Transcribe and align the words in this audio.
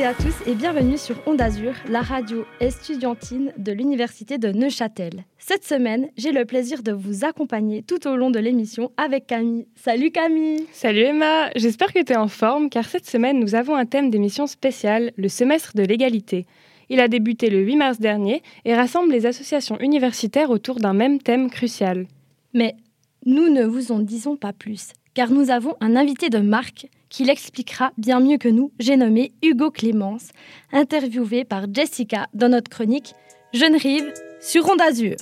et 0.00 0.04
à 0.06 0.14
tous 0.14 0.34
et 0.46 0.54
bienvenue 0.54 0.96
sur 0.96 1.16
Onde 1.26 1.42
Azur, 1.42 1.74
la 1.86 2.00
radio 2.00 2.46
estudiantine 2.58 3.52
de 3.58 3.70
l'Université 3.70 4.38
de 4.38 4.48
Neuchâtel. 4.48 5.24
Cette 5.36 5.64
semaine, 5.64 6.08
j'ai 6.16 6.32
le 6.32 6.46
plaisir 6.46 6.82
de 6.82 6.92
vous 6.92 7.26
accompagner 7.26 7.82
tout 7.82 8.08
au 8.08 8.16
long 8.16 8.30
de 8.30 8.38
l'émission 8.38 8.92
avec 8.96 9.26
Camille. 9.26 9.66
Salut 9.74 10.10
Camille 10.10 10.64
Salut 10.72 11.02
Emma, 11.02 11.50
j'espère 11.54 11.92
que 11.92 12.02
tu 12.02 12.14
es 12.14 12.16
en 12.16 12.28
forme 12.28 12.70
car 12.70 12.86
cette 12.86 13.04
semaine 13.04 13.40
nous 13.40 13.54
avons 13.54 13.74
un 13.74 13.84
thème 13.84 14.10
d'émission 14.10 14.46
spéciale, 14.46 15.12
le 15.18 15.28
semestre 15.28 15.72
de 15.76 15.82
l'égalité. 15.82 16.46
Il 16.88 16.98
a 16.98 17.08
débuté 17.08 17.50
le 17.50 17.58
8 17.58 17.76
mars 17.76 18.00
dernier 18.00 18.42
et 18.64 18.74
rassemble 18.74 19.12
les 19.12 19.26
associations 19.26 19.78
universitaires 19.80 20.48
autour 20.48 20.76
d'un 20.76 20.94
même 20.94 21.20
thème 21.20 21.50
crucial. 21.50 22.06
Mais 22.54 22.74
nous 23.26 23.50
ne 23.50 23.64
vous 23.64 23.92
en 23.92 23.98
disons 23.98 24.36
pas 24.36 24.54
plus, 24.54 24.92
car 25.14 25.30
nous 25.30 25.50
avons 25.50 25.74
un 25.80 25.96
invité 25.96 26.30
de 26.30 26.38
marque 26.38 26.88
qui 27.08 27.24
l'expliquera 27.24 27.92
bien 27.98 28.20
mieux 28.20 28.38
que 28.38 28.48
nous. 28.48 28.72
J'ai 28.78 28.96
nommé 28.96 29.32
Hugo 29.42 29.70
Clémence, 29.70 30.28
interviewé 30.72 31.44
par 31.44 31.64
Jessica 31.72 32.28
dans 32.34 32.48
notre 32.48 32.70
chronique 32.70 33.14
Jeune 33.52 33.76
Rive 33.76 34.12
sur 34.40 34.64
Ronde 34.64 34.80
Azur. 34.80 35.16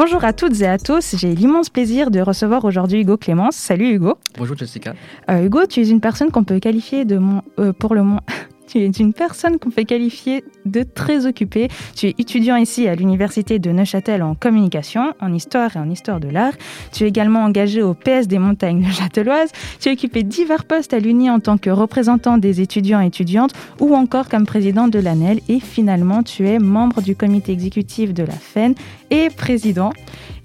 Bonjour 0.00 0.24
à 0.24 0.32
toutes 0.32 0.62
et 0.62 0.66
à 0.66 0.78
tous, 0.78 1.14
j'ai 1.18 1.34
l'immense 1.34 1.68
plaisir 1.68 2.10
de 2.10 2.20
recevoir 2.20 2.64
aujourd'hui 2.64 3.02
Hugo 3.02 3.18
Clémence. 3.18 3.54
Salut 3.54 3.96
Hugo. 3.96 4.14
Bonjour 4.38 4.56
Jessica. 4.56 4.94
Euh, 5.28 5.44
Hugo, 5.44 5.66
tu 5.66 5.80
es 5.80 5.88
une 5.90 6.00
personne 6.00 6.30
qu'on 6.30 6.42
peut 6.42 6.58
qualifier 6.58 7.04
de 7.04 7.18
mon, 7.18 7.42
euh, 7.58 7.74
pour 7.74 7.94
le 7.94 8.02
moins 8.02 8.22
tu 8.70 8.78
es 8.78 8.86
une 8.86 9.12
personne 9.12 9.58
qu'on 9.58 9.70
peut 9.70 9.82
qualifier 9.82 10.44
de 10.64 10.84
très 10.84 11.26
occupée. 11.26 11.68
Tu 11.96 12.06
es 12.06 12.14
étudiant 12.18 12.56
ici 12.56 12.86
à 12.86 12.94
l'université 12.94 13.58
de 13.58 13.70
Neuchâtel 13.72 14.22
en 14.22 14.36
communication, 14.36 15.12
en 15.20 15.32
histoire 15.32 15.76
et 15.76 15.80
en 15.80 15.90
histoire 15.90 16.20
de 16.20 16.28
l'art. 16.28 16.52
Tu 16.92 17.04
es 17.04 17.08
également 17.08 17.42
engagé 17.42 17.82
au 17.82 17.94
PS 17.94 18.28
des 18.28 18.38
montagnes 18.38 18.80
neuchâteloises. 18.80 19.50
Tu 19.80 19.88
as 19.88 19.92
occupé 19.92 20.22
divers 20.22 20.64
postes 20.64 20.94
à 20.94 21.00
l'Uni 21.00 21.30
en 21.30 21.40
tant 21.40 21.58
que 21.58 21.70
représentant 21.70 22.38
des 22.38 22.60
étudiants 22.60 23.00
et 23.00 23.06
étudiantes 23.06 23.52
ou 23.80 23.96
encore 23.96 24.28
comme 24.28 24.46
président 24.46 24.86
de 24.86 25.00
l'ANEL. 25.00 25.40
Et 25.48 25.58
finalement, 25.58 26.22
tu 26.22 26.46
es 26.46 26.60
membre 26.60 27.02
du 27.02 27.16
comité 27.16 27.50
exécutif 27.50 28.14
de 28.14 28.22
la 28.22 28.34
FEN 28.34 28.74
et 29.10 29.30
président. 29.30 29.92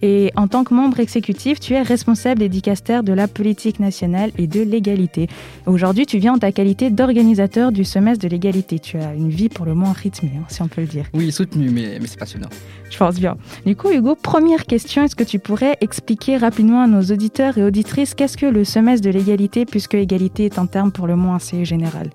Et 0.08 0.32
en 0.36 0.48
tant 0.48 0.64
que 0.64 0.72
membre 0.72 1.00
exécutif, 1.00 1.60
tu 1.60 1.74
es 1.74 1.82
responsable 1.82 2.44
et 2.44 2.50
de 2.50 3.14
la 3.14 3.28
politique 3.28 3.80
nationale 3.80 4.30
et 4.38 4.46
de 4.46 4.62
l'égalité. 4.62 5.28
Aujourd'hui, 5.66 6.06
tu 6.06 6.20
viens 6.20 6.34
en 6.34 6.38
ta 6.38 6.52
qualité 6.52 6.92
d'organisateur 6.92 7.72
du 7.72 7.84
semestre 7.84 8.24
de 8.24 8.30
l'égalité. 8.30 8.78
Tu 8.78 8.98
as 9.00 9.16
une 9.16 9.32
vie 9.32 9.50
pour 9.50 9.66
le 9.66 9.74
moins 9.74 9.94
rythmée, 9.94 10.34
hein, 10.38 10.44
si 10.48 10.62
on 10.62 10.68
peut 10.68 10.82
le 10.82 10.88
dire. 10.88 11.06
Oui, 11.16 11.32
soutenue, 11.32 11.72
mais, 11.72 11.98
mais 12.00 12.06
c'est 12.06 12.20
passionnant. 12.20 12.50
Je 12.92 12.98
pense 13.00 13.16
bien. 13.16 13.36
Du 13.66 13.76
coup, 13.76 13.90
Hugo, 13.90 14.14
première 14.14 14.66
question, 14.66 15.04
est-ce 15.04 15.16
que 15.16 15.24
tu 15.24 15.40
pourrais 15.40 15.76
expliquer 15.82 16.38
rapidement 16.38 16.84
à 16.84 16.88
nos 16.88 17.02
auditeurs 17.02 17.58
et 17.58 17.64
auditrices 17.64 18.14
qu'est-ce 18.14 18.38
que 18.38 18.46
le 18.46 18.64
semestre 18.64 19.04
de 19.08 19.10
l'égalité, 19.10 19.66
puisque 19.66 19.96
égalité 19.96 20.46
est 20.46 20.60
un 20.60 20.68
terme 20.68 20.92
pour 20.92 21.08
le 21.08 21.16
moins 21.16 21.38
assez 21.38 21.66
général? 21.66 22.12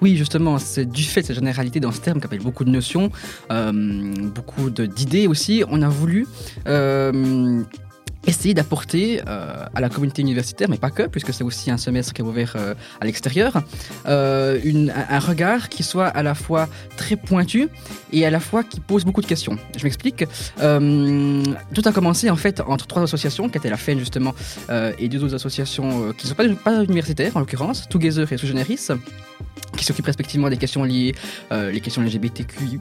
Oui, 0.00 0.16
justement, 0.16 0.56
c'est 0.56 0.90
du 0.90 1.02
fait 1.02 1.20
de 1.20 1.26
cette 1.26 1.36
généralité 1.36 1.78
dans 1.78 1.92
ce 1.92 2.00
terme 2.00 2.20
qui 2.20 2.24
appelle 2.24 2.42
beaucoup 2.42 2.64
de 2.64 2.70
notions, 2.70 3.10
euh, 3.50 3.70
beaucoup 4.34 4.70
d'idées 4.70 5.26
aussi. 5.26 5.62
On 5.68 5.82
a 5.82 5.90
voulu... 5.90 6.26
Euh, 6.66 7.12
essayer 8.26 8.54
d'apporter 8.54 9.20
euh, 9.26 9.64
à 9.74 9.80
la 9.80 9.88
communauté 9.88 10.22
universitaire, 10.22 10.68
mais 10.68 10.78
pas 10.78 10.90
que, 10.90 11.04
puisque 11.04 11.32
c'est 11.32 11.44
aussi 11.44 11.70
un 11.70 11.76
semestre 11.76 12.12
qui 12.12 12.22
est 12.22 12.24
ouvert 12.24 12.54
euh, 12.56 12.74
à 13.00 13.04
l'extérieur, 13.04 13.62
euh, 14.06 14.88
un 15.08 15.18
regard 15.18 15.68
qui 15.68 15.82
soit 15.82 16.06
à 16.06 16.22
la 16.22 16.34
fois 16.34 16.68
très 16.96 17.16
pointu 17.16 17.68
et 18.12 18.24
à 18.24 18.30
la 18.30 18.40
fois 18.40 18.64
qui 18.64 18.80
pose 18.80 19.04
beaucoup 19.04 19.20
de 19.20 19.26
questions. 19.26 19.58
Je 19.76 19.84
m'explique. 19.84 20.24
tout 20.58 21.82
a 21.84 21.92
commencé 21.92 22.30
en 22.30 22.36
fait 22.36 22.60
entre 22.60 22.86
trois 22.86 23.02
associations, 23.02 23.48
qui 23.48 23.58
étaient 23.58 23.70
la 23.70 23.76
FEN 23.76 23.98
justement, 23.98 24.34
et 24.98 25.08
deux 25.08 25.22
autres 25.24 25.34
associations 25.34 26.12
qui 26.16 26.26
ne 26.26 26.28
sont 26.28 26.34
pas, 26.34 26.48
pas 26.48 26.82
universitaires 26.82 27.36
en 27.36 27.40
l'occurrence, 27.40 27.88
Together 27.88 28.32
et 28.32 28.36
Sous 28.36 28.46
Generis 28.46 28.88
qui 29.76 29.84
s'occupent 29.84 30.06
respectivement 30.06 30.48
des 30.48 30.56
questions 30.56 30.84
liées, 30.84 31.14
euh, 31.52 31.70
les 31.70 31.80
questions 31.80 32.02
LGBTQI+, 32.02 32.78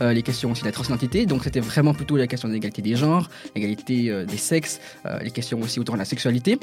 euh, 0.00 0.12
les 0.12 0.22
questions 0.22 0.50
aussi 0.50 0.62
de 0.62 0.66
la 0.66 0.72
transidentité. 0.72 1.26
Donc 1.26 1.44
c'était 1.44 1.60
vraiment 1.60 1.94
plutôt 1.94 2.16
la 2.16 2.26
question 2.26 2.48
de 2.48 2.54
l'égalité 2.54 2.82
des 2.82 2.96
genres, 2.96 3.28
l'égalité 3.54 4.10
euh, 4.10 4.24
des 4.24 4.36
sexes, 4.36 4.80
les 5.22 5.30
questions 5.30 5.60
aussi 5.60 5.80
autour 5.80 5.94
de 5.94 5.98
la 5.98 6.04
sexualité. 6.04 6.58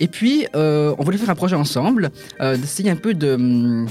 Et 0.00 0.08
puis 0.08 0.46
on 0.54 0.96
voulait 1.00 1.18
faire 1.18 1.30
un 1.30 1.34
projet 1.34 1.56
ensemble, 1.56 2.10
d'essayer 2.40 2.90
un 2.90 2.96
peu 2.96 3.14
de 3.14 3.34
hum, 3.34 3.86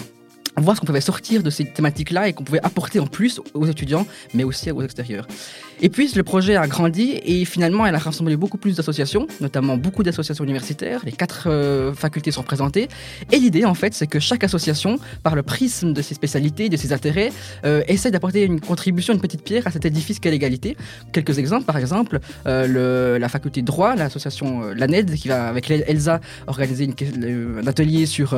voir 0.57 0.75
ce 0.75 0.81
qu'on 0.81 0.87
pouvait 0.87 1.01
sortir 1.01 1.43
de 1.43 1.49
ces 1.49 1.65
thématiques-là 1.65 2.27
et 2.27 2.33
qu'on 2.33 2.43
pouvait 2.43 2.63
apporter 2.63 2.99
en 2.99 3.07
plus 3.07 3.41
aux 3.53 3.65
étudiants, 3.65 4.05
mais 4.33 4.43
aussi 4.43 4.69
aux 4.71 4.81
extérieurs. 4.81 5.27
Et 5.81 5.89
puis 5.89 6.11
le 6.15 6.23
projet 6.23 6.55
a 6.55 6.67
grandi 6.67 7.19
et 7.23 7.45
finalement 7.45 7.85
elle 7.85 7.95
a 7.95 7.99
rassemblé 7.99 8.37
beaucoup 8.37 8.57
plus 8.57 8.77
d'associations, 8.77 9.27
notamment 9.41 9.77
beaucoup 9.77 10.03
d'associations 10.03 10.43
universitaires. 10.43 11.01
Les 11.03 11.11
quatre 11.11 11.47
euh, 11.47 11.93
facultés 11.93 12.31
sont 12.31 12.41
représentées. 12.41 12.87
Et 13.31 13.37
l'idée 13.37 13.65
en 13.65 13.73
fait, 13.73 13.93
c'est 13.93 14.07
que 14.07 14.19
chaque 14.19 14.43
association, 14.43 14.97
par 15.23 15.35
le 15.35 15.43
prisme 15.43 15.93
de 15.93 16.01
ses 16.01 16.13
spécialités, 16.13 16.69
de 16.69 16.77
ses 16.77 16.93
intérêts, 16.93 17.31
euh, 17.65 17.83
essaie 17.87 18.11
d'apporter 18.11 18.43
une 18.43 18.61
contribution, 18.61 19.13
une 19.13 19.21
petite 19.21 19.43
pierre 19.43 19.67
à 19.67 19.71
cet 19.71 19.85
édifice 19.85 20.19
qu'est 20.19 20.31
l'égalité. 20.31 20.77
Quelques 21.11 21.39
exemples, 21.39 21.65
par 21.65 21.77
exemple, 21.77 22.19
euh, 22.45 23.19
la 23.19 23.29
faculté 23.29 23.61
de 23.61 23.65
droit, 23.65 23.95
l'association 23.95 24.61
l'ANED, 24.75 25.13
qui 25.15 25.27
va 25.27 25.47
avec 25.47 25.69
Elsa 25.69 26.19
organiser 26.47 26.87
un 26.87 27.67
atelier 27.67 28.05
sur 28.05 28.35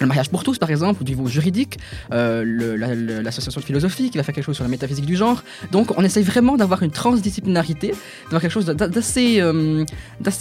le 0.00 0.06
mariage 0.06 0.28
pour 0.30 0.42
tous, 0.42 0.58
par 0.58 0.70
exemple, 0.70 1.02
au 1.02 1.04
niveau 1.04 1.26
juridique, 1.28 1.78
euh, 2.12 3.22
l'association 3.22 3.60
de 3.60 3.64
philosophie 3.64 4.10
qui 4.10 4.18
va 4.18 4.24
faire 4.24 4.34
quelque 4.34 4.44
chose 4.44 4.56
sur 4.56 4.64
la 4.64 4.70
métaphysique 4.70 5.06
du 5.06 5.16
genre. 5.16 5.42
Donc, 5.72 5.96
on 5.96 6.04
essaye 6.04 6.24
vraiment 6.24 6.56
d'avoir 6.56 6.82
une 6.82 6.90
transdisciplinarité, 6.90 7.94
d'avoir 8.24 8.42
quelque 8.42 8.50
chose 8.50 8.66
d'assez 8.66 9.40
euh, 9.40 9.84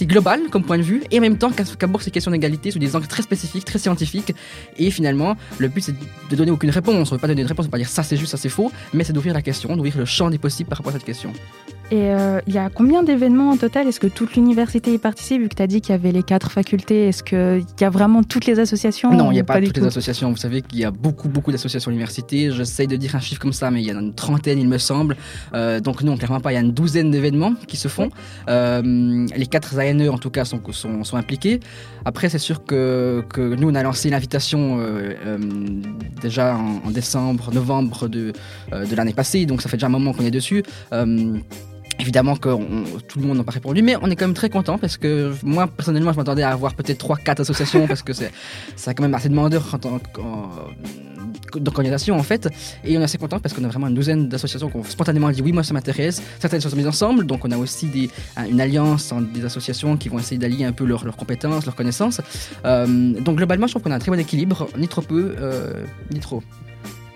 global 0.02 0.42
comme 0.52 0.64
point 0.64 0.78
de 0.78 0.84
vue, 0.84 1.04
et 1.12 1.20
en 1.20 1.22
même 1.22 1.38
temps 1.38 1.52
qu'aborde 1.52 2.04
ces 2.04 2.12
questions 2.12 2.32
d'égalité 2.32 2.72
sous 2.72 2.80
des 2.80 2.96
angles 2.96 3.08
très 3.08 3.24
spécifiques, 3.24 3.66
très 3.66 3.80
scientifiques. 3.80 4.34
Et 4.78 4.92
finalement, 4.92 5.38
le 5.60 5.68
but, 5.68 5.82
c'est 5.82 5.96
de 6.30 6.36
donner 6.36 6.52
aucune 6.52 6.72
réponse. 6.72 7.12
On 7.12 7.16
ne 7.16 7.18
veut 7.18 7.22
pas 7.22 7.28
donner 7.28 7.42
une 7.42 7.48
réponse, 7.48 7.66
on 7.66 7.68
ne 7.68 7.70
veut 7.70 7.72
pas 7.72 7.78
dire 7.78 7.90
ça 7.90 8.04
c'est 8.04 8.18
juste, 8.18 8.32
ça 8.32 8.38
c'est 8.38 8.50
faux, 8.50 8.72
mais 8.94 9.04
c'est 9.04 9.14
d'ouvrir 9.14 9.34
la 9.34 9.42
question, 9.42 9.76
d'ouvrir 9.76 9.98
le 9.98 10.06
champ 10.06 10.30
des 10.30 10.38
possibles 10.38 10.70
par 10.70 10.80
rapport 10.80 10.92
à 10.92 10.96
cette 10.96 11.06
question. 11.06 11.32
Et 11.92 12.10
euh, 12.10 12.40
il 12.48 12.54
y 12.54 12.58
a 12.58 12.70
combien 12.70 13.04
d'événements 13.04 13.52
en 13.52 13.58
total? 13.58 13.88
Est-ce 13.88 14.00
que 14.00 14.08
toute 14.08 14.36
l'université 14.36 14.92
y 14.92 14.98
participe 14.98 15.42
Vu 15.42 15.50
que 15.50 15.56
tu 15.56 15.62
as 15.62 15.68
dit 15.68 15.82
qu'il 15.82 15.92
y 15.92 15.96
avait 15.96 16.12
les 16.12 16.24
quatre 16.24 16.52
facultés, 16.52 17.08
est-ce 17.08 17.22
qu'il 17.22 17.64
y 17.80 17.84
a 17.84 17.90
vraiment 17.92 18.24
toutes 18.24 18.48
les 18.48 18.60
associations 18.60 19.12
Non, 19.12 19.32
il 19.32 19.36
n'y 19.36 19.40
a 19.40 19.44
pas, 19.44 19.62
toutes 19.62 19.78
les 19.78 19.86
associations. 19.86 20.32
Vous 20.32 20.38
savez 20.38 20.64
qu'il 20.64 20.80
y 20.80 20.86
a 20.86 20.90
beaucoup, 20.90 21.30
beaucoup 21.30 21.52
d'associations 21.52 21.90
à 21.90 21.92
l'université. 21.92 22.50
J'essaye 22.52 22.88
de 22.88 22.96
dire 22.96 23.16
un 23.16 23.20
chiffre 23.20 23.40
comme 23.40 23.54
ça, 23.54 23.70
mais 23.70 23.84
il 23.84 23.88
y 23.88 23.92
en 23.92 23.98
a 23.98 24.02
une 24.02 24.16
trentaine, 24.16 24.60
il 24.60 24.68
me 24.68 24.80
semble. 24.80 25.16
Euh, 25.54 25.80
donc 25.80 26.02
non, 26.02 26.18
clairement 26.18 26.40
pas. 26.40 26.52
Il 26.52 26.56
y 26.56 26.58
a 26.58 26.62
une 26.62 26.72
douzaine 26.72 27.12
d'événements 27.12 27.54
qui 27.68 27.78
se 27.78 27.88
font. 27.88 28.10
Euh, 28.50 29.28
les 29.36 29.46
quatre 29.46 29.78
ANE, 29.78 30.10
en 30.10 30.18
tout 30.18 30.32
cas, 30.32 30.44
sont, 30.44 30.62
sont, 30.72 31.04
sont 31.04 31.18
impliqués. 31.18 31.60
Après, 32.04 32.30
c'est 32.30 32.40
sûr 32.40 32.66
que, 32.66 33.24
que, 33.30 33.54
nous, 33.56 33.70
on 33.70 33.76
a 33.76 33.84
lancé 33.84 34.10
l'invitation 34.10 34.80
déjà 36.22 36.56
en, 36.56 36.90
décembre, 36.90 37.54
novembre 37.54 38.08
de, 38.08 38.34
de 38.72 38.96
l'année 38.96 39.14
passée. 39.14 39.46
Donc 39.46 39.62
ça 39.62 39.70
fait 39.70 39.78
déjà 39.78 39.88
un 39.88 39.90
moment 39.90 40.14
qu'on 40.14 40.26
est 40.26 40.32
dessus. 40.32 40.64
Évidemment 42.00 42.36
que 42.36 42.50
tout 43.08 43.20
le 43.20 43.26
monde 43.26 43.38
n'a 43.38 43.44
pas 43.44 43.54
répondu, 43.54 43.82
mais 43.82 43.96
on 44.02 44.10
est 44.10 44.16
quand 44.16 44.26
même 44.26 44.36
très 44.36 44.50
content 44.50 44.78
parce 44.78 44.98
que 44.98 45.34
moi 45.44 45.68
personnellement 45.68 46.12
je 46.12 46.18
m'attendais 46.18 46.44
à 46.44 46.52
avoir 46.52 46.74
peut-être 46.74 47.08
3-4 47.08 47.42
associations 47.42 47.88
parce 47.88 48.02
que 48.02 48.12
c'est 48.14 48.32
quand 48.86 49.02
même 49.02 49.14
assez 49.14 49.30
demandeur 49.30 49.64
d'organisation 51.56 52.18
en 52.18 52.24
fait. 52.24 52.50
Et 52.84 52.98
on 52.98 53.02
est 53.02 53.06
assez 53.06 53.18
content 53.18 53.40
parce 53.40 53.54
qu'on 53.54 53.64
a 53.64 53.70
vraiment 53.70 53.88
une 53.88 53.96
douzaine 53.96 54.28
d'associations 54.28 54.70
qui 54.70 54.78
ont 54.78 54.84
spontanément 54.84 55.30
dit 55.32 55.42
oui 55.42 55.54
moi 55.54 55.64
ça 55.64 55.74
m'intéresse. 55.74 56.22
Certaines 56.40 56.62
sont 56.62 56.76
mises 56.76 56.88
ensemble 56.88 57.26
donc 57.26 57.46
on 57.46 57.52
a 57.52 57.58
aussi 57.58 58.10
une 58.50 58.60
alliance 58.60 59.12
entre 59.12 59.32
des 59.32 59.46
associations 59.46 59.96
qui 59.96 60.10
vont 60.10 60.20
essayer 60.20 60.38
d'allier 60.38 60.66
un 60.66 60.74
peu 60.74 60.86
leurs 60.86 61.16
compétences 61.16 61.66
leurs 61.66 61.76
connaissances. 61.76 62.20
Euh, 62.66 63.14
donc 63.22 63.38
globalement 63.38 63.68
je 63.68 63.74
trouve 63.74 63.84
qu'on 63.84 63.92
a 63.92 63.96
un 63.96 64.00
très 64.00 64.12
bon 64.12 64.20
équilibre 64.20 64.68
ni 64.78 64.88
trop 64.88 65.02
peu 65.02 65.36
euh, 65.40 65.86
ni 66.12 66.20
trop 66.20 66.44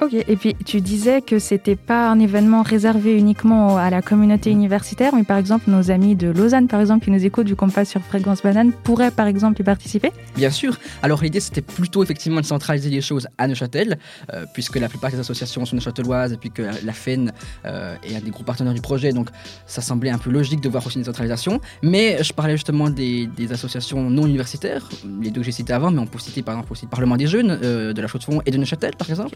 Ok, 0.02 0.14
et 0.14 0.36
puis 0.38 0.56
tu 0.66 0.80
disais 0.80 1.22
que 1.22 1.40
c'était 1.40 1.76
pas 1.76 2.10
un 2.10 2.20
événement 2.20 2.62
réservé 2.62 3.18
uniquement 3.18 3.76
à 3.76 3.90
la 3.90 4.02
communauté 4.02 4.50
universitaire, 4.50 5.14
mais 5.14 5.24
par 5.24 5.38
exemple 5.38 5.70
nos 5.70 5.92
amis 5.92 6.16
de 6.16 6.30
Lausanne, 6.30 6.70
par 6.70 6.80
exemple, 6.80 7.04
qui 7.04 7.12
nous 7.12 7.26
écoutent 7.26 7.48
du 7.48 7.58
compas 7.58 7.84
sur 7.84 8.02
Fréquence 8.02 8.42
Banane, 8.42 8.72
pourraient 8.72 9.12
par 9.12 9.28
exemple 9.28 9.60
y 9.60 9.64
participer? 9.66 10.14
Bien 10.38 10.52
sûr. 10.52 10.78
Alors 11.04 11.22
l'idée 11.22 11.42
c'était 11.42 11.62
plutôt 11.62 12.02
effectivement 12.02 12.40
de 12.40 12.46
centraliser 12.46 12.90
les 12.90 13.02
choses 13.02 13.28
à 13.38 13.46
Neuchâtel, 13.50 14.00
euh, 14.34 14.46
puisque 14.54 14.78
la 14.78 14.88
plupart 14.88 15.12
des 15.12 15.20
associations 15.20 15.66
sont 15.66 15.76
neuchâteloises 15.76 16.32
et 16.32 16.38
puis 16.38 16.50
que 16.50 16.62
la 16.62 16.94
FEN 16.94 17.34
euh, 17.66 17.96
est 18.04 18.16
un 18.16 18.22
des 18.22 18.32
groupes 18.32 18.46
partenaires 18.46 18.74
du 18.74 18.82
projet, 18.82 19.12
donc 19.12 19.28
ça 19.66 19.82
semblait 19.82 20.12
un 20.12 20.18
peu 20.18 20.30
logique 20.30 20.62
de 20.62 20.70
voir 20.70 20.88
aussi 20.88 20.98
une 20.98 21.04
centralisation. 21.04 21.60
Mais 21.84 22.24
je 22.24 22.32
parlais 22.32 22.56
justement 22.56 22.90
des, 22.90 23.28
associations 23.52 24.10
non 24.10 24.28
universitaires, 24.28 24.88
les 25.22 25.30
deux 25.30 25.42
que 25.42 25.46
j'ai 25.46 25.52
citées 25.52 25.74
avant, 25.74 25.92
mais 25.92 26.00
on 26.00 26.08
peut 26.08 26.20
citer 26.20 26.42
par 26.42 26.56
exemple 26.56 26.72
aussi 26.72 26.86
le 26.86 26.90
Parlement 26.90 27.18
des 27.18 27.28
jeunes 27.28 27.60
euh, 27.64 27.92
de 27.92 28.02
la 28.02 28.08
Chaux-de-Fonds 28.08 28.42
et 28.46 28.52
de 28.52 28.58
Neuchâtel 28.58 28.96
par 28.96 29.10
exemple. 29.10 29.36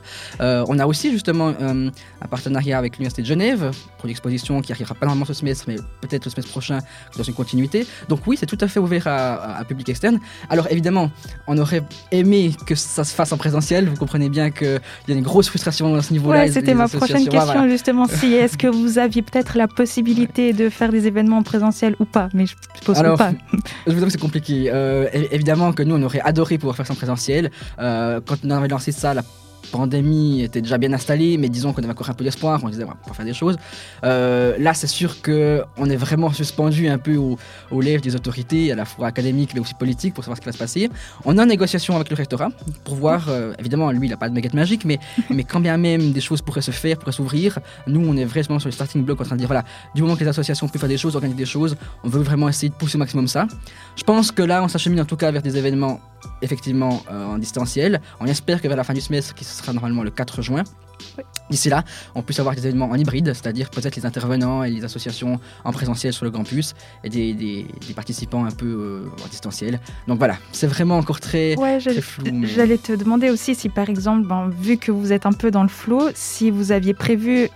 On 0.67 0.79
a 0.79 0.85
aussi 0.85 1.11
justement 1.11 1.53
un 1.59 1.91
partenariat 2.29 2.77
avec 2.77 2.97
l'Université 2.97 3.21
de 3.21 3.27
Genève 3.27 3.71
pour 3.97 4.07
l'exposition 4.07 4.61
qui 4.61 4.71
arrivera 4.71 4.95
pas 4.95 5.05
normalement 5.05 5.25
ce 5.25 5.33
semestre, 5.33 5.65
mais 5.67 5.75
peut-être 6.01 6.25
le 6.25 6.31
semestre 6.31 6.51
prochain 6.51 6.79
dans 7.17 7.23
une 7.23 7.33
continuité. 7.33 7.85
Donc 8.09 8.21
oui, 8.27 8.38
c'est 8.39 8.45
tout 8.45 8.57
à 8.61 8.67
fait 8.67 8.79
ouvert 8.79 9.07
à, 9.07 9.57
à, 9.57 9.63
public 9.63 9.89
externe. 9.89 10.19
Alors 10.50 10.67
évidemment, 10.69 11.11
on 11.47 11.57
aurait 11.57 11.83
aimé 12.11 12.51
que 12.65 12.75
ça 12.75 13.03
se 13.03 13.13
fasse 13.13 13.31
en 13.31 13.38
présentiel. 13.38 13.89
Vous 13.89 13.95
comprenez 13.95 14.29
bien 14.29 14.51
qu'il 14.51 14.79
y 15.07 15.11
a 15.11 15.15
une 15.15 15.23
grosse 15.23 15.50
frustration 15.50 15.95
à 15.95 16.01
ce 16.01 16.13
niveau-là. 16.13 16.41
Ouais, 16.41 16.51
c'était 16.51 16.73
ma 16.73 16.88
prochaine 16.88 17.27
question 17.27 17.69
justement. 17.69 18.05
Si 18.07 18.33
est-ce 18.33 18.57
que 18.57 18.67
vous 18.67 18.97
aviez 18.97 19.21
peut-être 19.21 19.57
la 19.57 19.67
possibilité 19.67 20.53
de 20.53 20.69
faire 20.69 20.91
des 20.91 21.07
événements 21.07 21.38
en 21.38 21.44
présentiel 21.44 21.95
ou 22.00 22.05
pas? 22.05 22.29
Mais 22.33 22.45
je 22.45 22.55
suppose 22.75 22.97
Alors, 22.97 23.17
pas. 23.17 23.31
Je 23.88 23.91
vous 23.91 23.97
avoue 23.97 24.05
que 24.05 24.11
c'est 24.11 24.17
compliqué. 24.17 24.69
Euh, 24.71 25.07
évidemment 25.31 25.73
que 25.73 25.83
nous, 25.83 25.95
on 25.95 26.03
aurait 26.03 26.21
adoré 26.21 26.57
pouvoir 26.57 26.75
faire 26.75 26.88
ça 26.88 26.94
en 26.94 26.97
présentiel. 26.97 27.51
Euh, 27.79 28.21
quand 28.25 28.38
on 28.44 28.50
avait 28.51 28.67
lancé 28.67 28.91
ça, 28.91 29.13
la 29.13 29.23
pandémie 29.71 30.42
était 30.42 30.62
déjà 30.62 30.77
bien 30.77 30.94
installée, 30.94 31.38
mais 31.38 31.50
disons 31.50 31.74
qu'on 31.74 31.83
avait 31.83 31.92
encore 31.92 32.10
un 32.10 32.13
peu 32.13 32.24
d'espoir, 32.24 32.60
on 32.63 32.69
disait, 32.69 32.83
on 32.83 33.10
va 33.10 33.13
faire 33.13 33.25
des 33.25 33.33
choses. 33.33 33.57
Euh, 34.04 34.56
là, 34.60 34.74
c'est 34.74 34.88
sûr 34.88 35.21
qu'on 35.21 35.89
est 35.89 35.95
vraiment 35.95 36.31
suspendu 36.31 36.88
un 36.88 36.98
peu 36.98 37.15
aux, 37.15 37.38
aux, 37.71 37.81
lèvres 37.81 38.01
des 38.01 38.15
autorités, 38.15 38.71
à 38.71 38.75
la 38.75 38.86
fois 38.86 39.07
académiques, 39.07 39.51
mais 39.54 39.60
aussi 39.60 39.74
politiques, 39.74 40.13
pour 40.13 40.24
savoir 40.24 40.38
ce 40.38 40.42
qui 40.42 40.45
va 40.45 40.51
se 40.51 40.57
passer. 40.57 40.89
On 41.25 41.38
est 41.38 41.42
en 41.42 41.45
négociation 41.45 41.95
avec 41.95 42.10
le 42.10 42.15
rectorat 42.15 42.50
pour 42.83 42.95
voir, 42.95 43.30
euh, 43.30 43.54
évidemment, 43.60 43.92
lui, 43.92 44.07
il 44.07 44.10
n'a 44.10 44.18
pas 44.18 44.30
de 44.30 44.36
baguette 44.36 44.54
magique, 44.54 44.86
mais, 44.86 45.00
mais 45.30 45.44
quand 45.44 45.60
bien 45.60 45.77
même 45.77 46.12
des 46.12 46.21
choses 46.21 46.42
pourraient 46.42 46.62
se 46.62 46.71
faire, 46.71 46.98
pourraient 46.98 47.12
s'ouvrir, 47.12 47.60
nous, 47.88 48.06
on 48.06 48.15
est 48.18 48.25
vraiment 48.25 48.60
sur 48.60 48.68
le 48.68 48.74
starting 48.74 49.04
block 49.04 49.21
en 49.21 49.25
train 49.25 49.36
de 49.36 49.39
dire, 49.39 49.48
voilà, 49.48 49.63
du 49.95 50.01
moment 50.01 50.15
que 50.15 50.24
les 50.24 50.30
associations 50.30 50.68
peuvent 50.68 50.80
faire 50.80 50.89
des 50.89 50.98
choses, 50.98 51.15
organiser 51.15 51.38
des 51.38 51.45
choses, 51.45 51.75
on 52.04 52.10
veut 52.10 52.21
vraiment 52.21 52.50
essayer 52.50 52.69
de 52.69 52.75
pousser 52.75 52.98
au 52.98 53.00
maximum 53.00 53.27
ça. 53.27 53.48
Je 53.95 54.04
pense 54.04 54.31
que 54.31 54.42
là, 54.42 54.63
on 54.63 54.68
s'achemine 54.68 55.01
en 55.01 55.06
tout 55.06 55.18
cas 55.18 55.31
vers 55.31 55.42
des 55.42 55.57
événements 55.57 56.00
effectivement 56.42 57.04
euh, 57.12 57.25
en 57.25 57.38
distanciel. 57.38 58.01
On 58.19 58.25
espère 58.25 58.62
que 58.62 58.68
vers 58.68 58.77
la 58.77 58.83
fin 58.83 58.94
du 58.94 59.01
semestre, 59.01 59.33
qui 59.33 59.45
sera 59.53 59.73
normalement 59.73 60.03
le 60.03 60.11
4 60.11 60.41
juin, 60.41 60.63
D'ici 61.50 61.69
là, 61.69 61.83
on 62.15 62.21
puisse 62.21 62.39
avoir 62.39 62.55
des 62.55 62.65
événements 62.65 62.89
en 62.89 62.95
hybride, 62.95 63.33
c'est-à-dire 63.33 63.69
peut-être 63.69 63.95
les 63.95 64.05
intervenants 64.05 64.63
et 64.63 64.71
les 64.71 64.83
associations 64.83 65.39
en 65.63 65.71
présentiel 65.71 66.13
sur 66.13 66.25
le 66.25 66.31
campus 66.31 66.73
et 67.03 67.09
des, 67.09 67.33
des, 67.33 67.94
participants 67.95 68.45
un 68.45 68.51
peu 68.51 68.65
euh, 68.65 69.23
en 69.23 69.27
distanciel. 69.27 69.79
Donc 70.07 70.17
voilà, 70.17 70.38
c'est 70.51 70.67
vraiment 70.67 70.97
encore 70.97 71.19
très, 71.19 71.55
ouais, 71.57 71.79
flou. 71.79 72.25
J'allais 72.44 72.77
te 72.77 72.94
demander 72.94 73.29
aussi 73.29 73.55
si 73.55 73.69
par 73.69 73.89
exemple, 73.89 74.27
ben, 74.27 74.50
vu 74.50 74.77
que 74.77 74.91
vous 74.91 75.11
êtes 75.11 75.25
un 75.25 75.31
peu 75.31 75.51
dans 75.51 75.63
le 75.63 75.69
flou, 75.69 76.01
si 76.15 76.50
vous 76.50 76.71
aviez 76.71 76.94
prévu 76.94 77.50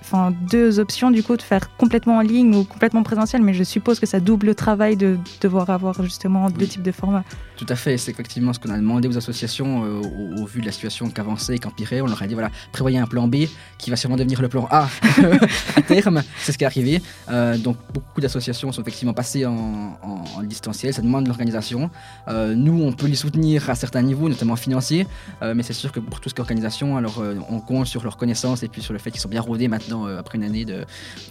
deux 0.51 0.79
options 0.79 1.09
du 1.09 1.23
coup 1.23 1.38
de 1.38 1.41
faire 1.41 1.75
complètement 1.77 2.17
en 2.17 2.21
ligne 2.21 2.55
ou 2.55 2.63
complètement 2.63 3.03
présentiel, 3.03 3.41
mais 3.41 3.53
je 3.53 3.63
suppose 3.63 3.99
que 3.99 4.05
ça 4.05 4.19
double 4.19 4.47
le 4.47 4.55
travail 4.55 4.97
de 4.97 5.17
devoir 5.41 5.69
avoir 5.69 6.01
justement 6.03 6.49
deux 6.49 6.67
types 6.67 6.83
de 6.83 6.91
formats. 6.91 7.23
Tout 7.55 7.65
à 7.69 7.75
fait, 7.75 7.97
c'est 7.97 8.11
effectivement 8.11 8.53
ce 8.53 8.59
qu'on 8.59 8.69
a 8.69 8.77
demandé 8.77 9.07
aux 9.07 9.17
associations 9.17 9.83
euh, 9.83 10.01
au, 10.38 10.45
vu 10.45 10.61
de 10.61 10.65
la 10.65 10.71
situation 10.71 11.09
qu'avançait 11.09 11.55
et 11.55 11.59
qu'empirait. 11.59 12.01
On 12.01 12.07
leur 12.07 12.21
a 12.21 12.27
dit 12.27 12.33
voilà, 12.33 12.51
prévoyez 12.71 12.99
un 12.99 13.07
plan 13.07 13.27
B 13.27 13.37
qui 13.78 13.89
va 13.89 13.95
sûrement 13.95 14.16
devenir 14.16 14.42
le 14.42 14.50
plan 14.50 14.68
A 14.72 14.88
à 15.75 15.81
terme. 15.81 16.24
C'est 16.39 16.51
ce 16.51 16.57
qui 16.57 16.63
est 16.63 16.68
arrivé. 16.68 17.01
Euh, 17.30 17.57
donc 17.57 17.78
beaucoup 17.94 18.22
d'associations 18.22 18.72
sont 18.72 18.81
effectivement 18.81 19.13
passées 19.13 19.45
en, 19.45 19.98
distanciel. 20.44 20.94
Ça 20.94 21.01
demande 21.01 21.25
de 21.25 21.30
l'organisation. 21.30 21.89
Euh, 22.28 22.56
nous, 22.56 22.81
on 22.84 22.94
peut 22.94 23.07
les 23.07 23.16
soutenir 23.16 23.69
à 23.69 23.75
certains 23.75 24.01
niveaux, 24.01 24.30
notamment 24.30 24.56
financiers. 24.56 25.06
mais 25.42 25.63
c'est 25.63 25.74
sûr 25.74 25.92
que 25.92 26.00
pour 26.00 26.19
tout 26.19 26.30
ce 26.30 26.34
qui 26.34 26.39
est 26.39 26.44
organisation, 26.44 26.98
alors 26.98 27.22
on 27.50 27.60
compte 27.60 27.88
sur 27.88 28.04
leur 28.04 28.18
connaissance 28.18 28.63
et 28.63 28.68
puis 28.68 28.81
sur 28.81 28.94
le 28.94 29.00
fait 29.00 29.12
qu'ils 29.12 29.22
sont 29.22 29.30
bien 29.30 29.42
rodés 29.42 29.68
maintenant 29.68 30.06
après 30.06 30.38
une 30.38 30.44
année 30.44 30.66
de... 30.66 30.86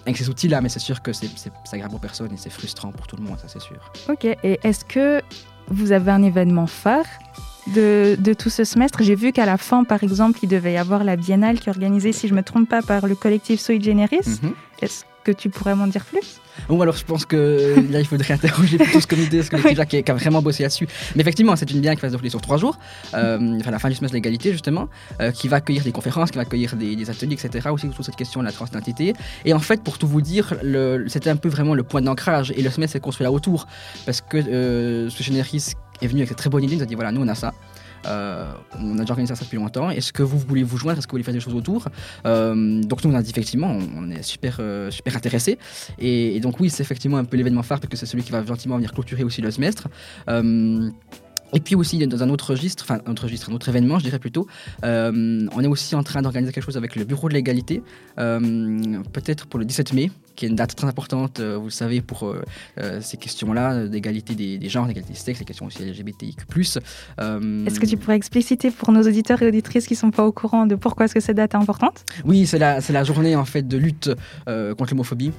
avec 0.05 0.17
ces 0.17 0.29
outils-là. 0.29 0.61
Mais 0.61 0.69
c'est 0.69 0.81
sûr 0.81 1.02
que 1.02 1.12
c'est, 1.12 1.31
ça 1.64 1.79
grave 1.79 1.91
pour 1.91 2.00
personne 2.00 2.32
et 2.32 2.37
c'est 2.37 2.50
frustrant 2.50 2.93
pour 2.93 3.06
tout 3.06 3.17
le 3.17 3.23
monde, 3.23 3.38
ça 3.38 3.49
c'est 3.49 3.62
sûr. 3.62 3.79
Ok. 4.09 4.25
Et 4.25 4.61
est-ce 4.62 4.85
que 4.85 5.23
vous 5.69 5.93
avez 5.93 6.11
un 6.11 6.23
événement 6.23 6.67
phare 6.67 7.06
de, 7.74 8.32
tout 8.34 8.50
ce 8.50 8.64
semestre. 8.64 9.02
J'ai 9.02 9.14
vu 9.14 9.32
qu'à 9.32 9.46
la 9.46 9.56
fin, 9.56 9.84
par 9.84 10.02
exemple, 10.02 10.38
il 10.42 10.48
devait 10.48 10.74
y 10.74 10.76
avoir 10.76 11.04
la 11.04 11.16
biennale 11.16 11.58
qui 11.58 11.68
est 11.68 11.72
organisée, 11.72 12.12
si 12.12 12.28
je 12.28 12.32
ne 12.32 12.38
me 12.38 12.42
trompe 12.42 12.68
pas, 12.68 12.82
par 12.82 13.06
le 13.06 13.14
collectif 13.14 13.60
Sui 13.60 13.80
Generis. 13.82 14.20
Mhm. 14.42 14.52
Est-ce 14.82 15.04
que 15.24 15.32
tu 15.32 15.50
pourrais 15.50 15.74
m'en 15.74 15.88
dire 15.88 16.04
plus? 16.04 16.40
Bon, 16.68 16.80
alors 16.80 16.96
je 16.96 17.04
pense 17.04 17.24
que 17.26 17.74
là, 17.90 18.00
il 18.00 18.06
faudrait 18.06 18.34
interroger 18.40 18.78
plutôt 18.78 19.00
ce 19.00 19.06
comité, 19.06 19.42
ce 19.42 19.50
collectif-là 19.50 19.84
qui, 19.84 20.02
qui, 20.02 20.10
a 20.10 20.14
vraiment 20.14 20.40
bossé 20.40 20.62
là-dessus. 20.62 20.86
Mais 21.14 21.22
effectivement, 21.22 21.56
c'est 21.56 21.70
une 21.70 21.80
biennale 21.80 21.96
qui 21.96 22.02
va 22.02 22.08
se 22.08 22.12
dérouler 22.12 22.30
sur 22.30 22.40
trois 22.40 22.56
jours, 22.56 22.78
euh, 23.14 23.58
enfin 23.60 23.70
la 23.70 23.78
fin 23.78 23.88
du 23.88 23.94
semestre 23.94 24.12
de 24.12 24.18
l'égalité, 24.18 24.52
justement, 24.52 24.88
euh, 25.20 25.32
qui 25.32 25.48
va 25.48 25.56
accueillir 25.56 25.82
des 25.82 25.92
conférences, 25.92 26.30
qui 26.30 26.36
va 26.36 26.42
accueillir 26.42 26.76
des, 26.76 27.10
ateliers, 27.10 27.34
etc. 27.34 27.68
Aussi 27.70 27.90
sur 27.92 28.04
cette 28.04 28.16
question 28.16 28.40
de 28.40 28.46
la 28.46 28.52
transidentité. 28.52 29.14
Et 29.44 29.52
en 29.52 29.58
fait, 29.58 29.82
pour 29.82 29.98
tout 29.98 30.06
vous 30.06 30.22
dire, 30.22 30.54
c'était 31.08 31.30
un 31.30 31.36
peu 31.36 31.48
vraiment 31.48 31.74
le 31.74 31.82
point 31.82 32.02
d'ancrage. 32.02 32.52
Et 32.56 32.62
le 32.62 32.70
semestre 32.70 32.92
s'est 32.92 33.00
construit 33.00 33.24
là 33.24 33.32
autour. 33.32 33.66
Parce 34.04 34.20
que 34.20 34.36
euh, 34.36 35.10
ce 35.10 35.22
Generis 35.22 35.72
est 36.00 36.06
venu 36.06 36.20
avec 36.20 36.28
cette 36.28 36.38
très 36.38 36.50
bonne 36.50 36.64
idée, 36.64 36.76
nous 36.76 36.82
a 36.82 36.87
dit 36.87 36.94
voilà, 36.94 37.12
nous 37.12 37.22
on 37.22 37.28
a 37.28 37.34
ça. 37.34 37.52
Euh, 38.06 38.52
on 38.78 38.94
a 38.94 39.00
déjà 39.00 39.12
organisé 39.12 39.34
ça 39.34 39.44
depuis 39.44 39.56
longtemps. 39.56 39.90
Est-ce 39.90 40.12
que 40.12 40.22
vous 40.22 40.38
voulez 40.38 40.62
vous 40.62 40.76
joindre? 40.76 40.98
Est-ce 40.98 41.06
que 41.06 41.12
vous 41.12 41.16
voulez 41.16 41.25
faire 41.25 41.34
des 41.34 41.40
choses 41.40 41.54
autour? 41.54 41.88
Euh, 42.26 42.82
Donc 42.82 43.04
nous 43.04 43.10
on 43.10 43.14
a 43.14 43.22
dit 43.22 43.31
effectivement, 43.31 43.76
on, 43.96 44.10
est 44.10 44.22
super 44.22 44.58
euh, 44.60 44.90
super 44.90 45.16
intéressés. 45.16 45.58
Et, 45.98 46.40
donc 46.40 46.60
oui, 46.60 46.70
c'est 46.70 46.82
effectivement 46.82 47.19
un 47.19 47.25
peu 47.25 47.37
l'événement 47.37 47.62
phare 47.62 47.81
parce 47.81 47.90
que 47.90 47.96
c'est 47.96 48.06
celui 48.06 48.22
qui 48.22 48.32
va 48.32 48.44
gentiment 48.44 48.76
venir 48.76 48.93
clôturer 48.93 49.25
aussi 49.25 49.40
le 49.40 49.50
semestre. 49.50 49.88
Et 51.52 51.60
puis 51.60 51.76
aussi, 51.76 52.04
dans 52.08 52.22
un 52.25 52.28
autre 52.28 52.50
registre, 52.50 52.84
enfin 52.84 53.00
un 53.06 53.12
autre 53.12 53.22
registre, 53.22 53.50
un 53.50 53.54
autre 53.54 53.69
événement, 53.69 54.00
je 54.00 54.04
dirais 54.04 54.19
plutôt, 54.19 54.49
on 54.82 55.60
est 55.62 55.66
aussi 55.66 55.94
en 55.94 56.02
train 56.02 56.20
d'organiser 56.20 56.52
quelque 56.52 56.64
chose 56.64 56.76
avec 56.76 56.96
le 56.96 57.04
Bureau 57.04 57.28
de 57.28 57.34
l'égalité, 57.34 57.82
peut-être 58.16 59.46
pour 59.46 59.60
le 59.60 59.64
17 59.64 59.92
mai, 59.92 60.10
qui 60.37 60.44
est 60.44 60.49
une 60.49 60.55
date 60.55 60.77
très 60.77 60.87
importante, 60.87 61.41
euh, 61.41 61.56
vous 61.56 61.65
le 61.65 61.71
savez, 61.71 62.00
pour 62.00 62.29
euh, 62.29 62.43
euh, 62.79 63.00
ces 63.00 63.17
questions-là, 63.17 63.87
d'égalité 63.88 64.35
des, 64.35 64.69
genres, 64.69 64.87
d'égalité 64.87 65.15
des 65.15 65.19
sexes, 65.19 65.41
les 65.41 65.44
questions 65.44 65.67
aussi 65.67 65.83
LGBTIQ+. 65.83 66.44
Est-ce 66.50 67.81
que 67.81 67.87
tu 67.87 67.97
pourrais 67.97 68.17
expliciter 68.17 68.71
pour 68.71 68.93
nos 68.93 69.03
auditeurs 69.03 69.43
et 69.43 69.49
auditrices 69.49 69.87
qui 69.87 69.94
ne 69.94 69.99
sont 69.99 70.11
pas 70.11 70.25
au 70.25 70.33
courant 70.33 70.67
de 70.67 70.75
pourquoi 70.75 71.06
est-ce 71.06 71.15
que 71.15 71.21
cette 71.21 71.37
date 71.37 71.55
est 71.55 71.56
importante? 71.56 72.05
Oui, 72.25 72.47
c'est 72.47 72.59
la, 72.59 72.79
la 72.88 73.05
journée 73.05 73.35
en 73.35 73.44
fait 73.44 73.67
de 73.67 73.77
lutte 73.77 74.11
contre 74.47 74.93
l'homophobie. 74.93 75.33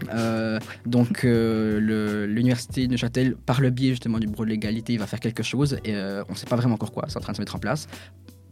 donc 0.85 1.23
l'université 1.23 2.87
de 2.87 2.91
Neuchâtel, 2.91 3.35
par 3.35 3.61
le 3.61 3.69
biais 3.69 3.91
justement 3.91 4.19
du 4.19 4.27
bureau 4.27 4.43
de 4.43 4.49
l'égalité, 4.49 4.97
va 4.97 5.05
faire 5.05 5.19
quelque 5.19 5.43
chose 5.43 5.77
et 5.85 5.95
on 5.95 6.31
ne 6.31 6.37
sait 6.37 6.47
pas 6.47 6.55
vraiment 6.55 6.75
encore 6.75 6.91
quoi, 6.91 7.05
c'est 7.07 7.17
en 7.17 7.21
train 7.21 7.33
de 7.33 7.37
se 7.37 7.41
mettre 7.41 7.55
en 7.55 7.59
place 7.59 7.87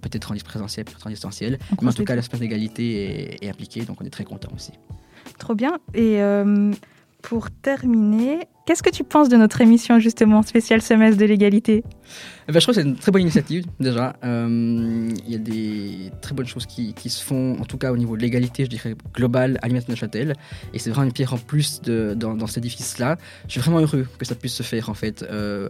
peut-être 0.02 0.32
en 0.32 0.36
présentiel, 0.36 0.86
peut-être 0.86 1.08
en 1.08 1.10
distanciel. 1.10 1.58
Mais 1.82 1.88
en 1.88 1.94
tout 1.94 2.04
cas, 2.04 2.16
l'aspect 2.16 2.38
d'égalité 2.38 3.40
est, 3.42 3.44
est, 3.44 3.50
impliqué, 3.50 3.86
donc 3.86 4.00
on 4.02 4.06
est 4.06 4.12
très 4.12 4.24
content 4.24 4.52
aussi. 4.54 4.72
Trop 5.38 5.56
bien. 5.56 5.80
Et 5.94 6.22
euh, 6.22 6.72
pour 7.22 7.50
terminer, 7.50 8.48
qu'est-ce 8.66 8.84
que 8.84 8.90
tu 8.90 9.04
penses 9.04 9.30
de 9.30 9.38
notre 9.38 9.62
émission 9.62 10.00
justement 10.00 10.42
spéciale 10.44 10.82
semestre 10.82 11.20
de 11.20 11.26
l'égalité? 11.26 11.84
Eh 12.48 12.52
ben, 12.52 12.60
Je 12.60 12.66
trouve 12.66 12.76
que 12.76 12.82
c'est 12.82 12.88
une 12.88 12.96
très 12.96 13.12
bonne 13.12 13.24
initiative 13.24 13.66
déjà. 13.80 14.16
Euh, 14.24 15.10
il 15.26 15.32
y 15.32 15.36
a 15.36 15.40
des 15.40 16.12
très 16.22 16.36
bonnes 16.36 16.46
choses 16.46 16.66
qui, 16.66 16.94
se 17.10 17.24
font, 17.24 17.58
en 17.60 17.66
tout 17.66 17.78
cas 17.78 17.92
au 17.92 17.98
niveau 17.98 18.16
de 18.16 18.22
l'égalité, 18.22 18.66
je 18.66 18.70
dirais 18.70 18.96
globale 19.14 19.58
à 19.62 19.70
de 19.70 19.74
Neuchâtel. 19.90 20.36
Et 20.74 20.80
c'est 20.80 20.92
vraiment 20.92 21.08
une 21.08 21.14
pierre 21.14 21.34
en 21.34 21.38
plus 21.38 21.82
dans, 21.82 22.48
cet 22.48 22.60
édifice-là. 22.60 23.18
Je 23.48 23.54
suis 23.54 23.62
vraiment 23.62 23.80
heureux 23.80 24.08
que 24.18 24.26
ça 24.26 24.36
puisse 24.36 24.54
se 24.54 24.64
faire 24.64 24.90
en 24.90 24.94
fait. 24.94 25.24
Euh, 25.24 25.70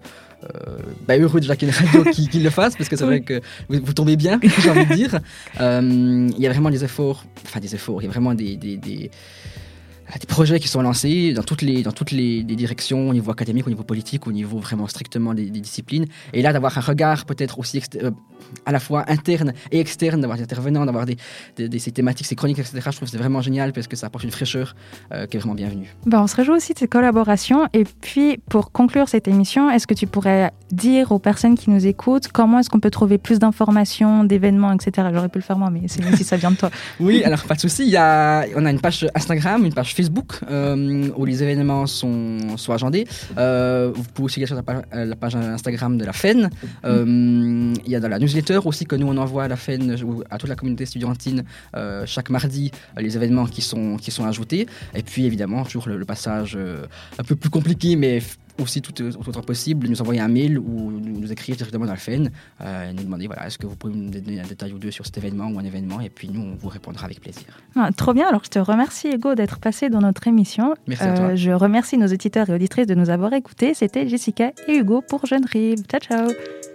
bah, 1.07 1.17
heureux 1.17 1.39
déjà 1.39 1.55
qu'il 1.55 1.67
y 1.67 1.71
ait 1.71 1.73
une 1.73 1.85
radio 1.87 2.11
qui, 2.11 2.27
qui, 2.27 2.39
le 2.39 2.49
fasse, 2.49 2.75
parce 2.75 2.89
que 2.89 2.95
c'est 2.95 3.05
vrai 3.05 3.21
que 3.21 3.41
vous, 3.69 3.93
tombez 3.93 4.15
bien, 4.15 4.39
j'ai 4.59 4.69
envie 4.69 4.85
de 4.85 4.93
dire. 4.95 5.19
Il 5.59 6.39
y 6.39 6.47
a 6.47 6.51
vraiment 6.51 6.69
des 6.69 6.83
efforts, 6.83 7.25
enfin 7.45 7.59
des 7.59 7.75
efforts, 7.75 8.01
il 8.01 8.05
y 8.05 8.07
a 8.07 8.11
vraiment 8.11 8.33
des, 8.33 8.55
des, 8.57 8.77
des 8.77 9.11
des 10.19 10.27
projets 10.27 10.59
qui 10.59 10.67
sont 10.67 10.81
lancés 10.81 11.33
dans 11.33 11.43
toutes 11.43 11.61
les, 11.61 11.83
dans 11.83 11.91
toutes 11.91 12.11
les, 12.11 12.43
directions, 12.43 13.09
au 13.09 13.13
niveau 13.13 13.31
académique, 13.31 13.67
au 13.67 13.69
niveau 13.69 13.83
politique, 13.83 14.27
au 14.27 14.31
niveau 14.31 14.59
vraiment 14.59 14.87
strictement 14.87 15.33
des, 15.33 15.49
disciplines. 15.49 16.05
Et 16.33 16.41
là, 16.41 16.53
d'avoir 16.53 16.77
un 16.77 16.81
regard 16.81 17.25
peut-être 17.25 17.59
aussi 17.59 17.81
euh, 18.01 18.11
à 18.65 18.71
la 18.71 18.79
fois 18.79 19.03
interne 19.07 19.53
et 19.71 19.79
externe, 19.79 20.21
d'avoir 20.21 20.37
des 20.37 20.43
intervenants, 20.43 20.85
d'avoir 20.85 21.05
des, 21.05 21.17
des, 21.57 21.79
ces 21.79 21.91
thématiques, 21.91 22.27
ces 22.27 22.35
chroniques, 22.35 22.59
etc. 22.59 22.79
Je 22.85 22.89
trouve 22.91 23.07
que 23.07 23.11
c'est 23.11 23.17
vraiment 23.17 23.41
génial 23.41 23.73
parce 23.73 23.87
que 23.87 23.95
ça 23.95 24.07
apporte 24.07 24.23
une 24.23 24.31
fraîcheur 24.31 24.75
euh, 25.11 25.25
qui 25.25 25.37
est 25.37 25.39
vraiment 25.39 25.55
bienvenue. 25.55 25.93
Ben, 26.05 26.21
on 26.21 26.27
se 26.27 26.35
réjouit 26.35 26.55
aussi 26.55 26.73
de 26.73 26.79
ces 26.79 26.87
collaborations. 26.87 27.67
Et 27.73 27.83
puis, 27.83 28.37
pour 28.49 28.71
conclure 28.71 29.09
cette 29.09 29.27
émission, 29.27 29.69
est-ce 29.69 29.87
que 29.87 29.93
tu 29.93 30.07
pourrais 30.07 30.51
dire 30.71 31.11
aux 31.11 31.19
personnes 31.19 31.55
qui 31.55 31.69
nous 31.69 31.85
écoutent 31.85 32.27
comment 32.29 32.59
est-ce 32.59 32.69
qu'on 32.69 32.79
peut 32.79 32.91
trouver 32.91 33.17
plus 33.17 33.39
d'informations, 33.39 34.23
d'événements, 34.23 34.73
etc. 34.73 35.09
J'aurais 35.13 35.29
pu 35.29 35.39
le 35.39 35.43
faire 35.43 35.57
moi, 35.57 35.69
mais 35.69 35.87
c'est 35.87 36.03
si 36.15 36.23
ça 36.23 36.37
vient 36.37 36.51
de 36.51 36.57
toi. 36.57 36.69
oui, 36.99 37.23
alors 37.23 37.43
pas 37.43 37.55
de 37.55 37.61
souci. 37.61 37.83
Il 37.83 37.91
y 37.91 37.97
a, 37.97 38.45
on 38.55 38.65
a 38.65 38.71
une 38.71 38.79
page 38.79 39.07
Instagram, 39.15 39.65
une 39.65 39.73
page 39.73 39.94
Facebook 39.95 40.39
euh, 40.49 41.09
où 41.15 41.25
les 41.25 41.41
événements 41.41 41.87
sont, 41.87 42.57
sont 42.57 42.73
agendés. 42.73 43.05
Euh, 43.37 43.91
vous 43.95 44.03
pouvez 44.13 44.25
aussi 44.25 44.39
aller 44.39 44.47
sur 44.47 44.55
la 44.55 45.15
page, 45.15 45.35
Instagram 45.35 45.97
de 45.97 46.05
la 46.05 46.13
FEN. 46.13 46.49
Euh, 46.85 47.73
il 47.85 47.91
y 47.91 47.95
a 47.95 47.99
dans 47.99 48.09
la 48.09 48.19
newsletter 48.19 48.59
aussi 48.65 48.85
que 48.85 48.95
nous 48.95 49.07
on 49.07 49.17
envoie 49.17 49.45
à 49.45 49.47
la 49.47 49.55
FEN, 49.55 49.95
à 50.29 50.37
toute 50.37 50.49
la 50.49 50.55
communauté 50.55 50.83
estudiantine 50.83 51.43
chaque 52.05 52.29
mardi 52.29 52.71
les 52.97 53.15
événements 53.15 53.45
qui 53.45 53.61
sont, 53.61 53.97
qui 53.97 54.11
sont 54.11 54.25
ajoutés. 54.25 54.67
Et 54.93 55.03
puis 55.03 55.25
évidemment, 55.25 55.63
toujours 55.63 55.87
le 55.87 56.05
passage 56.05 56.57
un 57.17 57.23
peu 57.23 57.35
plus 57.35 57.49
compliqué, 57.49 57.95
mais 57.95 58.21
aussi 58.59 58.81
tout, 58.81 58.93
autant 59.03 59.41
possible, 59.41 59.87
nous 59.87 60.01
envoyer 60.01 60.21
un 60.21 60.27
mail 60.27 60.57
ou 60.57 60.91
nous, 60.91 61.31
écrire 61.31 61.55
directement 61.55 61.85
dans 61.85 61.93
le 61.93 61.99
FEN 61.99 62.29
euh, 62.61 62.93
nous 62.93 63.03
demander 63.03 63.27
voilà, 63.27 63.47
est-ce 63.47 63.57
que 63.57 63.65
vous 63.65 63.75
pouvez 63.75 63.93
nous 63.93 64.09
donner 64.09 64.39
un 64.39 64.45
détail 64.45 64.73
ou 64.73 64.79
deux 64.79 64.91
sur 64.91 65.05
cet 65.05 65.17
événement 65.17 65.47
ou 65.47 65.59
un 65.59 65.63
événement 65.63 66.01
et 66.01 66.09
puis 66.09 66.29
nous 66.29 66.41
on 66.41 66.55
vous 66.55 66.69
répondra 66.69 67.05
avec 67.05 67.19
plaisir. 67.19 67.45
Ah, 67.75 67.89
trop 67.95 68.13
bien, 68.13 68.27
alors 68.27 68.43
je 68.43 68.49
te 68.49 68.59
remercie 68.59 69.09
Hugo 69.09 69.35
d'être 69.35 69.59
passé 69.59 69.89
dans 69.89 70.01
notre 70.01 70.27
émission. 70.27 70.75
Merci 70.87 71.03
à 71.03 71.13
toi. 71.13 71.25
Euh, 71.25 71.35
je 71.35 71.51
remercie 71.51 71.97
nos 71.97 72.07
auditeurs 72.07 72.49
et 72.49 72.53
auditrices 72.53 72.87
de 72.87 72.95
nous 72.95 73.09
avoir 73.09 73.33
écoutés. 73.33 73.73
C'était 73.73 74.07
Jessica 74.07 74.51
et 74.67 74.77
Hugo 74.77 75.01
pour 75.01 75.25
Jeune 75.25 75.45
Rive. 75.45 75.83
Ciao 75.89 75.99
ciao 75.99 76.74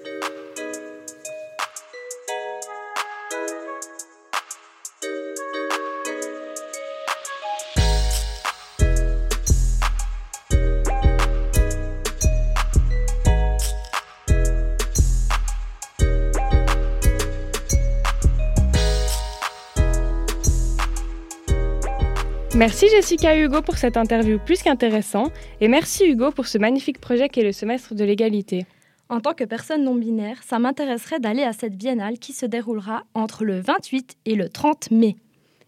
Merci 22.60 22.90
Jessica 22.90 23.34
et 23.34 23.40
Hugo 23.40 23.62
pour 23.62 23.78
cette 23.78 23.96
interview 23.96 24.38
plus 24.38 24.62
qu'intéressant 24.62 25.32
et 25.62 25.68
merci 25.68 26.04
Hugo 26.04 26.30
pour 26.30 26.46
ce 26.46 26.58
magnifique 26.58 27.00
projet 27.00 27.30
qu'est 27.30 27.42
le 27.42 27.52
semestre 27.52 27.94
de 27.94 28.04
l'égalité. 28.04 28.66
En 29.08 29.20
tant 29.20 29.32
que 29.32 29.44
personne 29.44 29.82
non 29.82 29.94
binaire, 29.94 30.42
ça 30.42 30.58
m'intéresserait 30.58 31.20
d'aller 31.20 31.42
à 31.42 31.54
cette 31.54 31.74
biennale 31.74 32.18
qui 32.18 32.34
se 32.34 32.44
déroulera 32.44 33.04
entre 33.14 33.46
le 33.46 33.60
28 33.60 34.18
et 34.26 34.34
le 34.34 34.50
30 34.50 34.90
mai. 34.90 35.16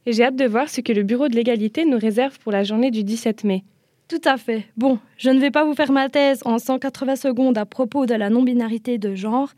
Et 0.05 0.13
j'ai 0.13 0.25
hâte 0.25 0.37
de 0.37 0.45
voir 0.45 0.69
ce 0.69 0.83
que 0.83 0.93
le 0.93 1.03
Bureau 1.03 1.29
de 1.29 1.35
l'égalité 1.35 1.87
nous 1.87 1.97
réserve 1.97 2.39
pour 2.41 2.53
la 2.53 2.63
journée 2.63 2.91
du 2.91 3.05
17 3.05 3.45
mai. 3.45 3.65
Tout 4.07 4.21
à 4.27 4.37
fait. 4.37 4.67
Bon, 4.77 4.99
je 5.17 5.31
ne 5.31 5.41
vais 5.41 5.51
pas 5.51 5.65
vous 5.65 5.75
faire 5.75 5.93
ma 5.93 6.11
thèse 6.11 6.43
en 6.45 6.59
180 6.59 7.17
secondes 7.17 7.57
à 7.57 7.65
propos 7.65 8.05
de 8.05 8.13
la 8.13 8.29
non-binarité 8.29 8.99
de 8.99 9.15
genre 9.15 9.49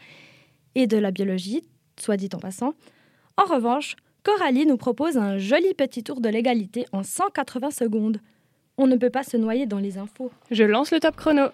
et 0.77 0.87
de 0.87 0.99
la 0.99 1.11
biologie, 1.11 1.65
soit 1.99 2.17
dit 2.17 2.29
en 2.33 2.39
passant. 2.39 2.75
En 3.37 3.53
revanche, 3.53 3.97
Coralie 4.25 4.65
nous 4.65 4.79
propose 4.79 5.19
un 5.19 5.37
joli 5.37 5.75
petit 5.75 6.03
tour 6.03 6.23
de 6.23 6.31
l'égalité 6.31 6.87
en 6.93 7.03
180 7.03 7.71
secondes. 7.71 8.21
On 8.79 8.87
ne 8.87 8.97
peut 8.97 9.11
pas 9.11 9.23
se 9.23 9.37
noyer 9.37 9.67
dans 9.67 9.79
les 9.79 9.99
infos. 9.99 10.31
Je 10.51 10.65
lance 10.65 10.93
le 10.93 10.99
top 10.99 11.15
chrono. 11.15 11.49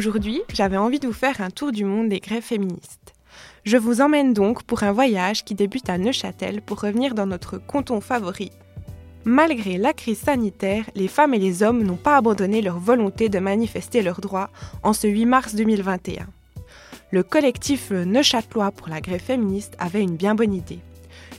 Aujourd'hui, 0.00 0.40
j'avais 0.50 0.78
envie 0.78 0.98
de 0.98 1.06
vous 1.06 1.12
faire 1.12 1.42
un 1.42 1.50
tour 1.50 1.72
du 1.72 1.84
monde 1.84 2.08
des 2.08 2.20
grèves 2.20 2.42
féministes. 2.42 3.12
Je 3.64 3.76
vous 3.76 4.00
emmène 4.00 4.32
donc 4.32 4.62
pour 4.62 4.82
un 4.82 4.92
voyage 4.92 5.44
qui 5.44 5.54
débute 5.54 5.90
à 5.90 5.98
Neuchâtel 5.98 6.62
pour 6.62 6.80
revenir 6.80 7.14
dans 7.14 7.26
notre 7.26 7.58
canton 7.58 8.00
favori. 8.00 8.50
Malgré 9.26 9.76
la 9.76 9.92
crise 9.92 10.20
sanitaire, 10.20 10.88
les 10.94 11.06
femmes 11.06 11.34
et 11.34 11.38
les 11.38 11.62
hommes 11.62 11.82
n'ont 11.82 11.98
pas 11.98 12.16
abandonné 12.16 12.62
leur 12.62 12.78
volonté 12.78 13.28
de 13.28 13.40
manifester 13.40 14.00
leurs 14.00 14.22
droits 14.22 14.48
en 14.82 14.94
ce 14.94 15.06
8 15.06 15.26
mars 15.26 15.54
2021. 15.54 16.26
Le 17.10 17.22
collectif 17.22 17.90
Neuchâtelois 17.90 18.70
pour 18.70 18.88
la 18.88 19.02
grève 19.02 19.20
féministe 19.20 19.76
avait 19.78 20.02
une 20.02 20.16
bien 20.16 20.34
bonne 20.34 20.54
idée. 20.54 20.80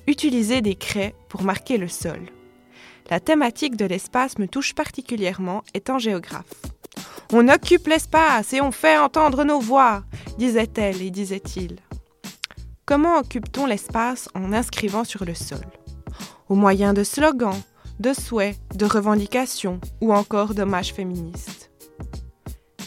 Utiliser 0.06 0.62
des 0.62 0.76
craies 0.76 1.16
pour 1.30 1.42
marquer 1.42 1.80
le 1.80 1.88
sol. 1.88 2.20
La 3.10 3.20
thématique 3.20 3.76
de 3.76 3.86
l'espace 3.86 4.38
me 4.38 4.48
touche 4.48 4.76
particulièrement 4.76 5.64
étant 5.74 5.98
géographe. 5.98 6.54
On 7.34 7.48
occupe 7.48 7.88
l'espace 7.88 8.54
et 8.54 8.62
on 8.62 8.72
fait 8.72 8.98
entendre 8.98 9.44
nos 9.44 9.60
voix, 9.60 10.04
disait-elle 10.38 11.02
et 11.02 11.12
disait-il. 11.12 11.78
Comment 12.86 13.20
occupe-t-on 13.20 13.66
l'espace 13.66 14.28
en 14.36 14.52
inscrivant 14.52 15.04
sur 15.04 15.24
le 15.24 15.34
sol? 15.34 15.66
Au 16.50 16.56
moyen 16.56 16.94
de 16.94 17.04
slogans, 17.04 17.62
de 18.00 18.14
souhaits, 18.14 18.58
de 18.76 18.86
revendications 18.86 19.80
ou 20.02 20.14
encore 20.14 20.54
d'hommages 20.54 20.94
féministes. 20.94 21.72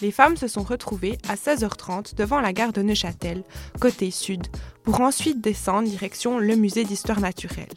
Les 0.03 0.11
femmes 0.11 0.37
se 0.37 0.49
sont 0.49 0.65
retrouvées 0.65 1.17
à 1.29 1.37
16h30 1.37 2.15
devant 2.15 2.41
la 2.41 2.53
gare 2.53 2.73
de 2.73 2.83
Neuchâtel, 2.83 3.45
côté 3.81 4.11
sud, 4.11 4.49
pour 4.83 5.01
ensuite 5.01 5.41
descendre 5.41 5.89
direction 5.89 6.39
le 6.39 6.57
musée 6.57 6.85
d'histoire 6.85 7.21
naturelle, 7.21 7.73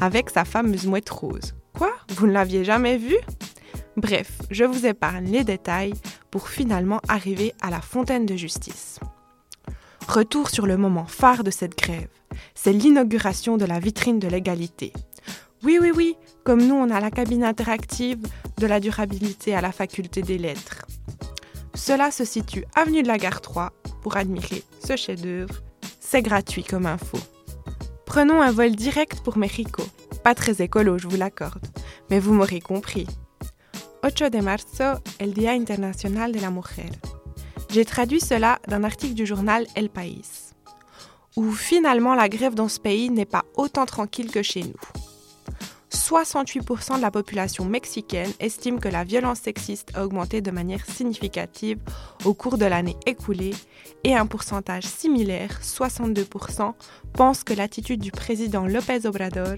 avec 0.00 0.30
sa 0.30 0.44
fameuse 0.44 0.86
mouette 0.86 1.10
rose. 1.10 1.54
Quoi? 1.72 1.90
Vous 2.10 2.26
ne 2.26 2.32
l'aviez 2.32 2.62
jamais 2.62 2.98
vue? 2.98 3.18
Bref, 3.96 4.42
je 4.50 4.64
vous 4.64 4.84
épargne 4.84 5.30
les 5.30 5.42
détails 5.42 5.94
pour 6.30 6.48
finalement 6.48 7.00
arriver 7.08 7.54
à 7.62 7.70
la 7.70 7.80
fontaine 7.80 8.26
de 8.26 8.36
justice. 8.36 9.00
Retour 10.06 10.50
sur 10.50 10.66
le 10.66 10.76
moment 10.76 11.06
phare 11.06 11.42
de 11.42 11.50
cette 11.50 11.78
grève. 11.78 12.08
C'est 12.54 12.74
l'inauguration 12.74 13.56
de 13.56 13.64
la 13.64 13.80
vitrine 13.80 14.18
de 14.18 14.28
l'égalité. 14.28 14.92
Oui, 15.64 15.78
oui, 15.80 15.92
oui, 15.94 16.14
comme 16.44 16.62
nous, 16.62 16.74
on 16.74 16.90
a 16.90 17.00
la 17.00 17.10
cabine 17.10 17.42
interactive 17.42 18.20
de 18.58 18.66
la 18.66 18.80
durabilité 18.80 19.54
à 19.54 19.62
la 19.62 19.72
faculté 19.72 20.20
des 20.20 20.36
lettres. 20.36 20.84
Cela 21.74 22.10
se 22.10 22.24
situe 22.24 22.66
avenue 22.74 23.02
de 23.02 23.08
la 23.08 23.16
Gare 23.16 23.40
3 23.40 23.72
pour 24.02 24.18
admirer 24.18 24.62
ce 24.84 24.96
chef-d'œuvre. 24.96 25.62
C'est 26.00 26.22
gratuit 26.22 26.64
comme 26.64 26.86
info. 26.86 27.18
Prenons 28.04 28.42
un 28.42 28.52
vol 28.52 28.76
direct 28.76 29.20
pour 29.20 29.38
Mexico. 29.38 29.82
Pas 30.22 30.34
très 30.34 30.62
écolo, 30.62 30.98
je 30.98 31.08
vous 31.08 31.16
l'accorde, 31.16 31.66
mais 32.10 32.18
vous 32.18 32.34
m'aurez 32.34 32.60
compris. 32.60 33.06
8 34.02 34.30
de 34.30 34.42
marzo, 34.42 35.02
el 35.18 35.34
Día 35.34 35.54
Internacional 35.54 36.32
de 36.32 36.40
la 36.40 36.50
Mujer. 36.50 36.90
J'ai 37.70 37.84
traduit 37.84 38.20
cela 38.20 38.58
d'un 38.68 38.84
article 38.84 39.14
du 39.14 39.26
journal 39.26 39.66
El 39.74 39.88
País, 39.88 40.54
où 41.36 41.50
finalement 41.52 42.14
la 42.14 42.28
grève 42.28 42.54
dans 42.54 42.68
ce 42.68 42.78
pays 42.78 43.10
n'est 43.10 43.24
pas 43.24 43.44
autant 43.56 43.86
tranquille 43.86 44.30
que 44.30 44.42
chez 44.42 44.62
nous. 44.62 44.80
68% 45.90 46.96
de 46.96 47.00
la 47.00 47.10
population 47.10 47.64
mexicaine 47.64 48.30
estime 48.38 48.78
que 48.78 48.88
la 48.88 49.02
violence 49.02 49.40
sexiste 49.40 49.90
a 49.96 50.04
augmenté 50.04 50.40
de 50.40 50.50
manière 50.50 50.84
significative 50.86 51.78
au 52.24 52.34
cours 52.34 52.58
de 52.58 52.64
l'année 52.64 52.96
écoulée 53.06 53.54
et 54.04 54.14
un 54.14 54.26
pourcentage 54.26 54.84
similaire, 54.84 55.60
62%, 55.62 56.74
pense 57.12 57.42
que 57.42 57.54
l'attitude 57.54 58.00
du 58.00 58.12
président 58.12 58.66
López 58.66 59.06
Obrador 59.06 59.56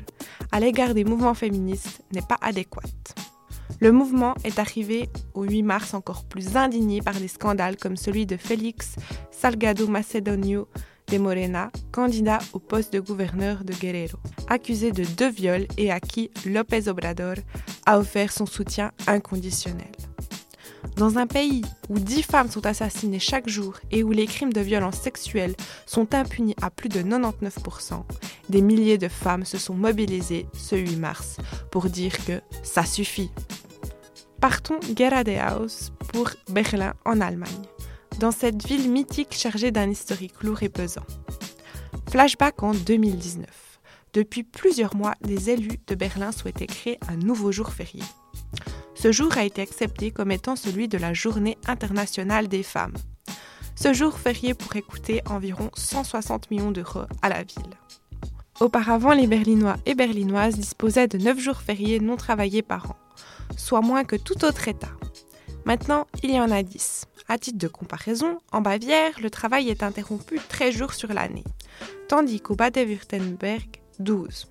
à 0.52 0.60
l'égard 0.60 0.94
des 0.94 1.04
mouvements 1.04 1.34
féministes 1.34 2.02
n'est 2.12 2.22
pas 2.22 2.38
adéquate. 2.40 3.14
Le 3.80 3.92
mouvement 3.92 4.34
est 4.42 4.58
arrivé 4.58 5.08
au 5.34 5.44
8 5.44 5.62
mars 5.62 5.94
encore 5.94 6.24
plus 6.24 6.56
indigné 6.56 7.00
par 7.00 7.14
des 7.14 7.28
scandales 7.28 7.76
comme 7.76 7.96
celui 7.96 8.26
de 8.26 8.36
Félix 8.36 8.96
Salgado 9.30 9.86
Macedonio 9.86 10.68
de 11.06 11.18
Morena, 11.18 11.70
candidat 11.92 12.38
au 12.52 12.58
poste 12.58 12.92
de 12.92 13.00
gouverneur 13.00 13.64
de 13.64 13.72
Guerrero, 13.72 14.18
accusé 14.48 14.90
de 14.90 15.04
deux 15.04 15.30
viols 15.30 15.66
et 15.78 15.92
à 15.92 16.00
qui 16.00 16.30
López 16.44 16.88
Obrador 16.88 17.36
a 17.86 17.98
offert 17.98 18.32
son 18.32 18.46
soutien 18.46 18.90
inconditionnel. 19.06 19.92
Dans 20.96 21.16
un 21.16 21.28
pays 21.28 21.62
où 21.88 21.98
10 21.98 22.22
femmes 22.22 22.50
sont 22.50 22.66
assassinées 22.66 23.20
chaque 23.20 23.48
jour 23.48 23.74
et 23.92 24.02
où 24.02 24.10
les 24.10 24.26
crimes 24.26 24.52
de 24.52 24.60
violence 24.60 24.96
sexuelle 24.96 25.54
sont 25.86 26.14
impunis 26.14 26.56
à 26.60 26.70
plus 26.70 26.88
de 26.88 27.00
99%, 27.00 28.02
des 28.48 28.62
milliers 28.62 28.98
de 28.98 29.08
femmes 29.08 29.44
se 29.44 29.58
sont 29.58 29.74
mobilisées 29.74 30.46
ce 30.52 30.74
8 30.74 30.96
mars 30.96 31.36
pour 31.70 31.86
dire 31.86 32.12
que 32.26 32.40
ça 32.64 32.84
suffit. 32.84 33.30
Partons 34.40 34.78
geradeaus 34.96 35.90
pour 36.12 36.30
Berlin 36.48 36.94
en 37.04 37.20
Allemagne, 37.20 37.66
dans 38.20 38.30
cette 38.30 38.64
ville 38.64 38.88
mythique 38.88 39.34
chargée 39.34 39.72
d'un 39.72 39.90
historique 39.90 40.44
lourd 40.44 40.62
et 40.62 40.68
pesant. 40.68 41.06
Flashback 42.08 42.62
en 42.62 42.72
2019. 42.72 43.46
Depuis 44.12 44.44
plusieurs 44.44 44.94
mois, 44.94 45.14
les 45.22 45.50
élus 45.50 45.80
de 45.88 45.96
Berlin 45.96 46.30
souhaitaient 46.30 46.68
créer 46.68 47.00
un 47.08 47.16
nouveau 47.16 47.50
jour 47.50 47.70
férié. 47.70 48.04
Ce 48.94 49.10
jour 49.10 49.36
a 49.36 49.42
été 49.42 49.60
accepté 49.60 50.12
comme 50.12 50.30
étant 50.30 50.54
celui 50.54 50.86
de 50.86 50.98
la 50.98 51.14
Journée 51.14 51.58
internationale 51.66 52.46
des 52.46 52.62
femmes. 52.62 52.96
Ce 53.74 53.92
jour 53.92 54.20
férié 54.20 54.54
pourrait 54.54 54.82
coûter 54.82 55.20
environ 55.26 55.70
160 55.74 56.52
millions 56.52 56.70
d'euros 56.70 57.06
à 57.22 57.28
la 57.28 57.42
ville. 57.42 57.74
Auparavant, 58.60 59.14
les 59.14 59.26
Berlinois 59.26 59.78
et 59.84 59.96
Berlinoises 59.96 60.54
disposaient 60.54 61.08
de 61.08 61.18
9 61.18 61.40
jours 61.40 61.60
fériés 61.60 61.98
non 61.98 62.16
travaillés 62.16 62.62
par 62.62 62.92
an 62.92 62.96
soit 63.58 63.82
moins 63.82 64.04
que 64.04 64.16
tout 64.16 64.44
autre 64.44 64.68
État. 64.68 64.88
Maintenant, 65.66 66.06
il 66.22 66.30
y 66.30 66.40
en 66.40 66.50
a 66.50 66.62
10. 66.62 67.04
À 67.28 67.36
titre 67.36 67.58
de 67.58 67.68
comparaison, 67.68 68.38
en 68.52 68.62
Bavière, 68.62 69.20
le 69.20 69.28
travail 69.28 69.68
est 69.68 69.82
interrompu 69.82 70.40
13 70.48 70.74
jours 70.74 70.94
sur 70.94 71.12
l'année, 71.12 71.44
tandis 72.08 72.40
qu'au 72.40 72.54
Bade-Württemberg, 72.54 73.68
12. 73.98 74.46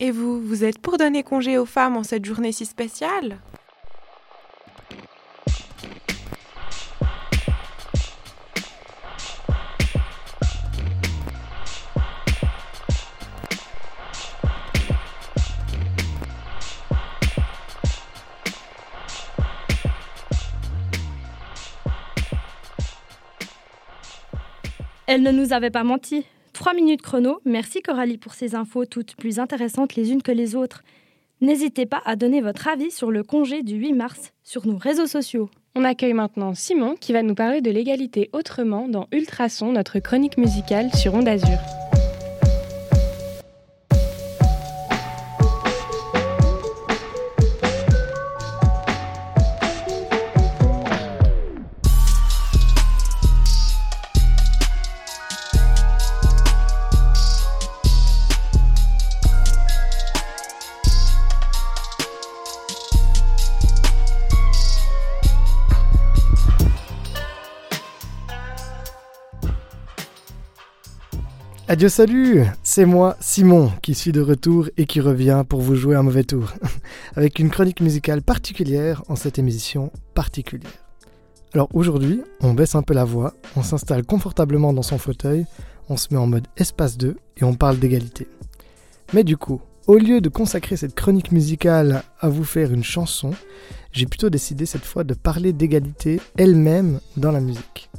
Et 0.00 0.10
vous, 0.10 0.42
vous 0.42 0.64
êtes 0.64 0.78
pour 0.78 0.98
donner 0.98 1.22
congé 1.22 1.56
aux 1.56 1.66
femmes 1.66 1.96
en 1.96 2.02
cette 2.02 2.24
journée 2.24 2.50
si 2.50 2.66
spéciale? 2.66 3.38
Elle 25.06 25.22
ne 25.22 25.30
nous 25.30 25.52
avait 25.52 25.70
pas 25.70 25.84
menti. 25.84 26.24
Trois 26.52 26.74
minutes 26.74 27.02
chrono. 27.02 27.38
Merci 27.44 27.80
Coralie 27.80 28.18
pour 28.18 28.34
ces 28.34 28.56
infos 28.56 28.86
toutes 28.86 29.14
plus 29.14 29.38
intéressantes 29.38 29.94
les 29.94 30.10
unes 30.10 30.22
que 30.22 30.32
les 30.32 30.56
autres. 30.56 30.82
N'hésitez 31.40 31.86
pas 31.86 32.02
à 32.04 32.16
donner 32.16 32.40
votre 32.40 32.66
avis 32.66 32.90
sur 32.90 33.12
le 33.12 33.22
congé 33.22 33.62
du 33.62 33.76
8 33.76 33.92
mars 33.92 34.32
sur 34.42 34.66
nos 34.66 34.78
réseaux 34.78 35.06
sociaux. 35.06 35.48
On 35.76 35.84
accueille 35.84 36.14
maintenant 36.14 36.54
Simon 36.54 36.96
qui 36.98 37.12
va 37.12 37.22
nous 37.22 37.34
parler 37.34 37.60
de 37.60 37.70
l'égalité 37.70 38.30
autrement 38.32 38.88
dans 38.88 39.06
Ultrason, 39.12 39.70
notre 39.70 40.00
chronique 40.00 40.38
musicale 40.38 40.92
sur 40.92 41.14
Onde 41.14 41.28
Azur. 41.28 41.58
Adieu 71.76 71.90
salut, 71.90 72.42
c'est 72.62 72.86
moi 72.86 73.18
Simon 73.20 73.70
qui 73.82 73.94
suis 73.94 74.10
de 74.10 74.22
retour 74.22 74.70
et 74.78 74.86
qui 74.86 74.98
revient 74.98 75.44
pour 75.46 75.60
vous 75.60 75.74
jouer 75.74 75.94
un 75.94 76.02
mauvais 76.02 76.24
tour, 76.24 76.54
avec 77.16 77.38
une 77.38 77.50
chronique 77.50 77.82
musicale 77.82 78.22
particulière 78.22 79.02
en 79.08 79.14
cette 79.14 79.38
émission 79.38 79.92
particulière. 80.14 80.72
Alors 81.52 81.68
aujourd'hui, 81.74 82.22
on 82.40 82.54
baisse 82.54 82.76
un 82.76 82.82
peu 82.82 82.94
la 82.94 83.04
voix, 83.04 83.34
on 83.56 83.62
s'installe 83.62 84.06
confortablement 84.06 84.72
dans 84.72 84.80
son 84.80 84.96
fauteuil, 84.96 85.44
on 85.90 85.98
se 85.98 86.06
met 86.12 86.18
en 86.18 86.26
mode 86.26 86.46
espace 86.56 86.96
2 86.96 87.14
et 87.36 87.44
on 87.44 87.52
parle 87.52 87.78
d'égalité. 87.78 88.26
Mais 89.12 89.22
du 89.22 89.36
coup, 89.36 89.60
au 89.86 89.98
lieu 89.98 90.22
de 90.22 90.30
consacrer 90.30 90.78
cette 90.78 90.94
chronique 90.94 91.30
musicale 91.30 92.04
à 92.20 92.30
vous 92.30 92.44
faire 92.44 92.72
une 92.72 92.84
chanson, 92.84 93.32
j'ai 93.92 94.06
plutôt 94.06 94.30
décidé 94.30 94.64
cette 94.64 94.86
fois 94.86 95.04
de 95.04 95.12
parler 95.12 95.52
d'égalité 95.52 96.22
elle-même 96.38 97.00
dans 97.18 97.32
la 97.32 97.40
musique 97.40 97.90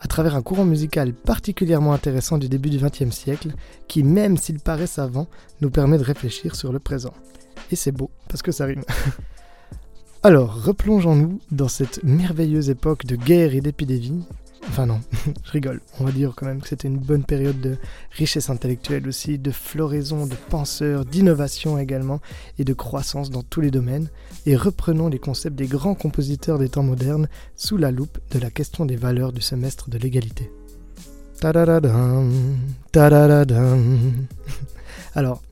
à 0.00 0.08
travers 0.08 0.34
un 0.34 0.42
courant 0.42 0.64
musical 0.64 1.12
particulièrement 1.12 1.92
intéressant 1.92 2.38
du 2.38 2.48
début 2.48 2.70
du 2.70 2.78
XXe 2.78 3.14
siècle, 3.14 3.52
qui, 3.86 4.02
même 4.02 4.36
s'il 4.36 4.58
paraît 4.58 4.86
savant, 4.86 5.28
nous 5.60 5.70
permet 5.70 5.98
de 5.98 6.04
réfléchir 6.04 6.56
sur 6.56 6.72
le 6.72 6.78
présent. 6.78 7.12
Et 7.70 7.76
c'est 7.76 7.92
beau, 7.92 8.10
parce 8.28 8.42
que 8.42 8.52
ça 8.52 8.64
rime. 8.64 8.82
Alors, 10.22 10.64
replongeons-nous 10.64 11.40
dans 11.50 11.68
cette 11.68 12.02
merveilleuse 12.02 12.68
époque 12.70 13.06
de 13.06 13.16
guerre 13.16 13.54
et 13.54 13.60
d'épidémie, 13.60 14.24
Enfin 14.70 14.86
non, 14.86 15.00
je 15.44 15.50
rigole. 15.50 15.80
On 15.98 16.04
va 16.04 16.12
dire 16.12 16.32
quand 16.36 16.46
même 16.46 16.60
que 16.60 16.68
c'était 16.68 16.86
une 16.86 16.98
bonne 16.98 17.24
période 17.24 17.60
de 17.60 17.76
richesse 18.12 18.50
intellectuelle 18.50 19.08
aussi, 19.08 19.36
de 19.36 19.50
floraison, 19.50 20.26
de 20.26 20.36
penseurs, 20.48 21.04
d'innovation 21.04 21.76
également, 21.76 22.20
et 22.56 22.62
de 22.62 22.72
croissance 22.72 23.30
dans 23.30 23.42
tous 23.42 23.60
les 23.60 23.72
domaines. 23.72 24.08
Et 24.46 24.54
reprenons 24.54 25.08
les 25.08 25.18
concepts 25.18 25.56
des 25.56 25.66
grands 25.66 25.96
compositeurs 25.96 26.60
des 26.60 26.68
temps 26.68 26.84
modernes 26.84 27.28
sous 27.56 27.78
la 27.78 27.90
loupe 27.90 28.18
de 28.30 28.38
la 28.38 28.50
question 28.50 28.86
des 28.86 28.94
valeurs 28.94 29.32
du 29.32 29.40
semestre 29.40 29.90
de 29.90 29.98
l'égalité. 29.98 30.52
Alors, 35.16 35.42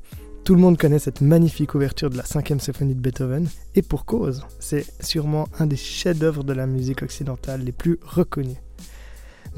tout 0.44 0.54
le 0.54 0.60
monde 0.60 0.78
connaît 0.78 1.00
cette 1.00 1.22
magnifique 1.22 1.74
ouverture 1.74 2.08
de 2.08 2.16
la 2.16 2.24
cinquième 2.24 2.60
symphonie 2.60 2.94
de 2.94 3.00
Beethoven, 3.00 3.48
et 3.74 3.82
pour 3.82 4.04
cause, 4.04 4.44
c'est 4.60 4.86
sûrement 5.02 5.48
un 5.58 5.66
des 5.66 5.76
chefs-d'œuvre 5.76 6.44
de 6.44 6.52
la 6.52 6.68
musique 6.68 7.02
occidentale 7.02 7.64
les 7.64 7.72
plus 7.72 7.98
reconnus. 8.02 8.58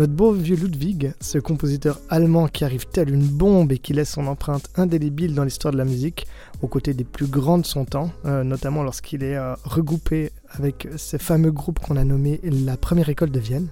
Notre 0.01 0.15
beau 0.15 0.33
vieux 0.33 0.57
Ludwig, 0.57 1.13
ce 1.21 1.37
compositeur 1.37 2.01
allemand 2.09 2.49
qui 2.49 2.65
arrive 2.65 2.87
tel 2.87 3.11
une 3.11 3.27
bombe 3.27 3.71
et 3.71 3.77
qui 3.77 3.93
laisse 3.93 4.09
son 4.09 4.29
empreinte 4.29 4.71
indélébile 4.77 5.35
dans 5.35 5.45
l'histoire 5.45 5.75
de 5.75 5.77
la 5.77 5.85
musique, 5.85 6.27
aux 6.63 6.69
côtés 6.69 6.95
des 6.95 7.05
plus 7.05 7.27
grands 7.27 7.59
de 7.59 7.67
son 7.67 7.85
temps, 7.85 8.11
euh, 8.25 8.43
notamment 8.43 8.83
lorsqu'il 8.83 9.23
est 9.23 9.37
euh, 9.37 9.53
regroupé 9.63 10.31
avec 10.53 10.89
ces 10.97 11.19
fameux 11.19 11.51
groupes 11.51 11.81
qu'on 11.81 11.99
a 11.99 12.05
nommés 12.05 12.41
la 12.43 12.79
première 12.79 13.11
école 13.11 13.31
de 13.31 13.41
Vienne, 13.41 13.69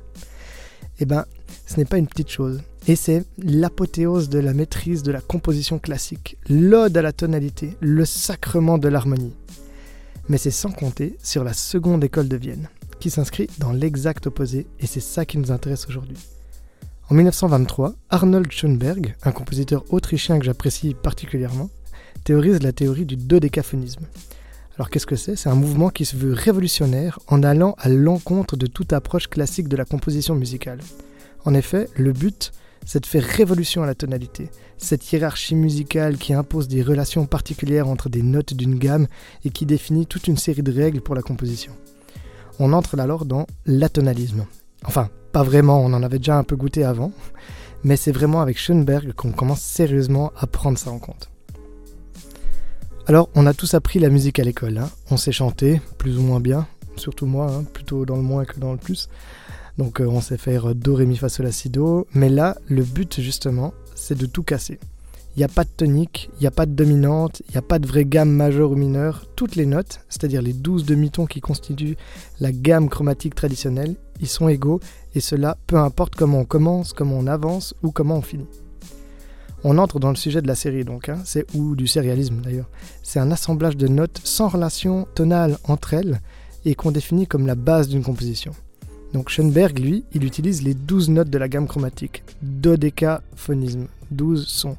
eh 1.01 1.07
ben, 1.07 1.25
ce 1.67 1.79
n'est 1.79 1.87
pas 1.87 1.97
une 1.97 2.07
petite 2.07 2.29
chose. 2.29 2.61
Et 2.89 2.95
c'est 2.95 3.25
l'apothéose 3.39 4.29
de 4.29 4.39
la 4.39 4.53
maîtrise 4.53 5.03
de 5.03 5.13
la 5.13 5.23
composition 5.23 5.79
classique, 5.79 6.37
l'ode 6.51 6.99
à 6.99 7.01
la 7.01 7.13
tonalité, 7.13 7.75
le 7.81 8.05
sacrement 8.05 8.77
de 8.77 8.89
l'harmonie. 8.89 9.35
Mais 10.29 10.37
c'est 10.37 10.51
sans 10.51 10.73
compter 10.73 11.17
sur 11.23 11.43
la 11.43 11.55
seconde 11.55 12.05
école 12.05 12.29
de 12.29 12.37
Vienne 12.37 12.69
qui 12.99 13.11
s'inscrit 13.11 13.49
dans 13.59 13.73
l'exact 13.73 14.27
opposé, 14.27 14.67
et 14.81 14.87
c'est 14.87 15.01
ça 15.01 15.25
qui 15.25 15.39
nous 15.39 15.51
intéresse 15.51 15.87
aujourd'hui. 15.89 16.17
En 17.11 17.15
1923, 17.15 17.95
Arnold 18.11 18.53
Schoenberg, 18.53 19.15
un 19.23 19.33
compositeur 19.33 19.85
autrichien 19.91 20.39
que 20.39 20.45
j'apprécie 20.45 20.95
particulièrement, 20.95 21.71
théorise 22.25 22.63
la 22.63 22.73
théorie 22.73 23.07
du 23.07 23.17
dodécaphonisme. 23.17 24.05
Alors 24.77 24.91
qu'est-ce 24.91 25.07
que 25.07 25.17
c'est? 25.17 25.35
C'est 25.35 25.49
un 25.49 25.55
mouvement 25.55 25.89
qui 25.89 26.05
se 26.05 26.17
veut 26.17 26.35
révolutionnaire 26.35 27.19
en 27.27 27.43
allant 27.43 27.75
à 27.79 27.89
l'encontre 27.89 28.57
de 28.57 28.67
toute 28.67 28.93
approche 28.93 29.29
classique 29.29 29.69
de 29.69 29.77
la 29.77 29.85
composition 29.85 30.35
musicale. 30.35 30.81
En 31.45 31.55
effet, 31.55 31.89
le 31.97 32.13
but, 32.13 32.53
c'est 32.85 33.01
de 33.01 33.07
faire 33.07 33.25
révolution 33.25 33.83
à 33.83 33.87
la 33.87 33.95
tonalité, 33.95 34.51
cette 34.77 35.11
hiérarchie 35.11 35.55
musicale 35.55 36.19
qui 36.19 36.35
impose 36.35 36.69
des 36.69 36.83
relations 36.83 37.27
particulières 37.27 37.89
entre 37.89 38.09
des 38.09 38.23
notes 38.23 38.55
d'une 38.55 38.79
gamme 38.79 39.09
et 39.45 39.51
qui 39.51 39.67
définit 39.67 40.07
toute 40.07 40.29
une 40.29 40.37
série 40.37 40.63
de 40.63 40.73
règles 40.73 41.01
pour 41.01 41.15
la 41.15 41.23
composition 41.23 41.73
on 42.59 42.73
entre 42.73 42.99
alors 42.99 43.25
dans 43.25 43.47
l'atonalisme. 43.67 44.47
Enfin, 44.85 45.09
pas 45.33 45.43
vraiment, 45.43 45.81
on 45.81 45.93
en 45.93 46.03
avait 46.03 46.19
déjà 46.19 46.37
un 46.37 46.45
peu 46.45 46.57
goûté 46.57 46.85
avant, 46.85 47.13
mais 47.85 47.97
c'est 47.97 48.13
vraiment 48.13 48.41
avec 48.41 48.59
Schoenberg 48.59 49.13
qu'on 49.13 49.33
commence 49.33 49.61
sérieusement 49.61 50.33
à 50.37 50.47
prendre 50.47 50.79
ça 50.79 50.91
en 50.91 50.99
compte. 50.99 51.31
Alors, 53.07 53.31
on 53.35 53.47
a 53.47 53.55
tous 53.55 53.75
appris 53.75 53.99
la 53.99 54.11
musique 54.11 54.39
à 54.39 54.45
l'école, 54.45 54.79
hein. 54.79 54.91
on 55.11 55.17
sait 55.17 55.33
chanter, 55.33 55.81
plus 55.97 56.19
ou 56.19 56.23
moins 56.23 56.41
bien, 56.41 56.67
surtout 56.97 57.27
moi, 57.27 57.51
hein, 57.51 57.65
plutôt 57.73 58.05
dans 58.05 58.17
le 58.17 58.23
moins 58.23 58.45
que 58.45 58.59
dans 58.61 58.73
le 58.73 58.79
plus. 58.79 59.09
Donc 59.79 60.01
euh, 60.01 60.07
on 60.07 60.21
sait 60.21 60.37
faire 60.37 60.75
Do, 60.75 60.95
Ré, 60.95 61.07
Mi, 61.07 61.17
Fa, 61.17 61.29
Sol, 61.29 61.47
La, 61.47 61.53
Si, 61.53 61.71
Do, 61.71 62.07
mais 62.13 62.29
là, 62.29 62.59
le 62.67 62.83
but 62.83 63.21
justement, 63.21 63.73
c'est 63.95 64.19
de 64.19 64.27
tout 64.27 64.43
casser. 64.43 64.79
Il 65.39 65.43
n'y 65.43 65.45
a 65.45 65.49
pas 65.55 65.63
de 65.63 65.71
tonique, 65.71 66.31
il 66.35 66.41
n'y 66.41 66.47
a 66.49 66.51
pas 66.51 66.67
de 66.67 66.73
dominante, 66.73 67.43
il 67.47 67.53
n'y 67.53 67.59
a 67.59 67.63
pas 67.63 67.79
de 67.79 67.87
vraie 67.87 68.05
gamme 68.05 68.33
majeure 68.33 68.73
ou 68.73 68.75
mineure. 68.75 69.25
Toutes 69.37 69.55
les 69.55 69.67
notes, 69.67 70.01
c'est-à-dire 70.09 70.43
les 70.43 70.53
12 70.53 70.85
demi-tons 70.85 71.27
qui 71.27 71.41
constituent 71.41 71.97
la 72.41 72.51
gamme 72.51 72.89
chromatique 72.89 73.37
traditionnelle, 73.37 73.95
ils 74.21 74.27
sont 74.27 74.49
égaux 74.49 74.81
et 75.15 75.21
cela 75.21 75.57
peu 75.69 75.77
importe 75.77 76.17
comment 76.17 76.41
on 76.41 76.45
commence, 76.45 76.93
comment 76.93 77.17
on 77.17 77.29
avance 77.29 77.73
ou 77.85 77.93
comment 77.93 78.17
on 78.17 78.21
finit. 78.21 78.49
On 79.63 79.79
entre 79.79 80.01
dans 80.01 80.09
le 80.09 80.17
sujet 80.17 80.43
de 80.43 80.49
la 80.49 80.57
série 80.57 80.85
donc, 80.85 81.09
hein, 81.09 81.21
c'est 81.25 81.47
ou 81.55 81.77
du 81.77 81.87
sérialisme 81.87 82.41
d'ailleurs. 82.43 82.69
C'est 83.05 83.21
un 83.21 83.31
assemblage 83.31 83.77
de 83.77 83.87
notes 83.87 84.21
sans 84.25 84.49
relation 84.49 85.07
tonale 85.15 85.57
entre 85.63 85.95
elles 85.95 86.21
et 86.65 86.75
qu'on 86.75 86.91
définit 86.91 87.29
comme 87.29 87.47
la 87.47 87.55
base 87.55 87.89
d'une 87.89 88.03
composition. 88.03 88.55
Donc 89.13 89.29
Schoenberg, 89.29 89.79
lui, 89.79 90.05
il 90.13 90.25
utilise 90.25 90.65
les 90.65 90.75
12 90.75 91.11
notes 91.11 91.31
de 91.31 91.39
la 91.39 91.47
gamme 91.47 91.69
chromatique, 91.69 92.25
dodécaphonisme, 92.43 93.87
12 94.11 94.45
sons 94.45 94.77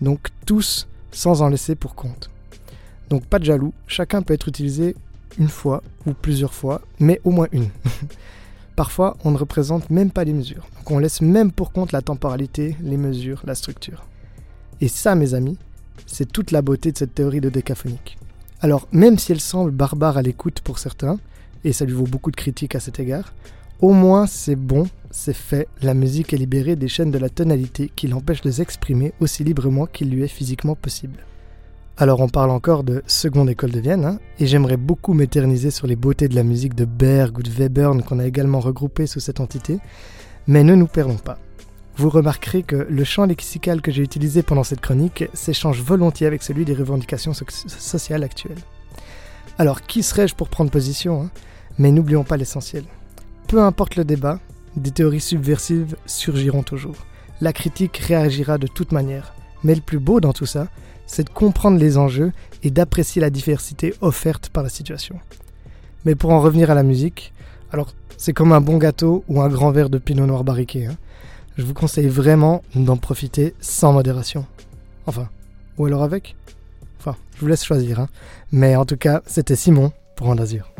donc 0.00 0.28
tous 0.46 0.86
sans 1.12 1.42
en 1.42 1.48
laisser 1.48 1.74
pour 1.74 1.94
compte. 1.94 2.30
Donc 3.10 3.24
pas 3.26 3.38
de 3.38 3.44
jaloux, 3.44 3.72
chacun 3.86 4.22
peut 4.22 4.34
être 4.34 4.48
utilisé 4.48 4.96
une 5.38 5.48
fois 5.48 5.82
ou 6.06 6.12
plusieurs 6.12 6.54
fois, 6.54 6.80
mais 6.98 7.20
au 7.24 7.30
moins 7.30 7.48
une. 7.52 7.68
Parfois, 8.76 9.16
on 9.24 9.30
ne 9.30 9.36
représente 9.36 9.90
même 9.90 10.10
pas 10.10 10.24
les 10.24 10.32
mesures. 10.32 10.66
Donc 10.76 10.90
on 10.90 10.98
laisse 10.98 11.20
même 11.20 11.52
pour 11.52 11.72
compte 11.72 11.92
la 11.92 12.02
temporalité, 12.02 12.76
les 12.82 12.96
mesures, 12.96 13.42
la 13.44 13.54
structure. 13.54 14.04
Et 14.80 14.88
ça, 14.88 15.14
mes 15.14 15.34
amis, 15.34 15.58
c'est 16.06 16.30
toute 16.30 16.50
la 16.50 16.62
beauté 16.62 16.90
de 16.90 16.98
cette 16.98 17.14
théorie 17.14 17.40
de 17.40 17.50
décaphonique. 17.50 18.18
Alors, 18.60 18.88
même 18.92 19.18
si 19.18 19.32
elle 19.32 19.40
semble 19.40 19.70
barbare 19.70 20.16
à 20.16 20.22
l'écoute 20.22 20.60
pour 20.60 20.78
certains, 20.78 21.18
et 21.64 21.72
ça 21.72 21.84
lui 21.84 21.92
vaut 21.92 22.06
beaucoup 22.06 22.30
de 22.30 22.36
critiques 22.36 22.74
à 22.74 22.80
cet 22.80 22.98
égard, 22.98 23.32
au 23.80 23.92
moins 23.92 24.26
c'est 24.26 24.56
bon, 24.56 24.86
c'est 25.10 25.34
fait, 25.34 25.68
la 25.82 25.94
musique 25.94 26.32
est 26.32 26.38
libérée 26.38 26.76
des 26.76 26.88
chaînes 26.88 27.10
de 27.10 27.18
la 27.18 27.28
tonalité 27.28 27.90
qui 27.94 28.08
l'empêchent 28.08 28.40
de 28.42 28.50
s'exprimer 28.50 29.12
aussi 29.20 29.44
librement 29.44 29.86
qu'il 29.86 30.10
lui 30.10 30.22
est 30.22 30.28
physiquement 30.28 30.74
possible. 30.74 31.24
Alors 31.96 32.20
on 32.20 32.28
parle 32.28 32.50
encore 32.50 32.82
de 32.82 33.04
seconde 33.06 33.48
école 33.48 33.70
de 33.70 33.78
Vienne, 33.78 34.04
hein, 34.04 34.18
et 34.40 34.48
j'aimerais 34.48 34.76
beaucoup 34.76 35.14
m'éterniser 35.14 35.70
sur 35.70 35.86
les 35.86 35.94
beautés 35.94 36.26
de 36.26 36.34
la 36.34 36.42
musique 36.42 36.74
de 36.74 36.84
Berg 36.84 37.38
ou 37.38 37.42
de 37.42 37.50
Webern 37.50 38.02
qu'on 38.02 38.18
a 38.18 38.26
également 38.26 38.58
regroupé 38.58 39.06
sous 39.06 39.20
cette 39.20 39.38
entité, 39.38 39.78
mais 40.48 40.64
ne 40.64 40.74
nous 40.74 40.88
perdons 40.88 41.16
pas. 41.16 41.38
Vous 41.96 42.10
remarquerez 42.10 42.64
que 42.64 42.74
le 42.90 43.04
champ 43.04 43.26
lexical 43.26 43.80
que 43.80 43.92
j'ai 43.92 44.02
utilisé 44.02 44.42
pendant 44.42 44.64
cette 44.64 44.80
chronique 44.80 45.24
s'échange 45.32 45.80
volontiers 45.80 46.26
avec 46.26 46.42
celui 46.42 46.64
des 46.64 46.74
revendications 46.74 47.32
sociales 47.32 48.24
actuelles. 48.24 48.58
Alors 49.58 49.82
qui 49.82 50.02
serais-je 50.02 50.34
pour 50.34 50.48
prendre 50.48 50.72
position 50.72 51.22
hein? 51.22 51.30
Mais 51.78 51.92
n'oublions 51.92 52.24
pas 52.24 52.36
l'essentiel. 52.36 52.84
Peu 53.54 53.62
importe 53.62 53.94
le 53.94 54.04
débat, 54.04 54.40
des 54.74 54.90
théories 54.90 55.20
subversives 55.20 55.94
surgiront 56.06 56.64
toujours. 56.64 56.96
La 57.40 57.52
critique 57.52 57.96
réagira 57.98 58.58
de 58.58 58.66
toute 58.66 58.90
manière. 58.90 59.32
Mais 59.62 59.76
le 59.76 59.80
plus 59.80 60.00
beau 60.00 60.18
dans 60.18 60.32
tout 60.32 60.44
ça, 60.44 60.66
c'est 61.06 61.22
de 61.22 61.30
comprendre 61.30 61.78
les 61.78 61.96
enjeux 61.96 62.32
et 62.64 62.72
d'apprécier 62.72 63.20
la 63.20 63.30
diversité 63.30 63.94
offerte 64.00 64.48
par 64.48 64.64
la 64.64 64.68
situation. 64.68 65.20
Mais 66.04 66.16
pour 66.16 66.30
en 66.30 66.40
revenir 66.40 66.72
à 66.72 66.74
la 66.74 66.82
musique, 66.82 67.32
alors 67.70 67.92
c'est 68.16 68.32
comme 68.32 68.50
un 68.50 68.60
bon 68.60 68.76
gâteau 68.76 69.22
ou 69.28 69.40
un 69.40 69.48
grand 69.48 69.70
verre 69.70 69.88
de 69.88 69.98
pinot 69.98 70.26
noir 70.26 70.42
barriqué. 70.42 70.86
Hein. 70.86 70.96
Je 71.56 71.62
vous 71.62 71.74
conseille 71.74 72.08
vraiment 72.08 72.64
d'en 72.74 72.96
profiter 72.96 73.54
sans 73.60 73.92
modération. 73.92 74.46
Enfin, 75.06 75.28
ou 75.78 75.86
alors 75.86 76.02
avec 76.02 76.34
Enfin, 76.98 77.16
je 77.36 77.40
vous 77.42 77.46
laisse 77.46 77.64
choisir. 77.64 78.00
Hein. 78.00 78.08
Mais 78.50 78.74
en 78.74 78.84
tout 78.84 78.96
cas, 78.96 79.22
c'était 79.26 79.54
Simon 79.54 79.92
pour 80.16 80.28
Andazur. 80.28 80.72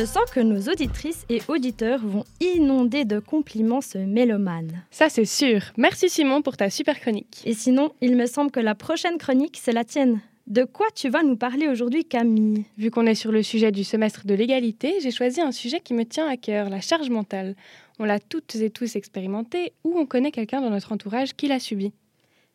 Je 0.00 0.06
sens 0.06 0.30
que 0.30 0.40
nos 0.40 0.62
auditrices 0.72 1.26
et 1.28 1.42
auditeurs 1.48 2.00
vont 2.02 2.24
inonder 2.40 3.04
de 3.04 3.18
compliments 3.18 3.82
ce 3.82 3.98
mélomane. 3.98 4.82
Ça, 4.90 5.10
c'est 5.10 5.26
sûr. 5.26 5.60
Merci 5.76 6.08
Simon 6.08 6.40
pour 6.40 6.56
ta 6.56 6.70
super 6.70 6.98
chronique. 6.98 7.42
Et 7.44 7.52
sinon, 7.52 7.92
il 8.00 8.16
me 8.16 8.24
semble 8.24 8.50
que 8.50 8.60
la 8.60 8.74
prochaine 8.74 9.18
chronique, 9.18 9.58
c'est 9.60 9.74
la 9.74 9.84
tienne. 9.84 10.22
De 10.46 10.64
quoi 10.64 10.86
tu 10.94 11.10
vas 11.10 11.22
nous 11.22 11.36
parler 11.36 11.68
aujourd'hui, 11.68 12.06
Camille? 12.06 12.64
Vu 12.78 12.90
qu'on 12.90 13.04
est 13.04 13.14
sur 13.14 13.30
le 13.30 13.42
sujet 13.42 13.72
du 13.72 13.84
semestre 13.84 14.24
de 14.24 14.32
l'égalité, 14.32 14.94
j'ai 15.02 15.10
choisi 15.10 15.42
un 15.42 15.52
sujet 15.52 15.80
qui 15.80 15.92
me 15.92 16.06
tient 16.06 16.26
à 16.26 16.38
cœur, 16.38 16.70
la 16.70 16.80
charge 16.80 17.10
mentale. 17.10 17.54
On 17.98 18.06
l'a 18.06 18.20
toutes 18.20 18.54
et 18.54 18.70
tous 18.70 18.96
expérimenté 18.96 19.74
ou 19.84 19.98
on 19.98 20.06
connaît 20.06 20.32
quelqu'un 20.32 20.62
dans 20.62 20.70
notre 20.70 20.92
entourage 20.92 21.34
qui 21.34 21.46
l'a 21.46 21.60
subi. 21.60 21.92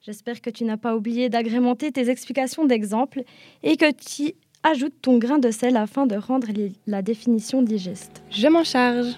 J'espère 0.02 0.42
que 0.42 0.50
tu 0.50 0.66
n'as 0.66 0.78
pas 0.78 0.96
oublié 0.96 1.30
d'agrémenter 1.30 1.92
tes 1.92 2.10
explications 2.10 2.66
d'exemple 2.66 3.22
et 3.62 3.78
que 3.78 3.92
tu 3.92 4.34
ajoutes 4.66 5.00
ton 5.02 5.18
grain 5.18 5.38
de 5.38 5.52
sel 5.52 5.78
afin 5.78 6.08
de 6.08 6.16
rendre 6.16 6.48
la 6.88 7.02
définition 7.02 7.62
digeste. 7.62 8.24
Je 8.32 8.48
m'en 8.48 8.64
charge. 8.64 9.16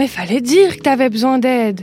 Mais 0.00 0.08
fallait 0.08 0.40
dire 0.40 0.78
que 0.78 0.80
t'avais 0.80 1.10
besoin 1.10 1.38
d'aide. 1.38 1.82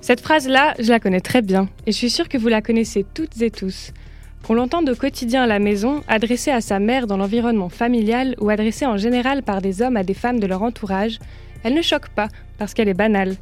Cette 0.00 0.20
phrase-là, 0.20 0.74
je 0.78 0.90
la 0.90 1.00
connais 1.00 1.20
très 1.20 1.42
bien, 1.42 1.68
et 1.88 1.90
je 1.90 1.96
suis 1.96 2.08
sûre 2.08 2.28
que 2.28 2.38
vous 2.38 2.46
la 2.46 2.62
connaissez 2.62 3.04
toutes 3.14 3.42
et 3.42 3.50
tous. 3.50 3.90
Qu'on 4.44 4.54
l'entende 4.54 4.88
au 4.88 4.94
quotidien 4.94 5.42
à 5.42 5.48
la 5.48 5.58
maison, 5.58 6.04
adressée 6.06 6.52
à 6.52 6.60
sa 6.60 6.78
mère 6.78 7.08
dans 7.08 7.16
l'environnement 7.16 7.68
familial 7.68 8.36
ou 8.40 8.48
adressée 8.48 8.86
en 8.86 8.96
général 8.96 9.42
par 9.42 9.60
des 9.60 9.82
hommes 9.82 9.96
à 9.96 10.04
des 10.04 10.14
femmes 10.14 10.38
de 10.38 10.46
leur 10.46 10.62
entourage, 10.62 11.18
elle 11.64 11.74
ne 11.74 11.82
choque 11.82 12.10
pas, 12.10 12.28
parce 12.58 12.74
qu'elle 12.74 12.88
est 12.88 12.94
banale. 12.94 13.34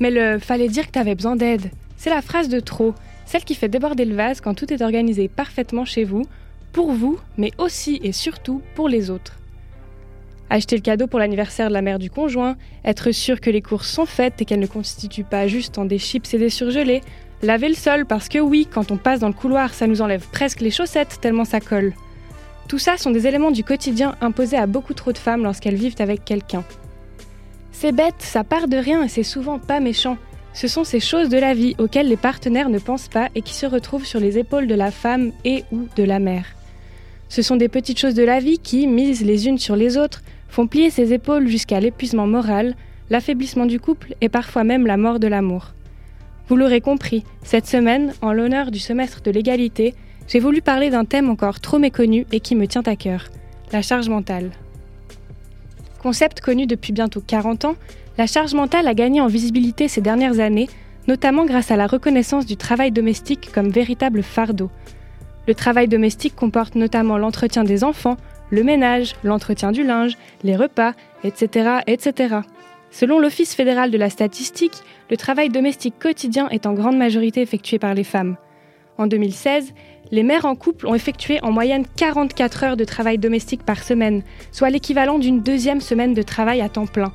Mais 0.00 0.10
le 0.10 0.38
fallait 0.38 0.68
dire 0.68 0.88
que 0.88 0.92
t'avais 0.92 1.14
besoin 1.14 1.36
d'aide, 1.36 1.70
c'est 1.96 2.10
la 2.10 2.20
phrase 2.20 2.50
de 2.50 2.60
trop, 2.60 2.92
celle 3.24 3.44
qui 3.44 3.54
fait 3.54 3.70
déborder 3.70 4.04
le 4.04 4.16
vase 4.16 4.42
quand 4.42 4.52
tout 4.52 4.70
est 4.70 4.82
organisé 4.82 5.28
parfaitement 5.28 5.86
chez 5.86 6.04
vous, 6.04 6.26
pour 6.74 6.92
vous, 6.92 7.18
mais 7.38 7.52
aussi 7.56 8.00
et 8.02 8.12
surtout 8.12 8.60
pour 8.74 8.90
les 8.90 9.08
autres 9.08 9.39
acheter 10.50 10.76
le 10.76 10.82
cadeau 10.82 11.06
pour 11.06 11.20
l'anniversaire 11.20 11.68
de 11.68 11.72
la 11.72 11.80
mère 11.80 11.98
du 11.98 12.10
conjoint, 12.10 12.56
être 12.84 13.12
sûr 13.12 13.40
que 13.40 13.50
les 13.50 13.62
courses 13.62 13.88
sont 13.88 14.06
faites 14.06 14.42
et 14.42 14.44
qu'elles 14.44 14.60
ne 14.60 14.66
constituent 14.66 15.24
pas 15.24 15.46
juste 15.46 15.78
en 15.78 15.84
des 15.84 15.98
chips 15.98 16.34
et 16.34 16.38
des 16.38 16.50
surgelés, 16.50 17.00
laver 17.42 17.68
le 17.68 17.74
sol 17.74 18.04
parce 18.04 18.28
que 18.28 18.38
oui, 18.38 18.68
quand 18.70 18.90
on 18.90 18.96
passe 18.96 19.20
dans 19.20 19.28
le 19.28 19.32
couloir, 19.32 19.72
ça 19.72 19.86
nous 19.86 20.02
enlève 20.02 20.26
presque 20.30 20.60
les 20.60 20.70
chaussettes 20.70 21.18
tellement 21.20 21.44
ça 21.44 21.60
colle. 21.60 21.94
Tout 22.68 22.78
ça 22.78 22.96
sont 22.96 23.10
des 23.10 23.26
éléments 23.26 23.50
du 23.50 23.64
quotidien 23.64 24.14
imposés 24.20 24.56
à 24.56 24.66
beaucoup 24.66 24.94
trop 24.94 25.12
de 25.12 25.18
femmes 25.18 25.42
lorsqu'elles 25.42 25.74
vivent 25.76 25.96
avec 26.00 26.24
quelqu'un. 26.24 26.64
C'est 27.72 27.92
bête, 27.92 28.14
ça 28.18 28.44
part 28.44 28.68
de 28.68 28.76
rien 28.76 29.04
et 29.04 29.08
c'est 29.08 29.22
souvent 29.22 29.58
pas 29.58 29.80
méchant. 29.80 30.18
Ce 30.52 30.68
sont 30.68 30.84
ces 30.84 31.00
choses 31.00 31.28
de 31.28 31.38
la 31.38 31.54
vie 31.54 31.76
auxquelles 31.78 32.08
les 32.08 32.16
partenaires 32.16 32.68
ne 32.68 32.78
pensent 32.78 33.08
pas 33.08 33.28
et 33.34 33.42
qui 33.42 33.54
se 33.54 33.66
retrouvent 33.66 34.04
sur 34.04 34.20
les 34.20 34.36
épaules 34.36 34.66
de 34.66 34.74
la 34.74 34.90
femme 34.90 35.32
et 35.44 35.64
ou 35.72 35.86
de 35.96 36.02
la 36.02 36.18
mère. 36.18 36.44
Ce 37.28 37.42
sont 37.42 37.56
des 37.56 37.68
petites 37.68 37.98
choses 37.98 38.14
de 38.14 38.24
la 38.24 38.40
vie 38.40 38.58
qui, 38.58 38.88
mises 38.88 39.24
les 39.24 39.46
unes 39.46 39.58
sur 39.58 39.76
les 39.76 39.96
autres, 39.96 40.22
font 40.50 40.66
plier 40.66 40.90
ses 40.90 41.12
épaules 41.12 41.48
jusqu'à 41.48 41.80
l'épuisement 41.80 42.26
moral, 42.26 42.74
l'affaiblissement 43.08 43.66
du 43.66 43.80
couple 43.80 44.14
et 44.20 44.28
parfois 44.28 44.64
même 44.64 44.86
la 44.86 44.96
mort 44.96 45.20
de 45.20 45.26
l'amour. 45.26 45.72
Vous 46.48 46.56
l'aurez 46.56 46.80
compris, 46.80 47.24
cette 47.42 47.66
semaine, 47.66 48.12
en 48.22 48.32
l'honneur 48.32 48.70
du 48.70 48.80
semestre 48.80 49.22
de 49.22 49.30
l'égalité, 49.30 49.94
j'ai 50.26 50.40
voulu 50.40 50.62
parler 50.62 50.90
d'un 50.90 51.04
thème 51.04 51.30
encore 51.30 51.60
trop 51.60 51.78
méconnu 51.78 52.26
et 52.32 52.40
qui 52.40 52.56
me 52.56 52.66
tient 52.66 52.82
à 52.86 52.96
cœur, 52.96 53.24
la 53.72 53.82
charge 53.82 54.08
mentale. 54.08 54.50
Concept 56.02 56.40
connu 56.40 56.66
depuis 56.66 56.92
bientôt 56.92 57.20
40 57.24 57.66
ans, 57.66 57.76
la 58.18 58.26
charge 58.26 58.54
mentale 58.54 58.88
a 58.88 58.94
gagné 58.94 59.20
en 59.20 59.28
visibilité 59.28 59.86
ces 59.86 60.00
dernières 60.00 60.40
années, 60.40 60.68
notamment 61.08 61.44
grâce 61.44 61.70
à 61.70 61.76
la 61.76 61.86
reconnaissance 61.86 62.46
du 62.46 62.56
travail 62.56 62.90
domestique 62.90 63.50
comme 63.52 63.70
véritable 63.70 64.22
fardeau. 64.22 64.70
Le 65.46 65.54
travail 65.54 65.88
domestique 65.88 66.36
comporte 66.36 66.74
notamment 66.74 67.18
l'entretien 67.18 67.64
des 67.64 67.82
enfants, 67.82 68.16
le 68.50 68.62
ménage, 68.62 69.14
l'entretien 69.24 69.72
du 69.72 69.84
linge, 69.84 70.16
les 70.42 70.56
repas, 70.56 70.92
etc., 71.24 71.80
etc. 71.86 72.36
Selon 72.90 73.20
l'Office 73.20 73.54
fédéral 73.54 73.90
de 73.90 73.98
la 73.98 74.10
statistique, 74.10 74.82
le 75.10 75.16
travail 75.16 75.48
domestique 75.48 75.98
quotidien 75.98 76.48
est 76.48 76.66
en 76.66 76.74
grande 76.74 76.96
majorité 76.96 77.40
effectué 77.40 77.78
par 77.78 77.94
les 77.94 78.04
femmes. 78.04 78.36
En 78.98 79.06
2016, 79.06 79.72
les 80.10 80.22
mères 80.22 80.44
en 80.44 80.56
couple 80.56 80.86
ont 80.86 80.94
effectué 80.94 81.38
en 81.42 81.52
moyenne 81.52 81.86
44 81.96 82.64
heures 82.64 82.76
de 82.76 82.84
travail 82.84 83.16
domestique 83.16 83.62
par 83.62 83.82
semaine, 83.82 84.22
soit 84.50 84.70
l'équivalent 84.70 85.18
d'une 85.18 85.40
deuxième 85.40 85.80
semaine 85.80 86.14
de 86.14 86.22
travail 86.22 86.60
à 86.60 86.68
temps 86.68 86.86
plein. 86.86 87.12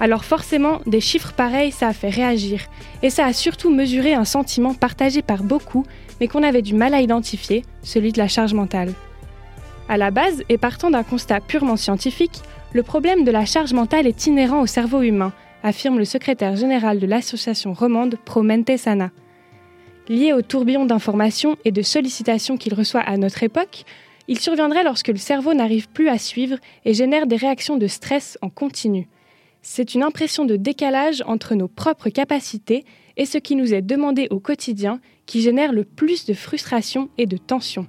Alors 0.00 0.24
forcément, 0.24 0.80
des 0.84 1.00
chiffres 1.00 1.32
pareils, 1.32 1.70
ça 1.70 1.86
a 1.86 1.92
fait 1.92 2.10
réagir, 2.10 2.64
et 3.04 3.10
ça 3.10 3.24
a 3.24 3.32
surtout 3.32 3.72
mesuré 3.72 4.14
un 4.14 4.24
sentiment 4.24 4.74
partagé 4.74 5.22
par 5.22 5.44
beaucoup, 5.44 5.86
mais 6.20 6.26
qu'on 6.26 6.42
avait 6.42 6.62
du 6.62 6.74
mal 6.74 6.92
à 6.92 7.00
identifier, 7.00 7.64
celui 7.82 8.10
de 8.10 8.18
la 8.18 8.26
charge 8.26 8.52
mentale. 8.52 8.92
À 9.88 9.96
la 9.96 10.10
base, 10.10 10.42
et 10.48 10.58
partant 10.58 10.90
d'un 10.90 11.02
constat 11.02 11.40
purement 11.40 11.76
scientifique, 11.76 12.40
le 12.72 12.82
problème 12.82 13.24
de 13.24 13.30
la 13.30 13.44
charge 13.44 13.72
mentale 13.72 14.06
est 14.06 14.26
inhérent 14.26 14.62
au 14.62 14.66
cerveau 14.66 15.02
humain, 15.02 15.32
affirme 15.62 15.98
le 15.98 16.04
secrétaire 16.04 16.56
général 16.56 16.98
de 16.98 17.06
l'association 17.06 17.72
romande 17.72 18.16
Promente 18.24 18.76
Sana. 18.76 19.10
Lié 20.08 20.32
au 20.32 20.42
tourbillon 20.42 20.86
d'informations 20.86 21.56
et 21.64 21.72
de 21.72 21.82
sollicitations 21.82 22.56
qu'il 22.56 22.74
reçoit 22.74 23.00
à 23.00 23.16
notre 23.16 23.42
époque, 23.42 23.84
il 24.28 24.38
surviendrait 24.38 24.84
lorsque 24.84 25.08
le 25.08 25.16
cerveau 25.16 25.52
n'arrive 25.52 25.88
plus 25.88 26.08
à 26.08 26.18
suivre 26.18 26.56
et 26.84 26.94
génère 26.94 27.26
des 27.26 27.36
réactions 27.36 27.76
de 27.76 27.86
stress 27.86 28.38
en 28.40 28.48
continu. 28.48 29.08
C'est 29.62 29.94
une 29.94 30.02
impression 30.02 30.44
de 30.44 30.56
décalage 30.56 31.22
entre 31.26 31.54
nos 31.54 31.68
propres 31.68 32.08
capacités 32.08 32.84
et 33.16 33.26
ce 33.26 33.38
qui 33.38 33.56
nous 33.56 33.74
est 33.74 33.82
demandé 33.82 34.26
au 34.30 34.40
quotidien 34.40 35.00
qui 35.26 35.40
génère 35.40 35.72
le 35.72 35.84
plus 35.84 36.24
de 36.24 36.34
frustration 36.34 37.10
et 37.18 37.26
de 37.26 37.36
tension 37.36 37.86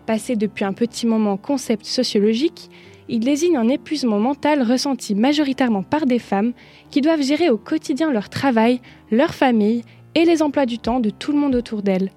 passé 0.00 0.36
depuis 0.36 0.64
un 0.64 0.72
petit 0.72 1.06
moment 1.06 1.36
concept 1.36 1.84
sociologique, 1.84 2.70
il 3.08 3.20
désigne 3.20 3.56
un 3.56 3.68
épuisement 3.68 4.18
mental 4.18 4.62
ressenti 4.62 5.14
majoritairement 5.14 5.82
par 5.82 6.06
des 6.06 6.18
femmes 6.18 6.52
qui 6.90 7.00
doivent 7.00 7.22
gérer 7.22 7.50
au 7.50 7.56
quotidien 7.56 8.12
leur 8.12 8.28
travail, 8.28 8.80
leur 9.10 9.34
famille 9.34 9.82
et 10.14 10.24
les 10.24 10.42
emplois 10.42 10.66
du 10.66 10.78
temps 10.78 11.00
de 11.00 11.10
tout 11.10 11.32
le 11.32 11.38
monde 11.38 11.54
autour 11.54 11.82
d'elles. 11.82 12.10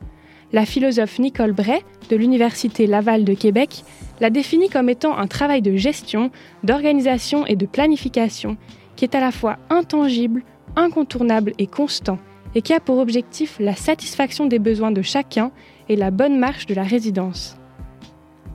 La 0.52 0.68
philosophe 0.68 1.18
Nicole 1.18 1.54
Bray, 1.54 1.82
de 2.10 2.16
l'Université 2.16 2.86
Laval 2.86 3.24
de 3.24 3.34
Québec, 3.34 3.84
la 4.20 4.30
définit 4.30 4.70
comme 4.70 4.90
étant 4.90 5.18
un 5.18 5.26
travail 5.26 5.64
de 5.64 5.76
gestion, 5.76 6.30
d'organisation 6.64 7.46
et 7.48 7.56
de 7.56 7.66
planification 7.66 8.58
qui 8.96 9.06
est 9.06 9.16
à 9.16 9.20
la 9.20 9.32
fois 9.32 9.58
intangible, 9.72 10.44
incontournable 10.76 11.54
et 11.58 11.66
constant, 11.66 12.20
et 12.56 12.62
qui 12.62 12.74
a 12.74 12.80
pour 12.80 13.00
objectif 13.00 13.58
la 13.60 13.76
satisfaction 13.76 14.46
des 14.46 14.60
besoins 14.60 14.92
de 14.92 15.02
chacun 15.02 15.52
et 15.90 15.96
la 15.96 16.12
bonne 16.12 16.38
marche 16.38 16.68
de 16.68 16.76
la 16.76 16.84
résidence. 16.84 17.58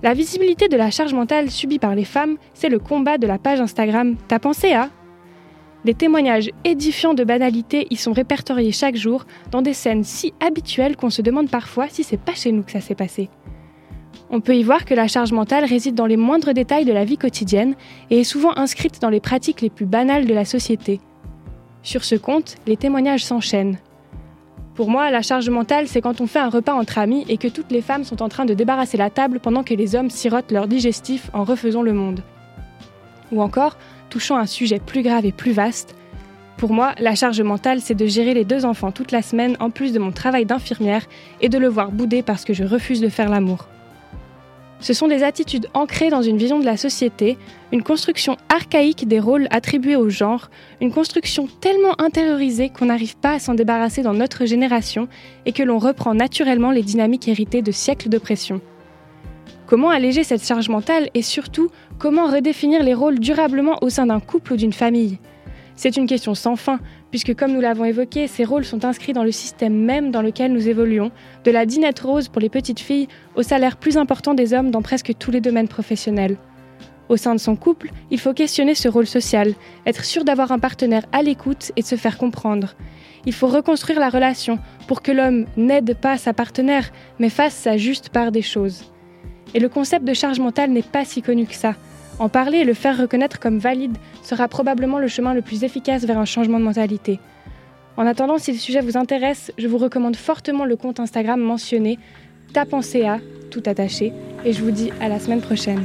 La 0.00 0.14
visibilité 0.14 0.68
de 0.68 0.76
la 0.76 0.92
charge 0.92 1.12
mentale 1.12 1.50
subie 1.50 1.80
par 1.80 1.96
les 1.96 2.04
femmes, 2.04 2.36
c'est 2.54 2.68
le 2.68 2.78
combat 2.78 3.18
de 3.18 3.26
la 3.26 3.38
page 3.38 3.60
Instagram 3.60 4.14
T'as 4.28 4.38
pensé 4.38 4.72
à? 4.72 4.90
Des 5.84 5.94
témoignages 5.94 6.50
édifiants 6.64 7.14
de 7.14 7.24
banalité 7.24 7.88
y 7.90 7.96
sont 7.96 8.12
répertoriés 8.12 8.70
chaque 8.70 8.94
jour 8.94 9.26
dans 9.50 9.62
des 9.62 9.72
scènes 9.72 10.04
si 10.04 10.34
habituelles 10.38 10.96
qu'on 10.96 11.10
se 11.10 11.22
demande 11.22 11.50
parfois 11.50 11.88
si 11.88 12.04
c'est 12.04 12.16
pas 12.20 12.34
chez 12.34 12.52
nous 12.52 12.62
que 12.62 12.70
ça 12.70 12.80
s'est 12.80 12.94
passé. 12.94 13.28
On 14.30 14.40
peut 14.40 14.54
y 14.54 14.62
voir 14.62 14.84
que 14.84 14.94
la 14.94 15.08
charge 15.08 15.32
mentale 15.32 15.64
réside 15.64 15.96
dans 15.96 16.06
les 16.06 16.16
moindres 16.16 16.54
détails 16.54 16.84
de 16.84 16.92
la 16.92 17.04
vie 17.04 17.18
quotidienne 17.18 17.74
et 18.10 18.20
est 18.20 18.24
souvent 18.24 18.56
inscrite 18.56 19.00
dans 19.00 19.10
les 19.10 19.20
pratiques 19.20 19.62
les 19.62 19.70
plus 19.70 19.86
banales 19.86 20.26
de 20.26 20.34
la 20.34 20.44
société. 20.44 21.00
Sur 21.82 22.04
ce 22.04 22.14
compte, 22.14 22.56
les 22.66 22.76
témoignages 22.76 23.24
s'enchaînent. 23.24 23.78
Pour 24.78 24.90
moi, 24.90 25.10
la 25.10 25.22
charge 25.22 25.50
mentale, 25.50 25.88
c'est 25.88 26.00
quand 26.00 26.20
on 26.20 26.28
fait 26.28 26.38
un 26.38 26.50
repas 26.50 26.72
entre 26.72 26.98
amis 26.98 27.26
et 27.28 27.36
que 27.36 27.48
toutes 27.48 27.72
les 27.72 27.82
femmes 27.82 28.04
sont 28.04 28.22
en 28.22 28.28
train 28.28 28.44
de 28.44 28.54
débarrasser 28.54 28.96
la 28.96 29.10
table 29.10 29.40
pendant 29.40 29.64
que 29.64 29.74
les 29.74 29.96
hommes 29.96 30.08
sirotent 30.08 30.52
leur 30.52 30.68
digestif 30.68 31.30
en 31.32 31.42
refaisant 31.42 31.82
le 31.82 31.92
monde. 31.92 32.20
Ou 33.32 33.42
encore, 33.42 33.76
touchant 34.08 34.36
un 34.36 34.46
sujet 34.46 34.78
plus 34.78 35.02
grave 35.02 35.26
et 35.26 35.32
plus 35.32 35.50
vaste, 35.50 35.96
pour 36.58 36.72
moi, 36.72 36.94
la 37.00 37.16
charge 37.16 37.40
mentale, 37.40 37.80
c'est 37.80 37.96
de 37.96 38.06
gérer 38.06 38.34
les 38.34 38.44
deux 38.44 38.64
enfants 38.64 38.92
toute 38.92 39.10
la 39.10 39.20
semaine 39.20 39.56
en 39.58 39.70
plus 39.70 39.92
de 39.92 39.98
mon 39.98 40.12
travail 40.12 40.46
d'infirmière 40.46 41.06
et 41.40 41.48
de 41.48 41.58
le 41.58 41.66
voir 41.66 41.90
bouder 41.90 42.22
parce 42.22 42.44
que 42.44 42.54
je 42.54 42.62
refuse 42.62 43.00
de 43.00 43.08
faire 43.08 43.30
l'amour. 43.30 43.66
Ce 44.80 44.92
sont 44.92 45.08
des 45.08 45.24
attitudes 45.24 45.68
ancrées 45.74 46.08
dans 46.08 46.22
une 46.22 46.38
vision 46.38 46.60
de 46.60 46.64
la 46.64 46.76
société, 46.76 47.36
une 47.72 47.82
construction 47.82 48.36
archaïque 48.48 49.08
des 49.08 49.18
rôles 49.18 49.48
attribués 49.50 49.96
au 49.96 50.08
genre, 50.08 50.50
une 50.80 50.92
construction 50.92 51.48
tellement 51.60 52.00
intériorisée 52.00 52.70
qu'on 52.70 52.86
n'arrive 52.86 53.16
pas 53.16 53.32
à 53.32 53.38
s'en 53.40 53.54
débarrasser 53.54 54.02
dans 54.02 54.14
notre 54.14 54.46
génération 54.46 55.08
et 55.46 55.52
que 55.52 55.64
l'on 55.64 55.78
reprend 55.78 56.14
naturellement 56.14 56.70
les 56.70 56.82
dynamiques 56.82 57.26
héritées 57.26 57.62
de 57.62 57.72
siècles 57.72 58.08
d'oppression. 58.08 58.60
Comment 59.66 59.90
alléger 59.90 60.22
cette 60.24 60.46
charge 60.46 60.68
mentale 60.68 61.10
et 61.12 61.22
surtout, 61.22 61.70
comment 61.98 62.26
redéfinir 62.26 62.82
les 62.82 62.94
rôles 62.94 63.18
durablement 63.18 63.78
au 63.82 63.90
sein 63.90 64.06
d'un 64.06 64.20
couple 64.20 64.54
ou 64.54 64.56
d'une 64.56 64.72
famille? 64.72 65.18
C'est 65.76 65.96
une 65.96 66.06
question 66.06 66.34
sans 66.34 66.56
fin, 66.56 66.80
puisque 67.10 67.34
comme 67.34 67.52
nous 67.52 67.60
l'avons 67.60 67.84
évoqué, 67.84 68.26
ces 68.26 68.44
rôles 68.44 68.64
sont 68.64 68.84
inscrits 68.84 69.12
dans 69.12 69.24
le 69.24 69.32
système 69.32 69.74
même 69.74 70.10
dans 70.10 70.22
lequel 70.22 70.52
nous 70.52 70.68
évoluons, 70.68 71.10
de 71.44 71.50
la 71.50 71.66
dinette 71.66 72.00
rose 72.00 72.28
pour 72.28 72.40
les 72.40 72.48
petites 72.48 72.80
filles 72.80 73.08
au 73.34 73.42
salaire 73.42 73.76
plus 73.76 73.96
important 73.96 74.34
des 74.34 74.52
hommes 74.52 74.70
dans 74.70 74.82
presque 74.82 75.12
tous 75.18 75.30
les 75.30 75.40
domaines 75.40 75.68
professionnels. 75.68 76.36
Au 77.08 77.16
sein 77.16 77.34
de 77.34 77.40
son 77.40 77.56
couple, 77.56 77.90
il 78.10 78.20
faut 78.20 78.34
questionner 78.34 78.74
ce 78.74 78.88
rôle 78.88 79.06
social, 79.06 79.54
être 79.86 80.04
sûr 80.04 80.24
d'avoir 80.24 80.52
un 80.52 80.58
partenaire 80.58 81.06
à 81.12 81.22
l'écoute 81.22 81.72
et 81.76 81.82
de 81.82 81.86
se 81.86 81.96
faire 81.96 82.18
comprendre. 82.18 82.74
Il 83.24 83.32
faut 83.32 83.46
reconstruire 83.46 83.98
la 83.98 84.10
relation 84.10 84.58
pour 84.86 85.00
que 85.00 85.12
l'homme 85.12 85.46
n'aide 85.56 85.96
pas 85.96 86.18
sa 86.18 86.34
partenaire, 86.34 86.90
mais 87.18 87.30
fasse 87.30 87.54
sa 87.54 87.76
juste 87.76 88.10
part 88.10 88.30
des 88.30 88.42
choses. 88.42 88.92
Et 89.54 89.60
le 89.60 89.70
concept 89.70 90.04
de 90.04 90.12
charge 90.12 90.38
mentale 90.38 90.70
n'est 90.70 90.82
pas 90.82 91.06
si 91.06 91.22
connu 91.22 91.46
que 91.46 91.54
ça. 91.54 91.74
En 92.18 92.28
parler 92.28 92.58
et 92.58 92.64
le 92.64 92.74
faire 92.74 92.98
reconnaître 92.98 93.38
comme 93.38 93.58
valide 93.58 93.96
sera 94.22 94.48
probablement 94.48 94.98
le 94.98 95.06
chemin 95.06 95.34
le 95.34 95.42
plus 95.42 95.62
efficace 95.62 96.04
vers 96.04 96.18
un 96.18 96.24
changement 96.24 96.58
de 96.58 96.64
mentalité. 96.64 97.20
En 97.96 98.06
attendant, 98.06 98.38
si 98.38 98.52
le 98.52 98.58
sujet 98.58 98.80
vous 98.80 98.96
intéresse, 98.96 99.52
je 99.56 99.68
vous 99.68 99.78
recommande 99.78 100.16
fortement 100.16 100.64
le 100.64 100.76
compte 100.76 101.00
Instagram 101.00 101.40
mentionné, 101.40 101.98
tapensea, 102.52 103.18
tout 103.50 103.62
attaché, 103.66 104.12
et 104.44 104.52
je 104.52 104.62
vous 104.62 104.70
dis 104.70 104.90
à 105.00 105.08
la 105.08 105.18
semaine 105.20 105.40
prochaine. 105.40 105.84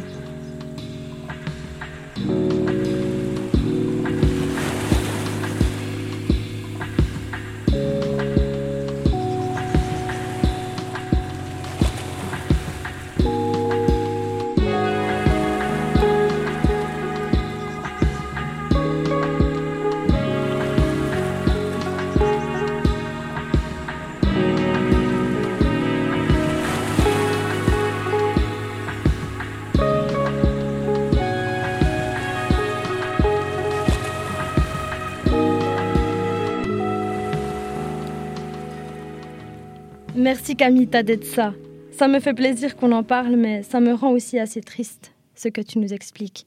Merci 40.24 40.56
Camita 40.56 41.04
d'être 41.04 41.26
ça. 41.26 41.54
Ça 41.92 42.08
me 42.08 42.22
fait 42.22 42.34
plaisir 42.34 42.78
qu'on 42.78 42.94
en 42.94 43.04
parle, 43.04 43.36
mais 43.36 43.62
ça 43.62 43.82
me 43.82 43.94
rend 43.94 44.12
aussi 44.12 44.40
assez 44.40 44.62
triste, 44.62 45.12
ce 45.36 45.50
que 45.50 45.60
tu 45.60 45.80
nous 45.80 45.94
expliques. 45.94 46.46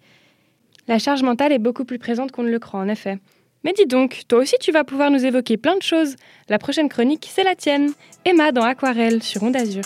La 0.89 0.99
charge 0.99 1.23
mentale 1.23 1.53
est 1.53 1.59
beaucoup 1.59 1.85
plus 1.85 1.99
présente 1.99 2.33
qu'on 2.33 2.43
ne 2.43 2.51
le 2.51 2.59
croit, 2.59 2.81
en 2.81 2.89
effet. 2.89 3.19
Mais 3.65 3.75
dis 3.75 3.85
donc, 3.85 4.23
toi 4.29 4.39
aussi 4.39 4.57
tu 4.63 4.73
vas 4.73 4.85
pouvoir 4.85 5.11
nous 5.11 5.27
évoquer 5.27 5.59
plein 5.59 5.77
de 5.77 5.83
choses. 5.83 6.17
La 6.49 6.59
prochaine 6.59 6.89
chronique, 6.89 7.29
c'est 7.31 7.45
la 7.45 7.55
tienne. 7.55 7.93
Emma 8.25 8.51
dans 8.51 8.63
Aquarelle 8.63 9.23
sur 9.23 9.43
Onde 9.43 9.57
Azur. 9.57 9.85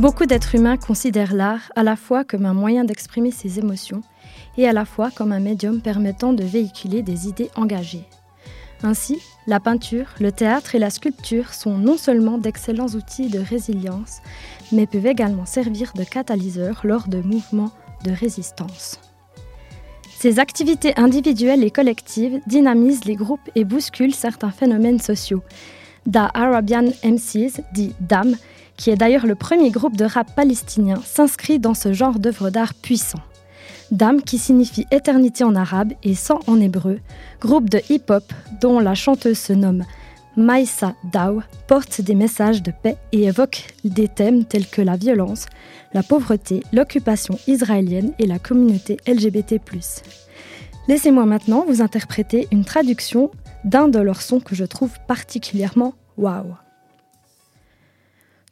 Beaucoup 0.00 0.24
d'êtres 0.24 0.54
humains 0.54 0.78
considèrent 0.78 1.34
l'art 1.34 1.70
à 1.76 1.82
la 1.82 1.94
fois 1.94 2.24
comme 2.24 2.46
un 2.46 2.54
moyen 2.54 2.84
d'exprimer 2.84 3.30
ses 3.30 3.58
émotions 3.58 4.00
et 4.56 4.66
à 4.66 4.72
la 4.72 4.86
fois 4.86 5.10
comme 5.10 5.30
un 5.30 5.40
médium 5.40 5.82
permettant 5.82 6.32
de 6.32 6.42
véhiculer 6.42 7.02
des 7.02 7.28
idées 7.28 7.50
engagées. 7.54 8.06
Ainsi, 8.82 9.18
la 9.46 9.60
peinture, 9.60 10.06
le 10.18 10.32
théâtre 10.32 10.74
et 10.74 10.78
la 10.78 10.88
sculpture 10.88 11.52
sont 11.52 11.76
non 11.76 11.98
seulement 11.98 12.38
d'excellents 12.38 12.88
outils 12.88 13.28
de 13.28 13.40
résilience, 13.40 14.22
mais 14.72 14.86
peuvent 14.86 15.04
également 15.04 15.44
servir 15.44 15.92
de 15.94 16.04
catalyseurs 16.04 16.80
lors 16.82 17.06
de 17.06 17.20
mouvements 17.20 17.72
de 18.02 18.10
résistance. 18.10 18.98
Ces 20.18 20.38
activités 20.38 20.98
individuelles 20.98 21.62
et 21.62 21.70
collectives 21.70 22.40
dynamisent 22.46 23.04
les 23.04 23.16
groupes 23.16 23.50
et 23.54 23.64
bousculent 23.64 24.14
certains 24.14 24.50
phénomènes 24.50 24.98
sociaux. 24.98 25.42
Da 26.06 26.30
Arabian 26.32 26.86
MCs, 27.04 27.60
dit 27.74 27.92
DAM, 28.00 28.34
qui 28.80 28.88
est 28.88 28.96
d'ailleurs 28.96 29.26
le 29.26 29.34
premier 29.34 29.70
groupe 29.70 29.94
de 29.94 30.06
rap 30.06 30.34
palestinien, 30.34 31.02
s'inscrit 31.04 31.58
dans 31.58 31.74
ce 31.74 31.92
genre 31.92 32.18
d'œuvre 32.18 32.48
d'art 32.48 32.72
puissant. 32.72 33.20
Dam, 33.90 34.22
qui 34.22 34.38
signifie 34.38 34.86
éternité 34.90 35.44
en 35.44 35.54
arabe 35.54 35.92
et 36.02 36.14
sang 36.14 36.40
en 36.46 36.58
hébreu, 36.58 36.98
groupe 37.42 37.68
de 37.68 37.82
hip-hop 37.90 38.24
dont 38.62 38.80
la 38.80 38.94
chanteuse 38.94 39.38
se 39.38 39.52
nomme 39.52 39.84
Maïsa 40.38 40.94
Daw, 41.12 41.42
porte 41.66 42.00
des 42.00 42.14
messages 42.14 42.62
de 42.62 42.70
paix 42.70 42.96
et 43.12 43.24
évoque 43.24 43.74
des 43.84 44.08
thèmes 44.08 44.46
tels 44.46 44.66
que 44.66 44.80
la 44.80 44.96
violence, 44.96 45.44
la 45.92 46.02
pauvreté, 46.02 46.62
l'occupation 46.72 47.38
israélienne 47.46 48.12
et 48.18 48.26
la 48.26 48.38
communauté 48.38 48.96
LGBT. 49.06 49.56
Laissez-moi 50.88 51.26
maintenant 51.26 51.66
vous 51.68 51.82
interpréter 51.82 52.48
une 52.50 52.64
traduction 52.64 53.30
d'un 53.64 53.88
de 53.88 53.98
leurs 53.98 54.22
sons 54.22 54.40
que 54.40 54.54
je 54.54 54.64
trouve 54.64 54.92
particulièrement 55.06 55.92
waouh. 56.16 56.54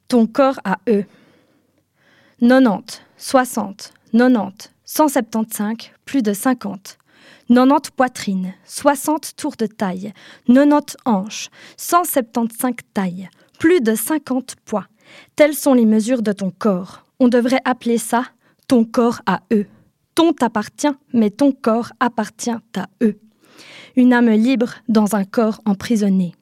Ton 0.08 0.26
corps 0.26 0.58
à 0.64 0.78
eux. 0.88 1.04
90, 2.40 3.02
60, 3.18 3.92
90, 4.12 4.70
175, 4.86 5.90
plus 6.06 6.22
de 6.22 6.32
50. 6.32 6.96
90 7.48 7.90
poitrines, 7.90 8.54
60 8.64 9.36
tours 9.36 9.56
de 9.58 9.66
taille, 9.66 10.14
90 10.46 10.96
hanches, 11.04 11.50
175 11.76 12.72
tailles, 12.94 13.28
plus 13.58 13.82
de 13.82 13.94
50 13.94 14.56
poids. 14.64 14.86
Telles 15.36 15.54
sont 15.54 15.74
les 15.74 15.84
mesures 15.84 16.22
de 16.22 16.32
ton 16.32 16.50
corps. 16.50 17.04
On 17.20 17.28
devrait 17.28 17.60
appeler 17.66 17.98
ça 17.98 18.24
ton 18.66 18.86
corps 18.86 19.20
à 19.26 19.42
eux. 19.52 19.66
Ton 20.14 20.32
t'appartient, 20.32 20.94
mais 21.12 21.30
ton 21.30 21.52
corps 21.52 21.92
appartient 22.00 22.50
à 22.50 22.88
eux. 23.02 23.18
Une 23.94 24.14
âme 24.14 24.30
libre 24.30 24.74
dans 24.88 25.16
un 25.16 25.24
corps 25.24 25.60
emprisonné. 25.66 26.34